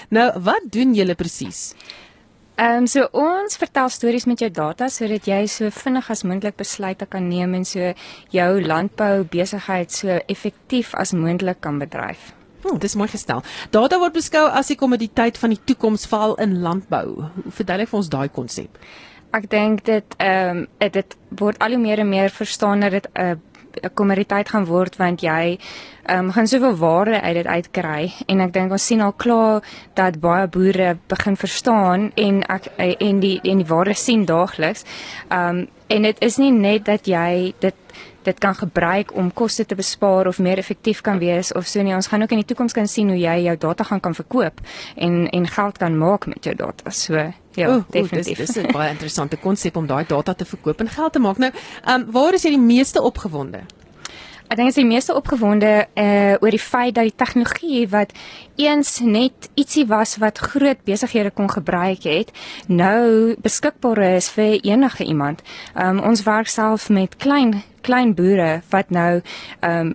Nou, 0.08 0.40
wat 0.40 0.62
doen 0.64 0.94
julle 0.94 1.14
presies? 1.14 1.74
Ehm 2.56 2.76
um, 2.76 2.86
so 2.88 3.04
ons 3.12 3.58
vertel 3.60 3.90
stories 3.92 4.24
met 4.24 4.40
jou 4.40 4.48
data 4.48 4.86
sodat 4.88 5.26
jy 5.28 5.42
so 5.52 5.68
vinnig 5.68 6.06
as 6.08 6.22
moontlik 6.24 6.54
besluite 6.56 7.04
kan 7.06 7.26
neem 7.28 7.52
en 7.58 7.66
so 7.68 7.90
jou 8.32 8.62
landbou 8.64 9.26
besigheid 9.28 9.92
so 9.92 10.16
effektief 10.26 10.94
as 10.96 11.12
moontlik 11.12 11.60
kan 11.60 11.76
bedryf. 11.78 12.32
Oh, 12.64 12.78
dis 12.80 12.96
mooi 12.96 13.10
gestel. 13.12 13.42
Data 13.70 13.98
word 14.00 14.16
beskou 14.16 14.46
as 14.48 14.72
die 14.72 14.78
kommoditeit 14.80 15.36
van 15.36 15.52
die 15.52 15.60
toekoms 15.68 16.08
val 16.08 16.32
in 16.40 16.62
landbou. 16.64 17.28
Verduidelik 17.44 17.92
vir 17.92 18.00
ons 18.00 18.08
daai 18.16 18.28
konsep. 18.32 18.80
Ek 19.36 19.50
dink 19.52 19.84
dit 19.84 20.16
ehm 20.16 20.64
um, 20.64 20.90
dit 20.96 21.16
word 21.36 21.60
al 21.60 21.76
hoe 21.76 21.82
meer 21.84 22.00
en 22.00 22.08
meer 22.08 22.32
verstaan 22.32 22.80
dat 22.80 22.96
dit 22.96 23.10
'n 23.12 23.36
uh, 23.36 23.36
'n 23.82 23.94
kommoditeit 23.94 24.48
gaan 24.48 24.66
word 24.66 24.96
want 24.96 25.20
jy 25.20 25.58
um, 26.10 26.32
gaan 26.32 26.46
soveel 26.46 26.76
waarde 26.76 27.20
uit 27.20 27.34
dit 27.34 27.46
uitkry 27.46 28.12
en 28.26 28.40
ek 28.40 28.52
dink 28.52 28.72
ons 28.72 28.86
sien 28.86 29.00
al 29.00 29.12
klaar 29.12 29.62
dat 29.94 30.20
baie 30.20 30.46
boere 30.46 30.96
begin 31.08 31.36
verstaan 31.36 32.12
en 32.14 32.42
ek 32.42 32.70
en 32.78 33.20
die 33.20 33.40
en 33.42 33.62
die 33.62 33.68
waarde 33.68 33.94
sien 33.94 34.24
daagliks. 34.24 34.84
Ehm 35.28 35.48
um, 35.48 35.66
en 35.86 36.02
dit 36.02 36.16
is 36.20 36.36
nie 36.36 36.50
net 36.50 36.84
dat 36.84 37.06
jy 37.06 37.54
dit 37.62 37.74
dit 38.26 38.38
kan 38.42 38.54
gebruik 38.54 39.14
om 39.14 39.30
koste 39.32 39.66
te 39.66 39.78
bespaar 39.78 40.26
of 40.26 40.38
meer 40.42 40.58
effektief 40.58 41.00
kan 41.06 41.18
wees 41.22 41.52
of 41.52 41.66
so 41.70 41.82
nie. 41.82 41.94
Ons 41.94 42.10
gaan 42.10 42.22
ook 42.22 42.34
in 42.34 42.42
die 42.42 42.48
toekoms 42.50 42.74
kan 42.76 42.88
sien 42.90 43.10
hoe 43.12 43.18
jy 43.18 43.36
jou 43.46 43.56
data 43.68 43.86
gaan 43.86 44.02
kan 44.02 44.14
verkoop 44.18 44.60
en 44.96 45.26
en 45.30 45.48
geld 45.48 45.78
kan 45.78 45.98
maak 45.98 46.26
met 46.26 46.44
jou 46.44 46.54
data. 46.56 46.90
So 46.90 47.14
ja, 47.56 47.70
oe, 47.70 47.84
definitief. 47.90 48.38
Oe, 48.38 48.44
dis, 48.44 48.54
dis 48.54 48.64
'n 48.64 48.72
baie 48.72 48.90
interessante 48.90 49.36
konsep 49.36 49.76
om 49.76 49.86
daai 49.86 50.04
data 50.06 50.34
te 50.34 50.44
verkoop 50.44 50.80
en 50.80 50.88
geld 50.88 51.12
te 51.12 51.18
maak. 51.18 51.38
Nou, 51.38 51.52
ehm 51.84 52.00
um, 52.00 52.10
waar 52.12 52.34
is 52.34 52.42
jy 52.42 52.50
die 52.50 52.66
meeste 52.74 53.02
opgewonde? 53.02 53.64
Ek 54.46 54.58
dink 54.60 54.70
is 54.70 54.78
die 54.78 54.86
meeste 54.86 55.14
opgewonde 55.16 55.72
uh 55.98 56.36
oor 56.38 56.54
die 56.54 56.62
feit 56.62 56.94
dat 56.94 57.08
die 57.08 57.18
tegnologie 57.18 57.86
wat 57.90 58.12
eens 58.60 59.00
net 59.02 59.48
ietsie 59.58 59.86
was 59.90 60.16
wat 60.22 60.38
groot 60.38 60.84
besighede 60.86 61.32
kon 61.34 61.50
gebruik 61.50 62.06
het, 62.06 62.30
nou 62.70 63.34
beskikbaar 63.42 63.98
is 64.14 64.30
vir 64.30 64.60
enige 64.62 65.04
iemand. 65.04 65.42
Um 65.74 65.98
ons 65.98 66.22
werk 66.28 66.48
self 66.52 66.88
met 66.88 67.16
klein 67.16 67.62
klein 67.82 68.14
boere 68.14 68.62
wat 68.70 68.90
nou 68.90 69.20
um 69.66 69.94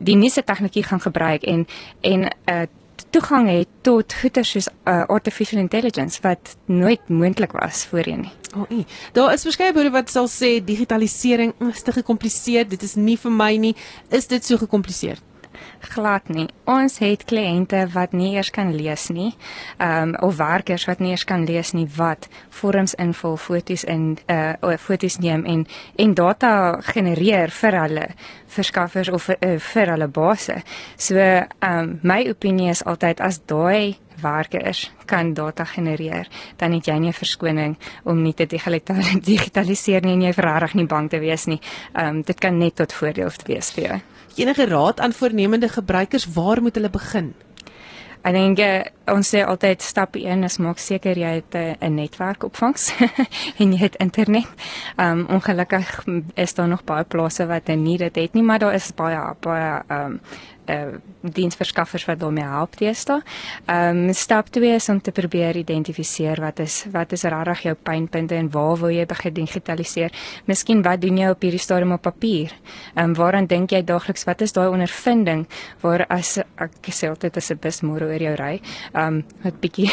die 0.00 0.16
nuutste 0.16 0.44
tegnologie 0.44 0.84
gaan 0.84 1.00
gebruik 1.00 1.42
en 1.42 1.66
en 2.00 2.28
uh 2.28 2.68
toegang 3.12 3.48
het 3.50 3.68
tot 3.86 4.14
goeder 4.22 4.44
soos 4.44 4.68
uh, 4.68 5.02
artificial 5.12 5.60
intelligence 5.60 6.20
wat 6.24 6.56
nooit 6.66 7.08
moontlik 7.08 7.52
was 7.52 7.84
voorheen 7.90 8.26
nie. 8.26 8.32
O, 8.56 8.66
oh, 8.68 8.84
daar 9.16 9.32
is 9.32 9.44
verskeie 9.46 9.72
boere 9.72 9.92
wat 9.92 10.10
sal 10.12 10.28
sê 10.28 10.58
digitalisering 10.64 11.54
is 11.70 11.84
te 11.84 11.92
gekompliseer, 11.92 12.68
dit 12.68 12.82
is 12.82 12.96
nie 12.96 13.16
vir 13.20 13.32
my 13.32 13.52
nie. 13.60 13.74
Is 14.12 14.28
dit 14.32 14.44
so 14.44 14.60
gekompliseer? 14.60 15.20
Glad 15.88 16.28
nie. 16.28 16.48
Ons 16.64 16.98
het 17.02 17.24
kliënte 17.24 17.86
wat 17.94 18.12
nie 18.12 18.34
eers 18.36 18.50
kan 18.50 18.74
lees 18.74 19.08
nie. 19.08 19.32
Ehm 19.78 20.14
um, 20.14 20.14
of 20.28 20.36
werkers 20.36 20.84
wat 20.86 20.98
nie 20.98 21.10
eers 21.10 21.24
kan 21.24 21.44
lees 21.44 21.72
nie 21.72 21.88
wat 21.96 22.28
vorms 22.50 22.94
invul, 22.94 23.36
foto's 23.36 23.84
in 23.84 24.18
uh 24.26 24.52
of 24.60 24.80
foto's 24.80 25.18
neem 25.18 25.44
en 25.44 25.66
en 25.96 26.14
data 26.14 26.80
genereer 26.80 27.50
vir 27.50 27.78
hulle 27.80 28.06
verskaffers 28.46 29.08
of 29.08 29.24
vir, 29.24 29.36
uh, 29.40 29.58
vir 29.58 29.90
hulle 29.94 30.08
base. 30.08 30.62
So 30.96 31.16
ehm 31.16 31.46
um, 31.60 31.98
my 32.02 32.28
opinie 32.28 32.70
is 32.70 32.84
altyd 32.84 33.20
as 33.20 33.40
daai 33.46 33.98
werkers 34.22 34.90
kan 35.06 35.34
data 35.34 35.64
genereer, 35.64 36.28
dan 36.56 36.72
het 36.72 36.86
jy 36.86 36.98
nie 36.98 37.08
'n 37.08 37.12
verskoning 37.12 37.76
om 38.04 38.22
nie 38.22 38.34
te 38.34 38.46
digitaliseer 39.32 40.02
nie 40.02 40.12
en 40.12 40.22
jy 40.22 40.32
verrarig 40.32 40.74
nie 40.74 40.86
bang 40.86 41.10
te 41.10 41.18
wees 41.18 41.46
nie. 41.46 41.60
Ehm 41.94 42.06
um, 42.06 42.22
dit 42.22 42.38
kan 42.40 42.58
net 42.58 42.76
tot 42.76 42.92
voordeel 42.92 43.30
wees 43.46 43.70
vir 43.70 43.84
jou 43.84 44.00
enige 44.36 44.66
raad 44.66 45.00
aan 45.00 45.12
voornemende 45.12 45.68
gebruikers 45.68 46.32
waar 46.32 46.62
moet 46.62 46.74
hulle 46.74 46.90
begin? 46.90 47.34
Ek 48.22 48.36
dink 48.36 48.60
uh, 48.62 48.84
ons 49.10 49.32
sê 49.34 49.40
altyd 49.42 49.82
stap 49.82 50.14
1 50.14 50.46
is 50.46 50.60
maak 50.62 50.78
seker 50.78 51.18
jy 51.18 51.30
het 51.40 51.56
eh, 51.58 51.74
'n 51.74 51.90
uh, 51.90 51.90
netwerk 51.90 52.44
opvangs 52.46 52.92
en 53.60 53.72
jy 53.72 53.80
het 53.82 53.96
internet. 53.98 54.46
Um 54.96 55.26
ongelukkig 55.26 56.06
is 56.34 56.54
daar 56.54 56.68
nog 56.68 56.84
baie 56.84 57.04
plase 57.04 57.46
wat 57.46 57.66
nie 57.66 57.98
dit 57.98 58.14
het 58.16 58.34
nie, 58.34 58.42
maar 58.42 58.58
daar 58.58 58.74
is 58.74 58.92
baie 58.94 59.34
baie 59.40 59.82
um 59.90 60.20
uh 60.66 60.98
diensverskaffers 61.22 62.04
wat 62.04 62.18
daarmee 62.18 62.44
help 62.44 62.74
teesta. 62.76 63.20
Ehm 63.66 64.08
um, 64.08 64.12
stap 64.12 64.48
2 64.48 64.74
is 64.74 64.88
om 64.88 65.00
te 65.00 65.12
probeer 65.12 65.56
identifiseer 65.56 66.40
wat 66.40 66.58
is 66.58 66.84
wat 66.92 67.12
is 67.12 67.22
regtig 67.22 67.62
jou 67.62 67.74
pynpunte 67.74 68.34
en 68.34 68.50
waar 68.50 68.76
wil 68.76 68.90
jy 68.90 69.06
begin 69.06 69.32
digitaliseer? 69.34 70.12
Miskien 70.44 70.82
wat 70.82 71.00
doen 71.00 71.18
jy 71.18 71.28
op 71.30 71.42
hierdie 71.42 71.60
stadium 71.60 71.92
op 71.92 72.02
papier? 72.02 72.52
Ehm 72.94 73.04
um, 73.04 73.14
waaraan 73.14 73.46
dink 73.46 73.70
jy 73.70 73.82
daagliks? 73.84 74.24
Wat 74.24 74.40
is 74.40 74.52
daai 74.52 74.68
ondervinding 74.68 75.46
waar 75.80 76.06
as 76.08 76.38
ek 76.38 76.90
sê 76.90 77.08
altyd 77.08 77.36
as 77.36 77.50
'n 77.50 77.58
bus 77.62 77.80
môre 77.82 78.06
oor 78.06 78.22
jou 78.22 78.34
ry, 78.34 78.60
ehm 78.94 79.06
um, 79.06 79.24
wat 79.42 79.60
bietjie 79.60 79.90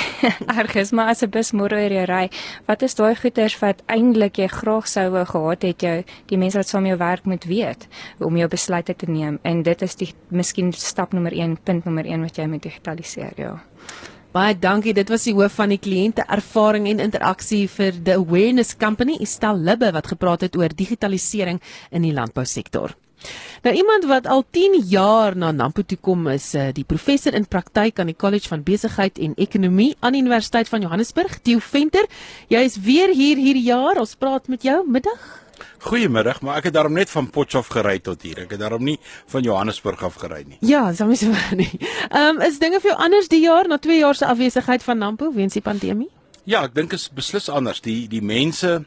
erg 0.59 0.75
is, 0.75 0.91
maar 0.91 1.09
as 1.09 1.23
'n 1.23 1.29
bus 1.29 1.51
môre 1.53 1.75
oor 1.75 1.91
jou 1.91 2.05
ry, 2.05 2.29
wat 2.65 2.81
is 2.81 2.95
daai 2.95 3.15
goeters 3.15 3.59
wat 3.59 3.81
eintlik 3.87 4.37
jy 4.37 4.47
graag 4.47 4.87
sou 4.87 5.09
wou 5.09 5.25
gehad 5.25 5.61
het 5.63 5.81
jou 5.81 6.03
die 6.27 6.37
mense 6.37 6.57
wat 6.57 6.67
saam 6.67 6.85
jou 6.85 6.97
werk 6.97 7.25
moet 7.25 7.45
weet 7.45 7.87
om 8.19 8.37
jou 8.37 8.47
besluite 8.47 8.95
te 8.95 9.09
neem 9.09 9.39
en 9.43 9.63
dit 9.63 9.81
is 9.81 9.95
die 9.95 10.13
miskien 10.29 10.58
miskien 10.59 10.73
stap 10.75 11.13
nommer 11.13 11.33
1, 11.33 11.57
punt 11.63 11.85
nommer 11.85 12.05
1 12.05 12.23
wat 12.27 12.37
jy 12.37 12.47
moet 12.47 12.63
digitaliseer, 12.63 13.33
ja. 13.37 13.57
Baie 14.31 14.53
dankie. 14.53 14.93
Dit 14.93 15.09
was 15.09 15.23
die 15.25 15.33
hoof 15.33 15.55
van 15.57 15.71
die 15.73 15.79
kliënte 15.81 16.23
ervaring 16.29 16.87
en 16.87 16.99
interaksie 17.01 17.67
vir 17.67 17.95
the 18.03 18.17
Awareness 18.19 18.75
Company, 18.77 19.17
Estel 19.21 19.57
Libbe 19.57 19.91
wat 19.91 20.07
gepraat 20.07 20.45
het 20.45 20.55
oor 20.55 20.69
digitalisering 20.69 21.59
in 21.91 22.05
die 22.05 22.13
landbousektor. 22.13 22.93
Nou 23.65 23.73
iemand 23.75 24.05
wat 24.07 24.27
al 24.31 24.45
10 24.55 24.77
jaar 24.87 25.35
na 25.35 25.49
Nampo 25.51 25.81
toe 25.83 25.97
kom 25.99 26.29
is 26.31 26.53
uh, 26.55 26.69
die 26.71 26.85
professor 26.87 27.33
in 27.33 27.49
praktyk 27.49 27.99
aan 27.99 28.13
die 28.13 28.15
College 28.15 28.47
van 28.47 28.63
Besigheid 28.63 29.19
en 29.19 29.33
Ekonomie 29.35 29.95
aan 29.99 30.15
die 30.15 30.21
Universiteit 30.21 30.69
van 30.69 30.85
Johannesburg, 30.85 31.41
Theo 31.41 31.59
Venter. 31.59 32.07
Jy 32.47 32.63
is 32.63 32.79
weer 32.79 33.11
hier 33.11 33.35
hierdie 33.35 33.65
jaar. 33.65 33.99
Ons 33.99 34.15
praat 34.15 34.47
met 34.47 34.63
jou 34.63 34.83
middag. 34.87 35.48
Goeiemiddag, 35.79 36.41
maar 36.41 36.57
ek 36.57 36.69
het 36.69 36.73
daarom 36.73 36.93
net 36.93 37.09
van 37.09 37.29
Potchefstroom 37.29 37.83
gery 37.83 37.99
tot 37.99 38.21
hier. 38.21 38.43
Ek 38.45 38.51
het 38.55 38.59
daarom 38.59 38.83
nie 38.83 38.97
van 39.31 39.43
Johannesburg 39.43 40.03
af 40.03 40.19
gery 40.21 40.43
nie. 40.47 40.57
Ja, 40.65 40.87
dis 40.91 41.01
mos 41.05 41.19
so 41.23 41.55
nie. 41.55 41.71
Ehm 42.09 42.37
um, 42.37 42.41
is 42.45 42.59
dinge 42.59 42.79
vir 42.79 42.91
jou 42.91 42.99
anders 42.99 43.29
die 43.31 43.41
jaar 43.43 43.67
na 43.67 43.77
2 43.77 43.99
jaar 43.99 44.15
se 44.15 44.25
afwesigheid 44.25 44.83
van 44.83 44.97
Nampo 44.97 45.31
weens 45.33 45.53
die 45.53 45.65
pandemie? 45.65 46.09
Ja, 46.43 46.63
ek 46.63 46.75
dink 46.75 46.93
is 46.93 47.09
beslis 47.13 47.49
anders. 47.49 47.81
Die 47.81 48.07
die 48.07 48.21
mense 48.21 48.85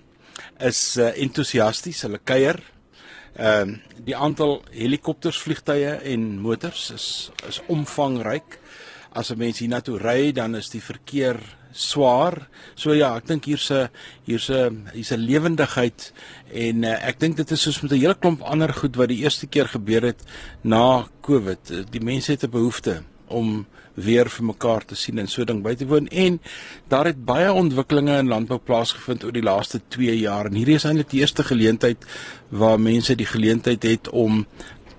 is 0.59 0.97
uh, 0.97 1.13
entoesiasties, 1.23 2.03
hulle 2.07 2.21
kuier. 2.25 2.61
Ehm 3.37 3.69
um, 3.69 3.81
die 4.03 4.17
aantal 4.17 4.63
helikopters, 4.75 5.39
vliegtye 5.39 6.01
en 6.11 6.41
motors 6.43 6.91
is 6.91 7.07
is 7.49 7.61
omvangryk. 7.69 8.59
As 9.13 9.31
'n 9.31 9.39
mens 9.39 9.59
hiernatoe 9.59 9.99
ry, 9.99 10.33
dan 10.33 10.55
is 10.55 10.71
die 10.71 10.83
verkeer 10.83 11.39
swaar. 11.73 12.49
So 12.75 12.95
ja, 12.95 13.17
ek 13.17 13.27
dink 13.27 13.45
hier's 13.45 13.71
'n 13.71 13.89
hier's 14.27 14.51
'n 14.51 14.89
hier's 14.93 15.13
'n 15.13 15.21
lewendigheid 15.21 16.13
en 16.53 16.85
uh, 16.85 17.09
ek 17.09 17.21
dink 17.21 17.37
dit 17.37 17.51
is 17.51 17.63
soos 17.63 17.83
met 17.83 17.93
'n 17.93 18.01
hele 18.01 18.15
klomp 18.15 18.43
ander 18.43 18.73
goed 18.73 18.97
wat 18.97 19.09
die 19.09 19.23
eerste 19.25 19.47
keer 19.47 19.69
gebeur 19.69 20.03
het 20.03 20.23
na 20.63 21.07
Covid. 21.23 21.91
Die 21.91 22.01
mense 22.01 22.33
het 22.33 22.45
'n 22.45 22.51
behoefte 22.51 23.03
om 23.27 23.67
weer 23.95 24.29
vir 24.29 24.45
mekaar 24.45 24.85
te 24.85 24.97
sien 24.97 25.19
en 25.19 25.29
so 25.29 25.45
ding 25.45 25.63
by 25.63 25.75
te 25.77 25.87
woon 25.87 26.07
en 26.09 26.39
daar 26.89 27.11
het 27.11 27.25
baie 27.25 27.53
ontwikkelinge 27.53 28.19
in 28.23 28.29
landbou 28.29 28.59
plaasgevind 28.59 29.25
oor 29.25 29.33
die 29.33 29.45
laaste 29.45 29.81
2 29.89 30.19
jaar 30.19 30.49
en 30.49 30.57
hierdie 30.57 30.79
is 30.79 30.87
eintlik 30.89 31.11
die 31.11 31.21
eerste 31.21 31.45
geleentheid 31.45 32.07
waar 32.49 32.81
mense 32.81 33.15
die 33.15 33.29
geleentheid 33.29 33.83
het 33.83 34.09
om 34.09 34.47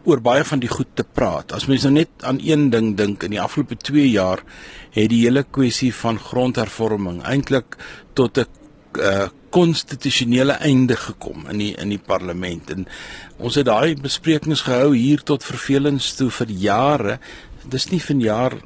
oor 0.04 0.20
baie 0.20 0.44
van 0.44 0.60
die 0.60 0.70
goed 0.70 0.90
te 1.00 1.06
praat. 1.08 1.54
As 1.56 1.66
mens 1.72 1.86
nou 1.88 1.94
net 1.96 2.26
aan 2.28 2.42
een 2.44 2.70
ding 2.74 2.92
dink 3.00 3.24
in 3.24 3.32
die 3.36 3.42
afgelope 3.42 3.78
2 3.80 4.10
jaar 4.12 4.44
het 4.94 5.10
die 5.10 5.24
hele 5.26 5.44
kwessie 5.44 5.94
van 5.94 6.20
grondhervorming 6.20 7.24
eintlik 7.24 7.78
tot 8.14 8.38
'n 8.38 8.46
uh, 9.00 9.28
konstitusionele 9.50 10.54
einde 10.66 10.96
gekom 10.96 11.46
in 11.50 11.58
die 11.58 11.74
in 11.78 11.90
die 11.90 12.02
parlement 12.02 12.70
en 12.74 12.88
ons 13.38 13.56
het 13.56 13.66
daai 13.66 13.96
besprekings 13.96 14.62
gehou 14.62 14.96
hier 14.96 15.22
tot 15.22 15.44
vervelings 15.44 16.16
toe 16.18 16.30
vir 16.30 16.48
jare. 16.48 17.20
Dis 17.70 17.90
nie 17.92 18.02
vanjaar 18.02 18.58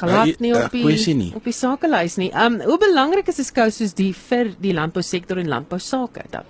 glad 0.00 0.40
nie 0.40 0.54
op 0.56 0.72
die 0.72 1.14
nie. 1.14 1.32
op 1.34 1.44
die 1.44 1.56
sakelys 1.56 2.16
nie. 2.16 2.30
Um 2.32 2.60
hoe 2.60 2.78
belangrik 2.78 3.28
is 3.28 3.38
'n 3.38 3.44
skou 3.44 3.70
soos 3.70 3.94
die 3.94 4.14
vir 4.14 4.54
die 4.60 4.72
landbousektor 4.72 5.38
en 5.38 5.48
landbou 5.48 5.78
sake 5.78 6.24
dan? 6.30 6.44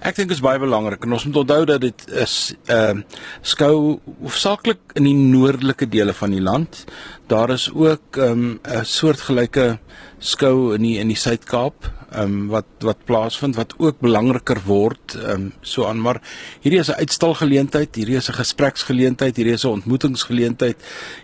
Ek 0.00 0.16
dink 0.16 0.28
dit 0.28 0.36
is 0.36 0.44
baie 0.44 0.58
belangrik 0.58 1.04
en 1.04 1.12
ons 1.12 1.24
moet 1.24 1.36
onthou 1.36 1.64
dat 1.64 1.80
dit 1.80 2.08
is 2.08 2.54
ehm 2.66 2.98
uh, 2.98 3.02
skou 3.42 4.00
hoofsaaklik 4.22 4.94
in 4.94 5.04
die 5.04 5.14
noordelike 5.14 5.88
dele 5.88 6.12
van 6.12 6.30
die 6.30 6.42
land. 6.42 6.84
Daar 7.28 7.50
is 7.50 7.70
ook 7.74 8.16
ehm 8.16 8.30
um, 8.30 8.60
'n 8.62 8.84
soortgelyke 8.84 9.78
skou 10.18 10.74
in 10.74 10.82
die 10.82 10.98
in 10.98 11.08
die 11.08 11.16
Suid-Kaap 11.16 11.90
ehm 12.10 12.22
um, 12.22 12.46
wat 12.48 12.64
wat 12.80 13.04
plaasvind 13.04 13.56
wat 13.56 13.74
ook 13.76 14.00
belangriker 14.00 14.60
word 14.64 15.14
ehm 15.14 15.30
um, 15.30 15.52
so 15.60 15.84
aan 15.84 16.00
maar 16.00 16.22
hierdie 16.60 16.80
is 16.80 16.88
'n 16.88 17.00
uitstalgeleentheid, 17.04 17.94
hierdie 17.94 18.16
is 18.16 18.28
'n 18.28 18.40
gespreksgeleentheid, 18.40 19.36
hierdie 19.36 19.54
is 19.54 19.64
'n 19.64 19.76
ontmoetingsgeleentheid. 19.76 20.76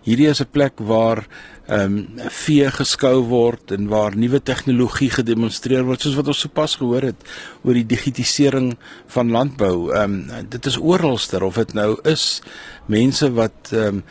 Hierdie 0.02 0.28
is 0.28 0.40
'n 0.40 0.50
plek 0.50 0.72
waar 0.76 1.26
ehm 1.66 1.80
um, 1.80 2.09
vee 2.28 2.70
geskou 2.70 3.22
word 3.22 3.70
en 3.70 3.88
waar 3.88 4.16
nuwe 4.16 4.42
tegnologie 4.42 5.11
gedemonstreer 5.11 5.84
word 5.84 6.00
soos 6.00 6.14
wat 6.14 6.28
ons 6.28 6.40
sopas 6.40 6.76
gehoor 6.76 7.02
het 7.02 7.24
oor 7.62 7.74
die 7.74 7.86
digitisering 7.86 8.76
van 9.07 9.30
landbou. 9.30 9.92
Ehm 9.92 10.28
um, 10.28 10.48
dit 10.48 10.66
is 10.66 10.76
oralster 10.76 11.42
of 11.42 11.55
dit 11.55 11.72
nou 11.72 11.96
is 12.05 12.42
mense 12.86 13.32
wat 13.32 13.72
ehm 13.72 13.86
um, 13.86 14.05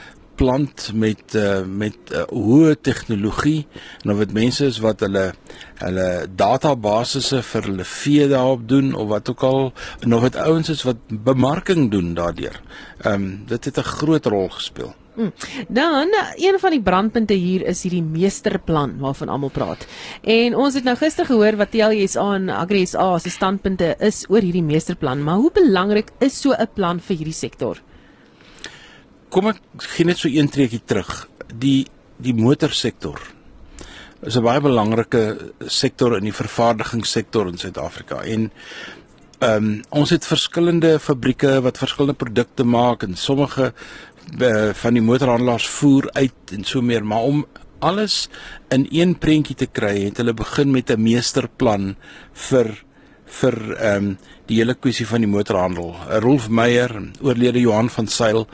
plant 0.44 0.90
met 0.94 1.36
uh, 1.40 1.62
met 1.64 2.12
uh, 2.12 2.26
hoë 2.28 2.76
tegnologie 2.84 3.64
en 4.04 4.12
of 4.14 4.24
dit 4.26 4.34
mense 4.36 4.66
is 4.68 4.80
wat 4.84 5.04
hulle 5.06 5.30
hulle 5.84 6.08
databasisse 6.40 7.40
vir 7.52 7.70
hulle 7.70 7.86
vee 7.88 8.28
daarop 8.32 8.66
doen 8.68 8.92
of 8.94 9.08
wat 9.14 9.32
ook 9.32 9.46
al 9.48 9.62
en 10.04 10.18
of 10.18 10.26
dit 10.28 10.42
ouens 10.48 10.74
is 10.74 10.84
wat 10.88 11.00
bemarking 11.30 11.88
doen 11.94 12.12
daardeur. 12.18 12.60
Ehm 13.04 13.14
um, 13.14 13.32
dit 13.48 13.66
het 13.66 13.80
'n 13.80 13.94
groot 13.96 14.26
rol 14.26 14.50
gespeel. 14.50 14.94
Hmm. 15.16 15.32
Dan 15.68 16.10
een 16.36 16.60
van 16.60 16.72
die 16.72 16.82
brandpunte 16.82 17.34
hier 17.34 17.62
is 17.66 17.84
hierdie 17.84 18.04
meesterplan 18.04 18.98
waarvan 19.00 19.30
almal 19.30 19.50
praat. 19.54 19.86
En 20.22 20.56
ons 20.56 20.74
het 20.74 20.84
nou 20.84 20.96
gister 20.98 21.26
gehoor 21.26 21.56
wat 21.56 21.72
TLSA 21.72 22.34
en 22.34 22.50
AgriSA 22.50 23.18
se 23.20 23.30
standpunte 23.30 23.96
is 24.00 24.26
oor 24.30 24.42
hierdie 24.42 24.64
meesterplan, 24.64 25.24
maar 25.24 25.36
hoe 25.36 25.52
belangrik 25.54 26.10
is 26.20 26.42
so 26.42 26.52
'n 26.52 26.68
plan 26.74 27.00
vir 27.00 27.16
hierdie 27.16 27.40
sektor? 27.46 27.78
Kom 29.34 29.50
ek 29.50 29.62
gee 29.96 30.06
net 30.06 30.22
so 30.22 30.30
een 30.30 30.50
treukie 30.54 30.84
terug. 30.86 31.26
Die 31.50 31.86
die 32.24 32.36
motorsektor 32.38 33.20
is 34.24 34.38
'n 34.38 34.44
baie 34.44 34.62
belangrike 34.62 35.52
sektor 35.68 36.16
in 36.18 36.24
die 36.24 36.40
vervaardigingssektor 36.44 37.48
in 37.48 37.58
Suid-Afrika 37.58 38.22
en 38.24 38.52
ehm 39.40 39.66
um, 39.66 39.82
ons 39.90 40.10
het 40.10 40.26
verskillende 40.26 41.00
fabrieke 41.00 41.62
wat 41.62 41.78
verskillende 41.78 42.16
produkte 42.16 42.64
maak 42.64 43.04
en 43.04 43.16
sommige 43.16 43.74
uh, 44.40 44.70
van 44.74 44.94
die 44.94 45.04
motorhandelaars 45.04 45.68
voer 45.68 46.10
uit 46.14 46.54
en 46.54 46.64
so 46.64 46.82
meer, 46.82 47.04
maar 47.06 47.22
om 47.22 47.46
alles 47.80 48.30
in 48.70 48.88
een 48.92 49.18
prentjie 49.18 49.56
te 49.56 49.68
kry, 49.68 50.06
het 50.06 50.18
hulle 50.18 50.34
begin 50.34 50.72
met 50.72 50.90
'n 50.90 51.02
meesterplan 51.02 51.96
vir 52.34 52.84
vir 53.26 53.56
ehm 53.76 54.06
um, 54.06 54.18
die 54.46 54.58
hele 54.60 54.76
kwessie 54.76 55.08
van 55.08 55.24
die 55.24 55.32
motorhandel. 55.32 55.96
Rolf 56.22 56.50
Meyer, 56.50 56.92
oorlede 57.22 57.60
Johan 57.60 57.90
van 57.90 58.08
Sail, 58.08 58.48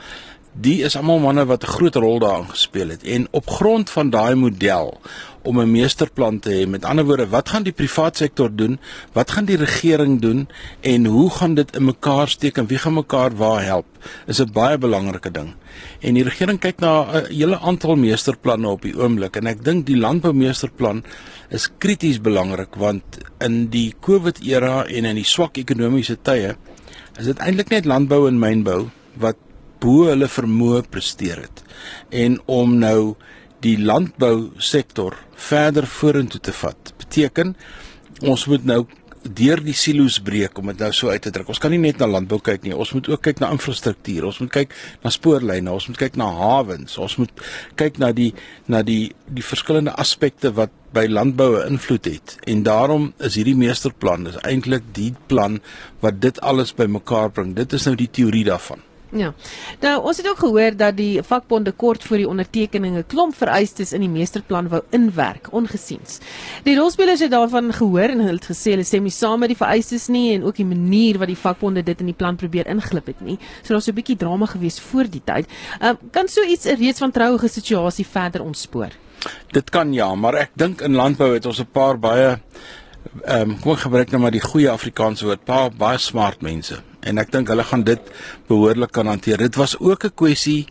die 0.52 0.80
is 0.82 0.96
almal 0.96 1.20
manne 1.22 1.44
wat 1.46 1.62
'n 1.62 1.72
groot 1.76 1.94
rol 1.94 2.18
daarin 2.18 2.50
gespeel 2.50 2.88
het. 2.88 3.02
En 3.02 3.28
op 3.30 3.50
grond 3.50 3.90
van 3.90 4.10
daai 4.10 4.34
model 4.34 5.00
om 5.42 5.60
'n 5.60 5.70
meesterplan 5.70 6.38
te 6.38 6.50
hê. 6.50 6.68
Met 6.68 6.84
ander 6.84 7.04
woorde, 7.04 7.28
wat 7.28 7.48
gaan 7.48 7.62
die 7.62 7.72
private 7.72 8.16
sektor 8.16 8.54
doen? 8.54 8.78
Wat 9.12 9.30
gaan 9.30 9.44
die 9.44 9.56
regering 9.56 10.20
doen 10.20 10.48
en 10.80 11.04
hoe 11.04 11.30
gaan 11.30 11.54
dit 11.54 11.76
in 11.76 11.84
mekaar 11.84 12.28
steek 12.28 12.56
en 12.56 12.66
wie 12.66 12.78
gaan 12.78 12.94
mekaar 12.94 13.36
waar 13.36 13.64
help? 13.64 13.86
Is 14.26 14.40
'n 14.40 14.52
baie 14.52 14.78
belangrike 14.78 15.30
ding. 15.30 15.54
En 16.00 16.14
die 16.14 16.24
regering 16.24 16.58
kyk 16.58 16.80
na 16.80 17.06
'n 17.12 17.26
hele 17.26 17.58
aantal 17.58 17.96
meesterplanne 17.96 18.68
op 18.68 18.82
die 18.82 18.96
oomblik 18.96 19.36
en 19.36 19.46
ek 19.46 19.64
dink 19.64 19.86
die 19.86 19.96
landboumeesterplan 19.96 21.04
is 21.48 21.68
krities 21.78 22.20
belangrik 22.20 22.74
want 22.74 23.02
in 23.38 23.68
die 23.68 23.94
COVID 24.00 24.40
era 24.42 24.84
en 24.86 25.04
in 25.04 25.14
die 25.14 25.24
swak 25.24 25.56
ekonomiese 25.56 26.18
tye 26.22 26.56
is 27.18 27.24
dit 27.24 27.38
eintlik 27.38 27.68
net 27.68 27.84
landbou 27.84 28.28
en 28.28 28.38
mynbou 28.38 28.90
wat 29.14 29.36
bo 29.80 30.06
hulle 30.10 30.28
vermoë 30.28 30.84
presteer 30.90 31.44
het. 31.46 31.64
En 32.10 32.38
om 32.46 32.78
nou 32.78 33.14
die 33.64 33.76
landbousektor 33.78 35.16
verder 35.36 35.86
vorentoe 35.86 36.40
te 36.40 36.52
vat. 36.52 36.94
Beteken 37.00 37.54
ons 38.20 38.46
moet 38.48 38.64
nou 38.64 38.84
deur 39.20 39.60
die 39.60 39.76
silo's 39.76 40.16
breek 40.24 40.56
om 40.58 40.70
dit 40.70 40.80
nou 40.80 40.90
so 40.96 41.12
uit 41.12 41.20
te 41.22 41.32
druk. 41.32 41.50
Ons 41.52 41.60
kan 41.60 41.72
nie 41.72 41.80
net 41.80 42.00
na 42.00 42.08
landbou 42.08 42.38
kyk 42.44 42.64
nie. 42.64 42.72
Ons 42.72 42.94
moet 42.96 43.08
ook 43.10 43.22
kyk 43.26 43.42
na 43.42 43.50
infrastruktuur. 43.52 44.30
Ons 44.30 44.40
moet 44.40 44.52
kyk 44.54 44.74
na 45.04 45.12
spoorlyne. 45.12 45.72
Ons 45.72 45.90
moet 45.90 46.00
kyk 46.00 46.16
na 46.20 46.30
hawens. 46.38 46.96
Ons 47.00 47.18
moet 47.20 47.44
kyk 47.80 48.00
na 48.00 48.12
die 48.16 48.30
na 48.70 48.80
die 48.86 49.12
die 49.28 49.44
verskillende 49.44 49.92
aspekte 50.00 50.54
wat 50.56 50.72
by 50.96 51.04
landbou 51.06 51.60
'n 51.60 51.76
invloed 51.76 52.04
het. 52.04 52.38
En 52.46 52.62
daarom 52.62 53.12
is 53.18 53.34
hierdie 53.34 53.56
meesterplan 53.56 54.26
is 54.26 54.40
eintlik 54.42 54.82
die 54.92 55.14
plan 55.26 55.60
wat 56.00 56.20
dit 56.20 56.40
alles 56.40 56.72
bymekaar 56.72 57.30
bring. 57.30 57.54
Dit 57.54 57.72
is 57.72 57.84
nou 57.84 57.94
die 57.94 58.10
teorie 58.10 58.44
daarvan. 58.44 58.80
Ja. 59.10 59.32
Nou, 59.80 60.02
ons 60.06 60.16
het 60.16 60.28
ook 60.28 60.38
gehoor 60.38 60.76
dat 60.76 60.96
die 60.96 61.22
vakbonde 61.22 61.72
kort 61.72 62.04
voor 62.04 62.16
die 62.16 62.28
ondertekening 62.28 62.96
'n 62.96 63.06
klomp 63.06 63.34
vereistes 63.34 63.92
in 63.92 64.00
die 64.00 64.08
meesterplan 64.08 64.68
wou 64.68 64.82
inwerk, 64.90 65.48
ongesiens. 65.52 66.18
Die 66.62 66.76
rolspelers 66.76 67.20
het 67.20 67.30
daarvan 67.30 67.72
gehoor 67.72 68.08
en 68.08 68.18
hulle 68.18 68.38
het 68.38 68.50
gesê 68.50 68.70
hulle 68.70 68.84
stem 68.84 69.02
nie 69.02 69.10
saam 69.10 69.38
met 69.38 69.48
die 69.48 69.56
vereistes 69.56 70.06
nie 70.06 70.34
en 70.34 70.44
ook 70.44 70.56
die 70.56 70.64
manier 70.64 71.18
wat 71.18 71.26
die 71.26 71.36
vakbonde 71.36 71.82
dit 71.82 72.00
in 72.00 72.06
die 72.06 72.14
plan 72.14 72.36
probeer 72.36 72.66
inglip 72.66 73.06
het 73.06 73.20
nie. 73.20 73.38
So 73.62 73.72
daar's 73.72 73.88
'n 73.88 73.94
bietjie 73.94 74.16
drama 74.16 74.46
gewees 74.46 74.80
voor 74.80 75.10
die 75.10 75.22
tyd. 75.24 75.46
Uh, 75.82 75.90
kan 76.10 76.28
so 76.28 76.42
iets 76.42 76.64
'n 76.64 76.76
reeds 76.76 76.98
van 76.98 77.10
trouige 77.10 77.48
situasie 77.48 78.06
verder 78.06 78.42
ontspoor? 78.42 78.90
Dit 79.50 79.70
kan 79.70 79.92
ja, 79.92 80.14
maar 80.14 80.34
ek 80.34 80.50
dink 80.54 80.80
in 80.80 80.94
landbou 80.94 81.34
het 81.34 81.46
ons 81.46 81.60
'n 81.60 81.68
paar 81.72 81.98
baie 81.98 82.40
ehm 83.24 83.50
um, 83.50 83.60
kom 83.60 83.72
ek 83.72 83.78
gebruik 83.78 84.10
nou 84.10 84.22
maar 84.22 84.30
die 84.30 84.40
goeie 84.40 84.70
Afrikaanse 84.70 85.24
woord, 85.24 85.44
paar 85.44 85.70
baie 85.70 85.98
smart 85.98 86.40
mense 86.42 86.89
en 87.02 87.18
ek 87.18 87.32
dink 87.32 87.48
hulle 87.48 87.64
gaan 87.64 87.84
dit 87.84 88.00
behoorlik 88.48 88.92
kan 88.92 89.06
hanteer. 89.06 89.38
Dit 89.38 89.56
was 89.56 89.76
ook 89.78 90.04
'n 90.04 90.14
kwessie 90.14 90.66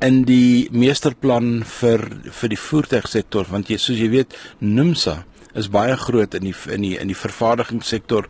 in 0.00 0.24
die 0.24 0.68
meesterplan 0.70 1.64
vir 1.64 2.00
vir 2.30 2.48
die 2.48 2.58
voertuigsektor 2.58 3.46
want 3.50 3.68
jy 3.68 3.76
soos 3.76 3.98
jy 3.98 4.10
weet 4.10 4.34
NUMSA 4.60 5.24
is 5.54 5.68
baie 5.68 5.96
groot 5.96 6.34
in 6.34 6.44
die 6.44 6.54
in 6.68 6.82
die 6.82 6.98
in 6.98 7.08
die 7.08 7.16
vervaardigingssektor 7.16 8.28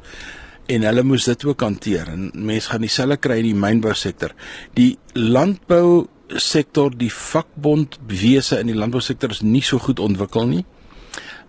en 0.66 0.82
hulle 0.82 1.02
moes 1.02 1.24
dit 1.24 1.44
ook 1.44 1.60
hanteer 1.60 2.08
en 2.08 2.30
mense 2.34 2.70
gaan 2.70 2.80
dieselfde 2.80 3.16
kry 3.16 3.38
in 3.38 3.50
die 3.50 3.54
mynbousektor. 3.58 4.32
Die 4.74 4.98
landbou 5.14 6.08
sektor, 6.40 6.90
die 6.90 7.10
vakbond 7.12 7.98
wese 8.08 8.60
in 8.60 8.70
die 8.70 8.78
landbousektor 8.78 9.34
is 9.34 9.42
nie 9.42 9.62
so 9.62 9.78
goed 9.82 10.00
ontwikkel 10.00 10.46
nie. 10.48 10.64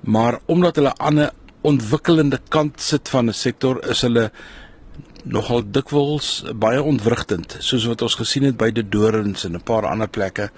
Maar 0.03 0.39
omdat 0.51 0.75
hulle 0.75 0.97
aan 0.97 1.19
'n 1.19 1.31
ontwikkelende 1.61 2.39
kant 2.49 2.81
sit 2.81 3.09
van 3.09 3.29
'n 3.29 3.33
sektor, 3.33 3.79
is 3.89 4.01
hulle 4.01 4.31
nogal 5.23 5.63
dikwels 5.71 6.43
baie 6.55 6.81
ontwrigtend 6.83 7.57
soos 7.59 7.87
wat 7.87 8.01
ons 8.01 8.15
gesien 8.19 8.43
het 8.43 8.57
by 8.59 8.71
die 8.71 8.83
Dorings 8.83 9.45
en 9.45 9.55
'n 9.55 9.63
paar 9.63 9.85
ander 9.85 10.07
plekke. 10.07 10.49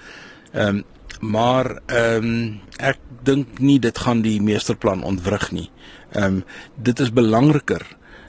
Ehm 0.53 0.67
um, 0.67 0.83
maar 1.21 1.81
ehm 1.85 2.23
um, 2.23 2.61
ek 2.77 2.97
dink 3.23 3.59
nie 3.59 3.79
dit 3.79 3.97
gaan 3.97 4.21
die 4.21 4.41
meesterplan 4.41 5.03
ontwrig 5.03 5.51
nie. 5.51 5.69
Ehm 6.11 6.23
um, 6.23 6.43
dit 6.75 6.99
is 6.99 7.13
belangriker 7.13 7.85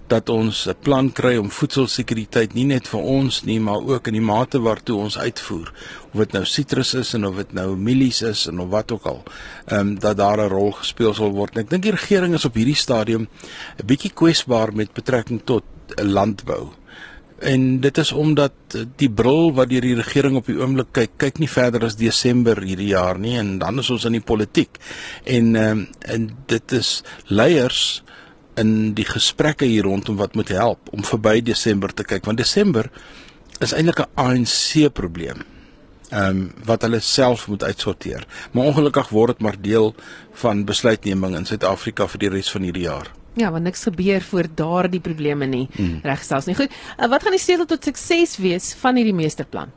dat 0.07 0.29
ons 0.29 0.67
'n 0.69 0.75
plan 0.83 1.13
kry 1.13 1.37
om 1.37 1.51
voedselsekuriteit 1.51 2.55
nie 2.55 2.65
net 2.65 2.89
vir 2.89 3.01
ons 3.01 3.43
nie, 3.43 3.61
maar 3.61 3.83
ook 3.83 4.07
in 4.07 4.13
die 4.13 4.23
mate 4.23 4.61
waartoe 4.61 4.97
ons 4.97 5.19
uitvoer. 5.19 5.73
Of 6.13 6.19
dit 6.19 6.33
nou 6.33 6.45
sitrus 6.45 6.95
is 6.95 7.15
en 7.15 7.27
of 7.27 7.37
dit 7.37 7.53
nou 7.53 7.77
mielies 7.77 8.23
is 8.23 8.47
en 8.47 8.61
of 8.61 8.69
wat 8.69 8.93
ook 8.93 9.07
al, 9.07 9.23
ehm 9.67 9.81
um, 9.81 9.99
dat 9.99 10.17
daar 10.17 10.39
'n 10.39 10.49
rol 10.49 10.73
gespeel 10.73 11.15
sal 11.15 11.31
word. 11.31 11.55
En 11.55 11.61
ek 11.61 11.71
dink 11.71 11.83
die 11.83 11.93
regering 11.93 12.35
is 12.35 12.45
op 12.45 12.55
hierdie 12.55 12.75
stadium 12.75 13.29
'n 13.79 13.87
bietjie 13.87 14.13
kwesbaar 14.13 14.73
met 14.75 14.93
betrekking 14.93 15.41
tot 15.45 15.63
landbou. 15.95 16.73
En 17.39 17.81
dit 17.81 17.99
is 17.99 18.13
omdat 18.13 18.53
die 18.97 19.11
bril 19.11 19.53
wat 19.53 19.69
deur 19.69 19.85
die 19.85 19.97
regering 19.99 20.37
op 20.37 20.47
die 20.49 20.57
oomblik 20.57 20.95
kyk, 20.97 21.17
kyk 21.21 21.41
nie 21.43 21.51
verder 21.53 21.85
as 21.85 21.99
Desember 22.01 22.63
hierdie 22.65 22.95
jaar 22.95 23.19
nie 23.21 23.35
en 23.37 23.59
dan 23.61 23.83
is 23.83 23.91
ons 23.93 24.07
in 24.09 24.17
die 24.17 24.25
politiek. 24.25 24.81
En 25.25 25.53
ehm 25.57 25.85
uh, 25.85 26.15
en 26.17 26.31
dit 26.47 26.73
is 26.73 27.03
leiers 27.27 28.03
in 28.57 28.95
die 28.97 29.05
gesprekke 29.05 29.69
hier 29.69 29.85
rondom 29.85 30.17
wat 30.17 30.35
moet 30.35 30.49
help 30.49 30.89
om 30.97 31.05
verby 31.05 31.43
Desember 31.45 31.93
te 31.93 32.07
kyk 32.09 32.25
want 32.25 32.41
Desember 32.41 32.89
is 33.61 33.73
eintlik 33.73 34.01
'n 34.01 34.11
ANC 34.15 34.93
probleem. 34.93 35.45
Ehm 36.09 36.29
um, 36.31 36.51
wat 36.65 36.83
hulle 36.83 37.01
self 37.01 37.49
moet 37.49 37.65
uitsorteer. 37.65 38.27
Maar 38.53 38.65
ongelukkig 38.65 39.09
word 39.09 39.37
dit 39.37 39.43
maar 39.43 39.61
deel 39.61 39.95
van 40.33 40.65
besluitneming 40.65 41.37
in 41.37 41.45
Suid-Afrika 41.45 42.07
vir 42.07 42.19
die 42.19 42.29
res 42.29 42.51
van 42.51 42.63
hierdie 42.63 42.89
jaar. 42.89 43.13
Ja, 43.37 43.51
want 43.53 43.67
niks 43.69 43.83
gebeur 43.85 44.23
voor 44.25 44.47
daardie 44.55 45.01
probleme 45.01 45.47
nie. 45.47 45.67
Mm. 45.77 45.99
Regstels 46.03 46.47
nie. 46.49 46.55
Goed. 46.57 46.73
Uh, 46.97 47.09
wat 47.13 47.23
gaan 47.23 47.37
die 47.37 47.43
sleutel 47.43 47.69
tot 47.69 47.85
sukses 47.85 48.39
wees 48.41 48.71
van 48.81 48.97
hierdie 48.97 49.17
meesterplan? 49.17 49.75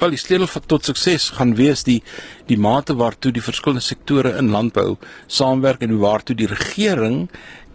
Wel, 0.00 0.12
die 0.12 0.20
sleutel 0.20 0.48
tot 0.68 0.84
sukses 0.84 1.30
gaan 1.38 1.54
wees 1.56 1.84
die 1.88 2.02
die 2.50 2.58
mate 2.60 2.96
waartoe 3.00 3.32
die 3.32 3.44
verskillende 3.44 3.84
sektore 3.84 4.34
in 4.36 4.52
landbou 4.52 4.98
saamwerk 5.26 5.84
en 5.86 5.96
waartoe 6.02 6.36
die 6.36 6.50
regering 6.50 7.22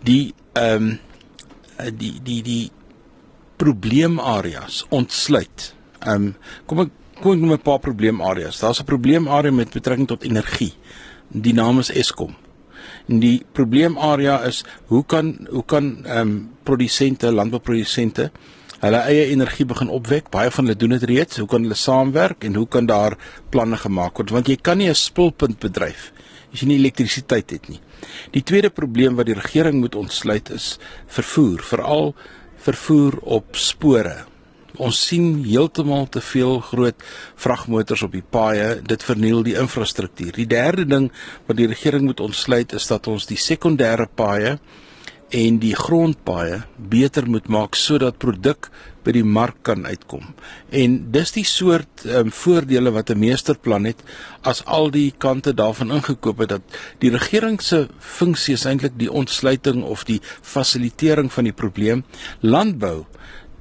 die 0.05 0.33
ehm 0.53 0.91
um, 0.91 0.99
die 1.97 2.13
die 2.23 2.41
die 2.45 2.69
probleemareas 3.57 4.83
ontsluit. 4.93 5.73
Ehm 6.05 6.29
um, 6.29 6.31
kom 6.69 6.85
ek 6.85 6.93
kom 7.21 7.33
ek 7.33 7.41
noem 7.41 7.57
'n 7.57 7.65
paar 7.65 7.79
probleemareas. 7.79 8.59
Daar's 8.59 8.81
'n 8.81 8.85
probleemarea 8.85 9.51
met 9.51 9.73
betrekking 9.73 10.07
tot 10.07 10.23
energie. 10.23 10.73
Die 11.29 11.53
naam 11.53 11.79
is 11.79 11.89
Eskom. 11.91 12.35
Die 13.05 13.45
probleemarea 13.53 14.39
is 14.47 14.63
hoe 14.87 15.03
kan 15.05 15.47
hoe 15.51 15.65
kan 15.65 16.05
ehm 16.05 16.19
um, 16.21 16.35
produsente, 16.65 17.31
landbouprodusente 17.31 18.31
hulle 18.81 19.01
eie 19.05 19.27
energie 19.31 19.65
begin 19.65 19.89
opwek? 19.89 20.31
Baie 20.33 20.51
van 20.51 20.65
hulle 20.65 20.77
doen 20.77 20.95
dit 20.97 21.03
reeds. 21.03 21.37
Hoe 21.37 21.47
kan 21.47 21.61
hulle 21.61 21.77
saamwerk 21.77 22.43
en 22.43 22.55
hoe 22.55 22.67
kan 22.67 22.85
daar 22.85 23.17
planne 23.49 23.77
gemaak 23.77 24.17
word? 24.17 24.33
Want 24.33 24.47
jy 24.47 24.57
kan 24.61 24.77
nie 24.77 24.89
'n 24.89 24.95
spulpunt 24.95 25.59
bedryf 25.59 26.11
as 26.53 26.61
jy 26.61 26.67
nie 26.67 26.79
elektrisiteit 26.79 27.51
het 27.51 27.69
nie. 27.69 27.81
Die 28.31 28.43
tweede 28.43 28.69
probleem 28.69 29.15
wat 29.15 29.25
die 29.25 29.35
regering 29.35 29.81
moet 29.81 29.95
ontsluit 29.95 30.49
is 30.55 30.77
vervoer, 31.07 31.63
veral 31.63 32.15
vervoer 32.65 33.19
op 33.21 33.55
spore. 33.59 34.25
Ons 34.77 35.01
sien 35.07 35.43
heeltemal 35.43 36.07
te 36.09 36.21
veel 36.21 36.59
groot 36.59 37.03
vragmotors 37.35 38.03
op 38.03 38.11
die 38.11 38.23
paaie. 38.23 38.81
Dit 38.81 39.03
verniel 39.03 39.43
die 39.43 39.55
infrastruktuur. 39.59 40.33
Die 40.35 40.47
derde 40.47 40.85
ding 40.85 41.11
wat 41.47 41.57
die 41.57 41.67
regering 41.67 42.05
moet 42.05 42.19
ontsluit 42.19 42.73
is 42.73 42.87
dat 42.87 43.07
ons 43.07 43.25
die 43.29 43.39
sekondêre 43.39 44.07
paaie 44.15 44.57
en 45.35 45.57
die 45.59 45.73
grondpaaie 45.75 46.61
beter 46.77 47.25
moet 47.29 47.47
maak 47.49 47.75
sodat 47.75 48.19
produk 48.21 48.69
by 49.05 49.13
die 49.13 49.25
mark 49.25 49.57
kan 49.65 49.85
uitkom. 49.85 50.23
En 50.73 50.97
dis 51.13 51.33
die 51.35 51.45
soort 51.45 52.05
um, 52.05 52.31
voordele 52.33 52.91
wat 52.91 53.09
'n 53.09 53.19
meesterplan 53.19 53.85
het 53.85 54.01
as 54.41 54.63
al 54.65 54.89
die 54.91 55.13
kante 55.17 55.53
daarvan 55.53 55.91
ingekoop 55.91 56.37
het 56.37 56.49
dat 56.49 56.61
die 56.99 57.11
regering 57.11 57.61
se 57.61 57.87
funksie 57.99 58.53
is 58.53 58.65
eintlik 58.65 58.97
die 58.97 59.11
ontsluiting 59.11 59.83
of 59.83 60.03
die 60.03 60.21
fasilitering 60.41 61.31
van 61.31 61.43
die 61.43 61.53
probleem 61.53 62.03
landbou 62.41 63.05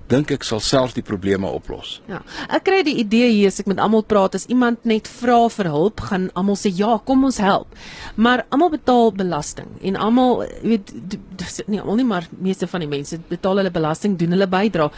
dink 0.09 0.33
ek 0.35 0.45
sal 0.45 0.61
self 0.61 0.95
die 0.97 1.05
probleme 1.05 1.49
oplos. 1.49 1.99
Ja. 2.11 2.21
Ek 2.53 2.67
kry 2.67 2.83
die 2.87 2.97
idee 3.01 3.31
hier 3.33 3.53
as 3.53 3.61
ek 3.63 3.69
met 3.71 3.81
almal 3.83 4.05
praat 4.07 4.37
as 4.39 4.47
iemand 4.53 4.85
net 4.89 5.09
vra 5.09 5.39
vir 5.53 5.71
hulp, 5.73 6.05
gaan 6.11 6.29
almal 6.39 6.59
sê 6.61 6.73
ja, 6.75 6.97
kom 7.07 7.25
ons 7.25 7.41
help. 7.43 7.73
Maar 8.17 8.45
almal 8.51 8.75
betaal 8.77 9.15
belasting 9.17 9.71
en 9.83 9.97
almal 9.97 10.45
weet 10.63 10.93
dis 11.39 11.61
nie 11.67 11.81
almal 11.81 12.01
nie 12.01 12.09
maar 12.09 12.29
meeste 12.37 12.69
van 12.71 12.85
die 12.85 12.91
mense 12.91 13.21
betaal 13.31 13.63
hulle 13.63 13.73
belasting, 13.75 14.19
doen 14.21 14.37
hulle 14.37 14.51
bydrae 14.51 14.91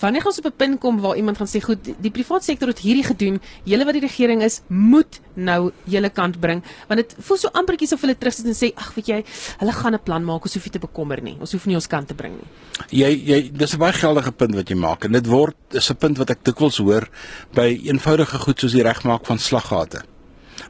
wanneer 0.00 0.26
ons 0.26 0.38
op 0.38 0.46
'n 0.46 0.56
punt 0.56 0.80
kom 0.80 1.00
waar 1.00 1.16
iemand 1.16 1.36
gaan 1.36 1.46
sê 1.46 1.60
goed, 1.60 1.84
die, 1.84 1.94
die 1.98 2.10
private 2.10 2.44
sektor 2.44 2.68
het 2.68 2.78
hierdie 2.78 3.04
gedoen, 3.04 3.40
julle 3.64 3.84
wat 3.84 3.94
die 3.94 4.02
regering 4.02 4.42
is, 4.42 4.60
moet 4.66 5.20
nou 5.34 5.72
julle 5.84 6.10
kant 6.10 6.40
bring, 6.40 6.62
want 6.88 7.00
dit 7.00 7.14
voel 7.18 7.36
so 7.36 7.48
ampertjies 7.52 7.92
of 7.92 8.00
hulle 8.00 8.18
terugsit 8.18 8.46
en 8.46 8.54
sê, 8.54 8.72
ag, 8.74 8.94
weet 8.94 9.06
jy, 9.06 9.24
hulle 9.58 9.72
gaan 9.72 9.94
'n 9.94 10.02
plan 10.02 10.24
maak, 10.24 10.42
ons 10.42 10.54
hoef 10.54 10.64
nie 10.64 10.72
te 10.72 10.78
bekommer 10.78 11.22
nie. 11.22 11.36
Ons 11.40 11.52
hoef 11.52 11.66
nie 11.66 11.74
ons 11.74 11.86
kant 11.86 12.08
te 12.08 12.14
bring 12.14 12.34
nie. 12.34 12.48
Jy 12.90 13.10
jy 13.26 13.50
dis 13.52 13.74
'n 13.74 13.78
baie 13.78 13.92
geldige 13.92 14.32
punt 14.32 14.54
wat 14.54 14.68
jy 14.68 14.76
maak 14.76 15.04
en 15.04 15.12
dit 15.12 15.26
word 15.26 15.56
is 15.70 15.90
'n 15.90 15.96
punt 15.96 16.18
wat 16.18 16.30
ek 16.30 16.44
dikwels 16.44 16.78
hoor 16.78 17.08
by 17.54 17.80
eenvoudige 17.84 18.38
goed 18.38 18.60
soos 18.60 18.72
die 18.72 18.82
regmaak 18.82 19.26
van 19.26 19.38
slaggate. 19.38 20.02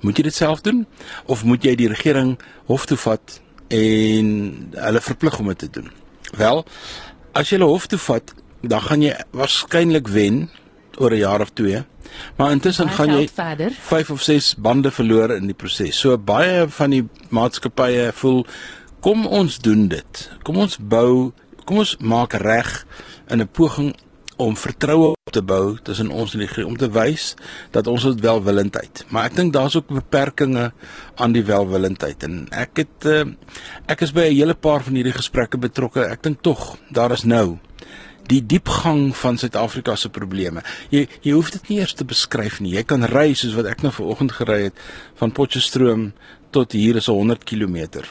Moet 0.03 0.17
jy 0.17 0.23
dit 0.23 0.35
self 0.35 0.61
doen 0.61 0.87
of 1.27 1.45
moet 1.45 1.63
jy 1.65 1.75
die 1.75 1.89
regering 1.89 2.39
hof 2.67 2.87
toe 2.87 2.97
vat 2.97 3.41
en 3.69 4.71
hulle 4.73 5.01
verplig 5.01 5.39
om 5.39 5.47
dit 5.47 5.59
te 5.59 5.71
doen? 5.71 5.91
Wel, 6.37 6.65
as 7.33 7.51
jy 7.51 7.59
hulle 7.59 7.71
hof 7.71 7.87
toe 7.87 7.99
vat, 7.99 8.35
dan 8.63 8.81
gaan 8.83 9.03
jy 9.03 9.15
waarskynlik 9.31 10.09
wen 10.09 10.49
oor 10.99 11.11
'n 11.11 11.19
jaar 11.19 11.41
of 11.41 11.51
2. 11.51 11.85
Maar 12.37 12.51
intussen 12.51 12.89
gaan 12.89 13.13
jy 13.13 13.29
verder 13.29 13.71
5 13.73 14.11
of 14.11 14.23
6 14.23 14.55
bande 14.59 14.91
verloor 14.91 15.31
in 15.31 15.47
die 15.47 15.55
proses. 15.55 15.99
So 15.99 16.19
baie 16.19 16.69
van 16.69 16.91
die 16.91 17.09
maatskappye 17.29 18.13
voel 18.13 18.47
kom 19.01 19.27
ons 19.27 19.59
doen 19.59 19.89
dit. 19.89 20.31
Kom 20.43 20.57
ons 20.57 20.79
bou, 20.81 21.33
kom 21.65 21.79
ons 21.79 21.97
maak 22.01 22.33
reg 22.33 22.87
in 23.29 23.41
'n 23.41 23.49
poging 23.49 23.95
om 24.39 24.57
vertroue 24.57 25.11
op 25.11 25.33
te 25.33 25.43
bou 25.43 25.77
tussen 25.83 26.11
ons 26.15 26.35
en 26.35 26.45
die 26.45 26.67
om 26.67 26.77
te 26.77 26.89
wys 26.95 27.35
dat 27.75 27.87
ons 27.87 28.03
dit 28.03 28.21
welwillendheid. 28.21 29.05
Maar 29.09 29.25
ek 29.25 29.35
dink 29.35 29.53
daar's 29.53 29.77
ook 29.77 29.91
beperkings 29.91 30.71
aan 31.17 31.33
die 31.33 31.45
welwillendheid 31.45 32.23
en 32.23 32.47
ek 32.51 32.85
het 32.85 33.09
uh, 33.11 33.25
ek 33.87 34.07
is 34.07 34.13
by 34.13 34.29
'n 34.31 34.39
hele 34.39 34.55
paar 34.55 34.83
van 34.83 34.95
hierdie 34.95 35.17
gesprekke 35.17 35.59
betrokke. 35.59 36.07
Ek 36.07 36.23
dink 36.23 36.43
tog 36.43 36.77
daar 36.91 37.13
is 37.13 37.25
nou 37.25 37.59
die 38.29 38.41
diepgang 38.45 39.17
van 39.17 39.39
Suid-Afrika 39.41 39.97
se 39.97 40.11
probleme. 40.13 40.63
Jy 40.93 41.07
jy 41.25 41.33
hoef 41.33 41.53
dit 41.55 41.69
nie 41.69 41.79
eers 41.81 41.97
te 41.97 42.07
beskryf 42.09 42.61
nie. 42.61 42.75
Jy 42.77 42.85
kan 42.89 43.07
ry 43.09 43.33
soos 43.35 43.57
wat 43.59 43.71
ek 43.71 43.85
nou 43.85 43.93
vanoggend 43.95 44.35
gery 44.39 44.63
het 44.69 44.83
van 45.21 45.33
Potchefstroom 45.33 46.11
tot 46.55 46.73
hier 46.77 46.97
is 46.97 47.09
100 47.13 47.45
km. 47.49 48.05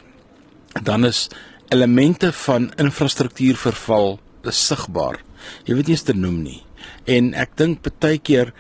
Dan 0.84 1.06
is 1.06 1.28
elemente 1.74 2.32
van 2.46 2.72
infrastruktuurverval 2.78 4.20
sigbaar. 4.48 5.20
Jy 5.68 5.76
weet 5.76 5.90
nie 5.90 5.96
eens 5.98 6.06
te 6.08 6.16
noem 6.16 6.42
nie. 6.44 6.62
En 7.06 7.34
ek 7.36 7.58
dink 7.60 7.88
baie 8.00 8.20
keer 8.20 8.54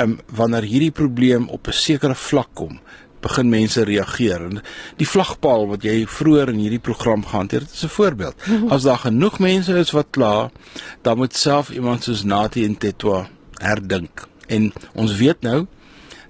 um, 0.00 0.18
wanneer 0.32 0.66
hierdie 0.68 0.94
probleem 0.94 1.48
op 1.52 1.68
'n 1.68 1.76
sekere 1.76 2.14
vlak 2.14 2.48
kom, 2.54 2.80
begin 3.24 3.48
mense 3.52 3.84
reageer. 3.88 4.44
En 4.50 4.60
die 5.00 5.08
vlagpaal 5.08 5.66
wat 5.72 5.86
jy 5.86 6.02
vroeër 6.10 6.52
in 6.54 6.62
hierdie 6.64 6.82
program 6.82 7.24
gehanteer 7.26 7.64
het, 7.64 7.72
is 7.72 7.84
'n 7.84 7.96
voorbeeld. 7.98 8.36
As 8.68 8.82
daar 8.82 9.02
genoeg 9.06 9.38
mense 9.38 9.72
is 9.78 9.94
wat 9.96 10.10
kla, 10.10 10.50
dan 11.02 11.16
moet 11.16 11.36
self 11.36 11.70
iemand 11.70 12.04
soos 12.04 12.24
Nati 12.24 12.64
en 12.64 12.76
Tetwa 12.76 13.28
herdink. 13.58 14.28
En 14.46 14.72
ons 14.94 15.16
weet 15.16 15.40
nou 15.40 15.66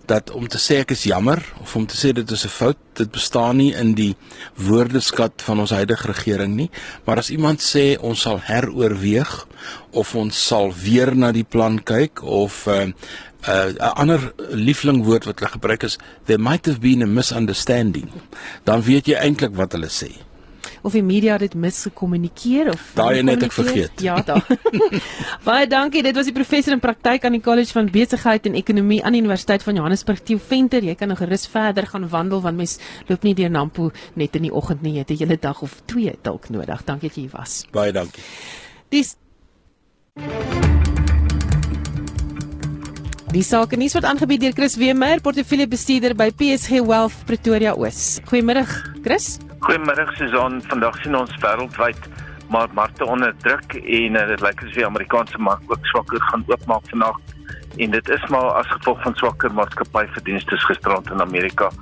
dat 0.06 0.30
om 0.30 0.48
te 0.48 0.58
sê 0.60 0.82
ek 0.82 0.92
is 0.94 1.06
jammer 1.08 1.40
of 1.62 1.76
om 1.76 1.86
te 1.88 1.96
sê 1.96 2.12
dit 2.12 2.30
is 2.30 2.44
'n 2.44 2.48
fout, 2.48 2.76
dit 2.92 3.10
bestaan 3.10 3.56
nie 3.56 3.72
in 3.72 3.94
die 3.94 4.16
woordeskat 4.54 5.42
van 5.42 5.60
ons 5.60 5.70
huidige 5.70 6.06
regering 6.06 6.54
nie, 6.54 6.70
maar 7.04 7.18
as 7.18 7.30
iemand 7.30 7.60
sê 7.60 7.96
ons 8.00 8.20
sal 8.20 8.40
heroorweeg 8.40 9.46
of 9.92 10.14
ons 10.14 10.46
sal 10.46 10.72
weer 10.72 11.16
na 11.16 11.32
die 11.32 11.44
plan 11.44 11.82
kyk 11.82 12.22
of 12.22 12.66
uh, 12.66 12.92
'n 13.46 13.76
uh, 13.76 13.92
ander 13.92 14.32
liefling 14.48 15.04
woord 15.04 15.24
wat 15.24 15.38
hulle 15.38 15.50
gebruik 15.50 15.82
is 15.82 15.98
there 16.24 16.40
might 16.40 16.66
have 16.66 16.80
been 16.80 17.02
a 17.02 17.06
misunderstanding. 17.06 18.08
Dan 18.64 18.82
weet 18.82 19.06
jy 19.06 19.14
eintlik 19.14 19.54
wat 19.54 19.72
hulle 19.72 19.90
sê. 19.92 20.12
Of 20.84 20.92
die 20.92 21.02
media 21.02 21.38
dit 21.40 21.54
misgekommunikeer 21.54 22.68
of 22.72 22.80
Daai 22.96 23.22
net 23.24 23.42
ek 23.46 23.54
vergeet. 23.56 24.00
Ja, 24.04 24.18
da. 24.20 24.36
Baie 25.48 25.66
dankie. 25.68 26.02
Dit 26.04 26.16
was 26.16 26.28
die 26.28 26.34
professor 26.36 26.76
in 26.76 26.80
praktyk 26.80 27.24
aan 27.24 27.36
die 27.38 27.40
College 27.44 27.72
van 27.72 27.88
Besigheid 27.92 28.48
en 28.48 28.56
Ekonomie 28.58 29.00
aan 29.04 29.16
die 29.16 29.22
Universiteit 29.24 29.64
van 29.64 29.80
Johannesburg, 29.80 30.20
Theo 30.20 30.40
Venter. 30.40 30.84
Jy 30.84 30.96
kan 31.00 31.08
nog 31.08 31.22
gerus 31.24 31.46
verder 31.48 31.88
gaan 31.88 32.08
wandel 32.08 32.44
want 32.44 32.60
mens 32.60 32.78
loop 33.08 33.24
nie 33.24 33.34
deur 33.34 33.50
Nampo 33.50 33.90
net 34.14 34.36
in 34.36 34.48
die 34.48 34.52
oggend 34.52 34.84
nie. 34.84 34.98
Jy 34.98 35.06
het 35.06 35.10
'n 35.10 35.24
hele 35.24 35.38
dag 35.40 35.62
of 35.62 35.80
twee 35.86 36.16
dalk 36.22 36.48
nodig. 36.48 36.84
Dankie 36.84 37.08
dat 37.08 37.16
jy 37.16 37.22
hier 37.22 37.36
was. 37.36 37.64
Baie 37.72 37.92
dankie. 37.92 38.22
Dis 38.88 39.16
Die 43.34 43.42
sake 43.42 43.74
nuus 43.74 43.96
word 43.96 44.04
aangebied 44.06 44.44
deur 44.44 44.52
Chris 44.54 44.76
Wemer, 44.78 45.18
portefeuljebestuurder 45.18 46.12
by 46.14 46.28
PSG 46.38 46.78
Wealth 46.86 47.24
Pretoria 47.26 47.72
Oos. 47.74 48.20
Goeiemôre, 48.30 48.62
Chris. 49.02 49.40
Goeiemôre 49.66 50.04
Susan. 50.14 50.60
Vandag 50.70 51.00
sien 51.02 51.16
ons 51.18 51.34
wêreldwyd 51.42 52.06
maar 52.54 52.70
markte 52.78 53.02
onder 53.10 53.34
druk 53.42 53.74
en 53.80 54.20
uh, 54.20 54.22
dit 54.30 54.44
lyk 54.44 54.62
asof 54.62 54.78
die 54.78 54.86
Amerikaanse 54.86 55.42
mark 55.42 55.66
ook 55.66 55.90
swakker 55.90 56.22
gaan 56.28 56.46
oopmaak 56.46 56.86
vandag. 56.92 57.18
En 57.82 57.96
dit 57.96 58.14
is 58.14 58.30
maar 58.30 58.52
as 58.60 58.70
gevolg 58.76 59.02
van 59.02 59.18
swakker 59.18 59.58
maatskappyverdienste 59.58 60.62
gisterand 60.68 61.10
in 61.10 61.26
Amerika 61.26 61.72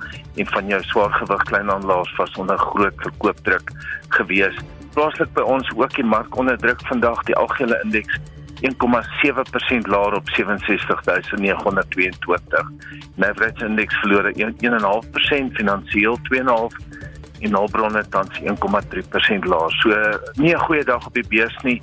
en 0.41 0.53
van 0.57 0.73
jou 0.73 0.81
swaargewig 0.89 1.45
kleinhandelaars 1.53 2.17
was 2.17 2.33
onder 2.41 2.57
groot 2.57 2.97
verkoopdruk 3.05 3.75
gewees. 4.17 4.57
Plaaslik 4.97 5.29
by 5.37 5.45
ons 5.45 5.69
ook 5.77 5.93
die 6.01 6.09
mark 6.17 6.33
onder 6.33 6.57
druk 6.57 6.81
vandag, 6.89 7.21
die 7.29 7.37
algehele 7.37 7.77
indeks 7.85 8.17
1,7% 8.63 9.87
laer 9.87 10.15
op 10.15 10.29
67922. 10.29 12.71
Average 13.19 13.65
index 13.65 13.95
verloor 13.95 14.31
1,5%, 14.31 14.37
finansiëel 15.53 16.19
2,5 16.31 16.41
en 17.43 17.55
hulpbronne 17.55 18.03
tans 18.09 18.39
1,3% 18.39 18.45
laer. 19.43 19.71
So 19.81 19.89
nie 20.33 20.55
'n 20.55 20.59
goeie 20.59 20.83
dag 20.83 21.05
op 21.05 21.13
die 21.13 21.27
beurs 21.27 21.57
nie. 21.63 21.81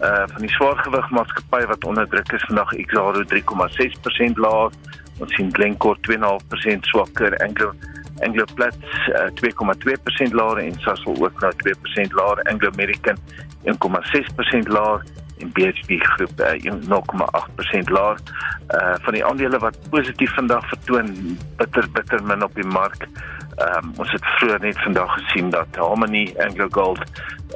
Uh 0.00 0.24
van 0.26 0.40
die 0.40 0.50
swaargewig 0.50 1.10
maatskappy 1.10 1.66
wat 1.66 1.84
onder 1.84 2.08
druk 2.08 2.32
is 2.32 2.44
vandag 2.44 2.72
Exxaro 2.72 3.22
3,6% 3.22 4.34
laer. 4.34 4.70
Ons 5.18 5.34
sien 5.34 5.52
Glencore 5.52 5.98
2,5% 6.00 6.80
swakker, 6.80 7.36
Anglo 7.36 7.72
Anglo 8.20 8.44
Plat 8.54 8.76
uh, 9.08 9.30
2,2% 9.34 10.32
laer 10.32 10.56
en 10.56 10.80
Sasol 10.80 11.24
ook 11.24 11.40
nou 11.40 11.52
2% 11.52 12.12
laer, 12.12 12.42
Anglo 12.42 12.70
American 12.70 13.16
1,6% 13.64 14.68
laer 14.68 15.02
en 15.42 15.52
BHP 15.52 15.98
groep 16.14 16.40
uh, 16.40 16.54
1,8% 16.72 17.92
laer. 17.96 18.18
Uh 18.72 18.94
van 19.04 19.16
die 19.16 19.24
aandele 19.24 19.58
wat 19.58 19.76
positief 19.90 20.34
vandag 20.34 20.68
vertoon, 20.68 21.38
bitter 21.56 21.88
bitter 21.92 22.22
min 22.24 22.44
op 22.44 22.54
die 22.54 22.66
mark. 22.66 23.06
Ehm 23.56 23.84
um, 23.84 23.92
ons 23.96 24.12
het 24.12 24.24
vroeër 24.38 24.60
net 24.60 24.78
vandag 24.82 25.12
gesien 25.18 25.50
dat 25.50 25.76
Harmony 25.76 26.24
Anglo 26.38 26.68
Gold 26.70 27.02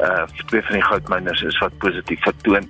uh 0.01 0.26
twee 0.47 0.62
van 0.62 0.78
die 0.78 0.84
goudmyners 0.84 1.43
is 1.43 1.59
wat 1.59 1.78
positief 1.78 2.22
vertoon. 2.22 2.68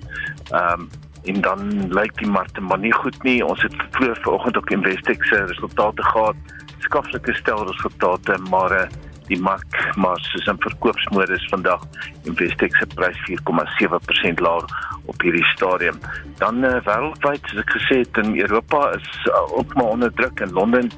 Ehm 0.51 0.87
um, 0.87 0.89
en 1.27 1.41
dan 1.41 1.93
lyk 1.93 2.13
die 2.17 2.29
markte 2.29 2.61
maar 2.61 2.79
nie 2.79 2.93
goed 2.93 3.17
nie. 3.23 3.45
Ons 3.45 3.61
het 3.61 3.75
vroeër 3.91 4.19
vanoggend 4.21 4.57
ook 4.57 4.69
Investex 4.69 5.27
se 5.27 5.43
resultate 5.45 6.03
gehad. 6.03 6.35
Skaflike 6.79 7.33
stel 7.33 7.65
resultate, 7.67 8.37
maar 8.49 8.71
uh, 8.71 8.87
die 9.27 9.39
mark 9.41 9.77
maar 9.95 10.19
soos 10.29 10.47
in 10.47 10.61
verkoopsmodus 10.63 11.45
vandag 11.51 11.83
Investex 12.29 12.79
se 12.79 12.87
prys 12.95 13.19
4,7% 13.29 14.43
laer 14.43 14.65
op 15.05 15.21
hierdie 15.21 15.45
stadium. 15.53 15.99
Dan 16.41 16.63
uh, 16.63 16.77
wêreldwyd, 16.87 17.45
soos 17.47 17.63
ek 17.63 17.77
gesê 17.77 18.01
het, 18.03 18.19
in 18.23 18.35
Europa 18.39 18.91
is 18.97 19.07
uh, 19.27 19.45
ook 19.59 19.73
maar 19.75 19.93
onder 19.95 20.13
druk 20.13 20.39
in 20.43 20.53
Londen 20.57 20.91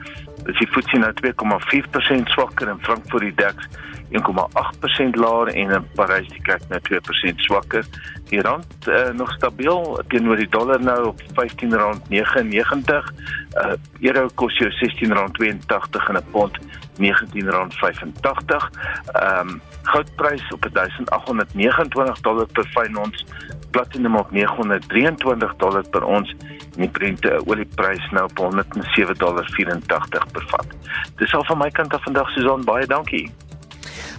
is 0.47 0.57
die 0.57 0.67
FTSE 0.71 1.01
nou 1.01 1.11
2,4% 1.19 2.33
swakker 2.33 2.71
en 2.71 2.79
Frankfurt 2.81 3.25
die 3.27 3.35
DAX 3.35 3.67
1,8% 4.11 5.15
laer 5.15 5.47
en 5.47 5.69
in 5.69 5.87
Parys 5.95 6.27
die 6.27 6.41
CAC 6.41 6.61
nou 6.69 6.79
2% 6.87 7.43
swakker. 7.45 7.85
Die 8.29 8.41
rand 8.41 8.87
uh, 8.87 9.09
nog 9.17 9.31
stabiel 9.31 9.99
teenoor 10.07 10.35
die 10.41 10.49
dollar 10.49 10.81
nou 10.81 11.07
op 11.13 11.21
R15.99. 11.21 13.13
Uh 13.59 13.73
euro 13.99 14.29
kos 14.35 14.57
jou 14.57 14.69
R16.82 14.69 16.09
en 16.09 16.15
'n 16.15 16.23
pond 16.31 16.57
R19.85. 16.97 18.69
Ehm 19.13 19.49
um, 19.49 19.61
goudprys 19.81 20.51
op 20.51 20.61
1829 20.73 22.19
dollar 22.21 22.45
per 22.45 22.67
fyn 22.75 22.97
ons, 22.97 23.25
platinum 23.71 24.15
op 24.15 24.31
923 24.31 25.55
dollar 25.55 25.89
per 25.89 26.03
ons 26.03 26.35
en 26.75 26.81
die 26.85 26.89
Brent 26.89 27.25
olieprys 27.45 28.09
nou 28.11 28.23
op 28.23 28.37
107 28.37 29.17
dollar 29.17 29.45
84 29.51 30.31
per 30.31 30.45
vat. 30.47 30.67
Dis 31.15 31.33
al 31.33 31.45
van 31.45 31.57
my 31.57 31.69
kant 31.69 31.93
af 31.93 32.03
vandag 32.03 32.29
Susan, 32.29 32.63
baie 32.63 32.85
dankie. 32.85 33.31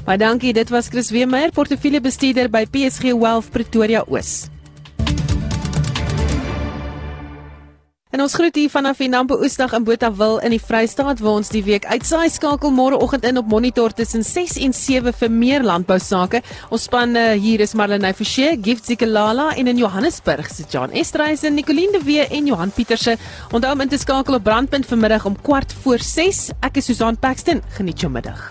Baie 0.05 0.18
dankie. 0.18 0.53
Dit 0.53 0.70
was 0.70 0.88
Chris 0.88 1.11
Weemeyer, 1.11 1.53
portefeuljebestuurder 1.53 2.48
by 2.51 2.64
PSG 2.66 3.12
Wealth 3.12 3.51
Pretoria 3.51 4.05
Oos. 4.09 4.48
En 8.11 8.24
ons 8.24 8.34
groet 8.34 8.57
hier 8.59 8.70
vanaf 8.70 8.98
die 8.98 9.07
Nampo 9.09 9.36
Oosdag 9.38 9.70
in 9.76 9.84
Botawil 9.86 10.40
in 10.42 10.51
die 10.51 10.61
Vrystaat 10.61 11.20
waar 11.22 11.36
ons 11.38 11.48
die 11.55 11.62
week 11.62 11.84
uitsaai 11.86 12.26
skakel 12.28 12.72
môreoggend 12.74 13.22
in 13.28 13.38
op 13.38 13.46
monitor 13.48 13.94
tussen 13.94 14.24
6 14.26 14.57
en 14.66 14.74
7 14.74 15.14
vir 15.20 15.30
meer 15.30 15.62
landbou 15.62 15.96
sake. 16.03 16.40
Ons 16.74 16.88
span 16.88 17.14
uh, 17.14 17.30
hier 17.38 17.62
is 17.62 17.76
Marlene 17.78 18.11
Forsie, 18.18 18.57
Gift 18.61 18.90
Zikalala 18.90 19.53
en 19.55 19.70
in 19.70 19.78
Johannesburg 19.78 20.51
se 20.51 20.66
John 20.68 20.90
Estreisen, 20.90 21.55
Nicoline 21.55 21.96
de 21.96 22.03
Wee 22.05 22.26
en 22.26 22.51
Johan 22.51 22.74
Pieterse. 22.74 23.14
Onthou 23.55 23.76
om 23.76 23.86
in 23.86 23.94
te 23.94 24.01
skakel 24.03 24.40
op 24.40 24.44
Brandpunt 24.44 24.90
vanmiddag 24.90 25.28
om 25.30 25.38
kwart 25.38 25.72
voor 25.84 26.03
6. 26.03 26.51
Ek 26.66 26.82
is 26.82 26.90
Susan 26.90 27.16
Paxton. 27.16 27.62
Geniet 27.78 28.03
jou 28.03 28.11
middag. 28.11 28.51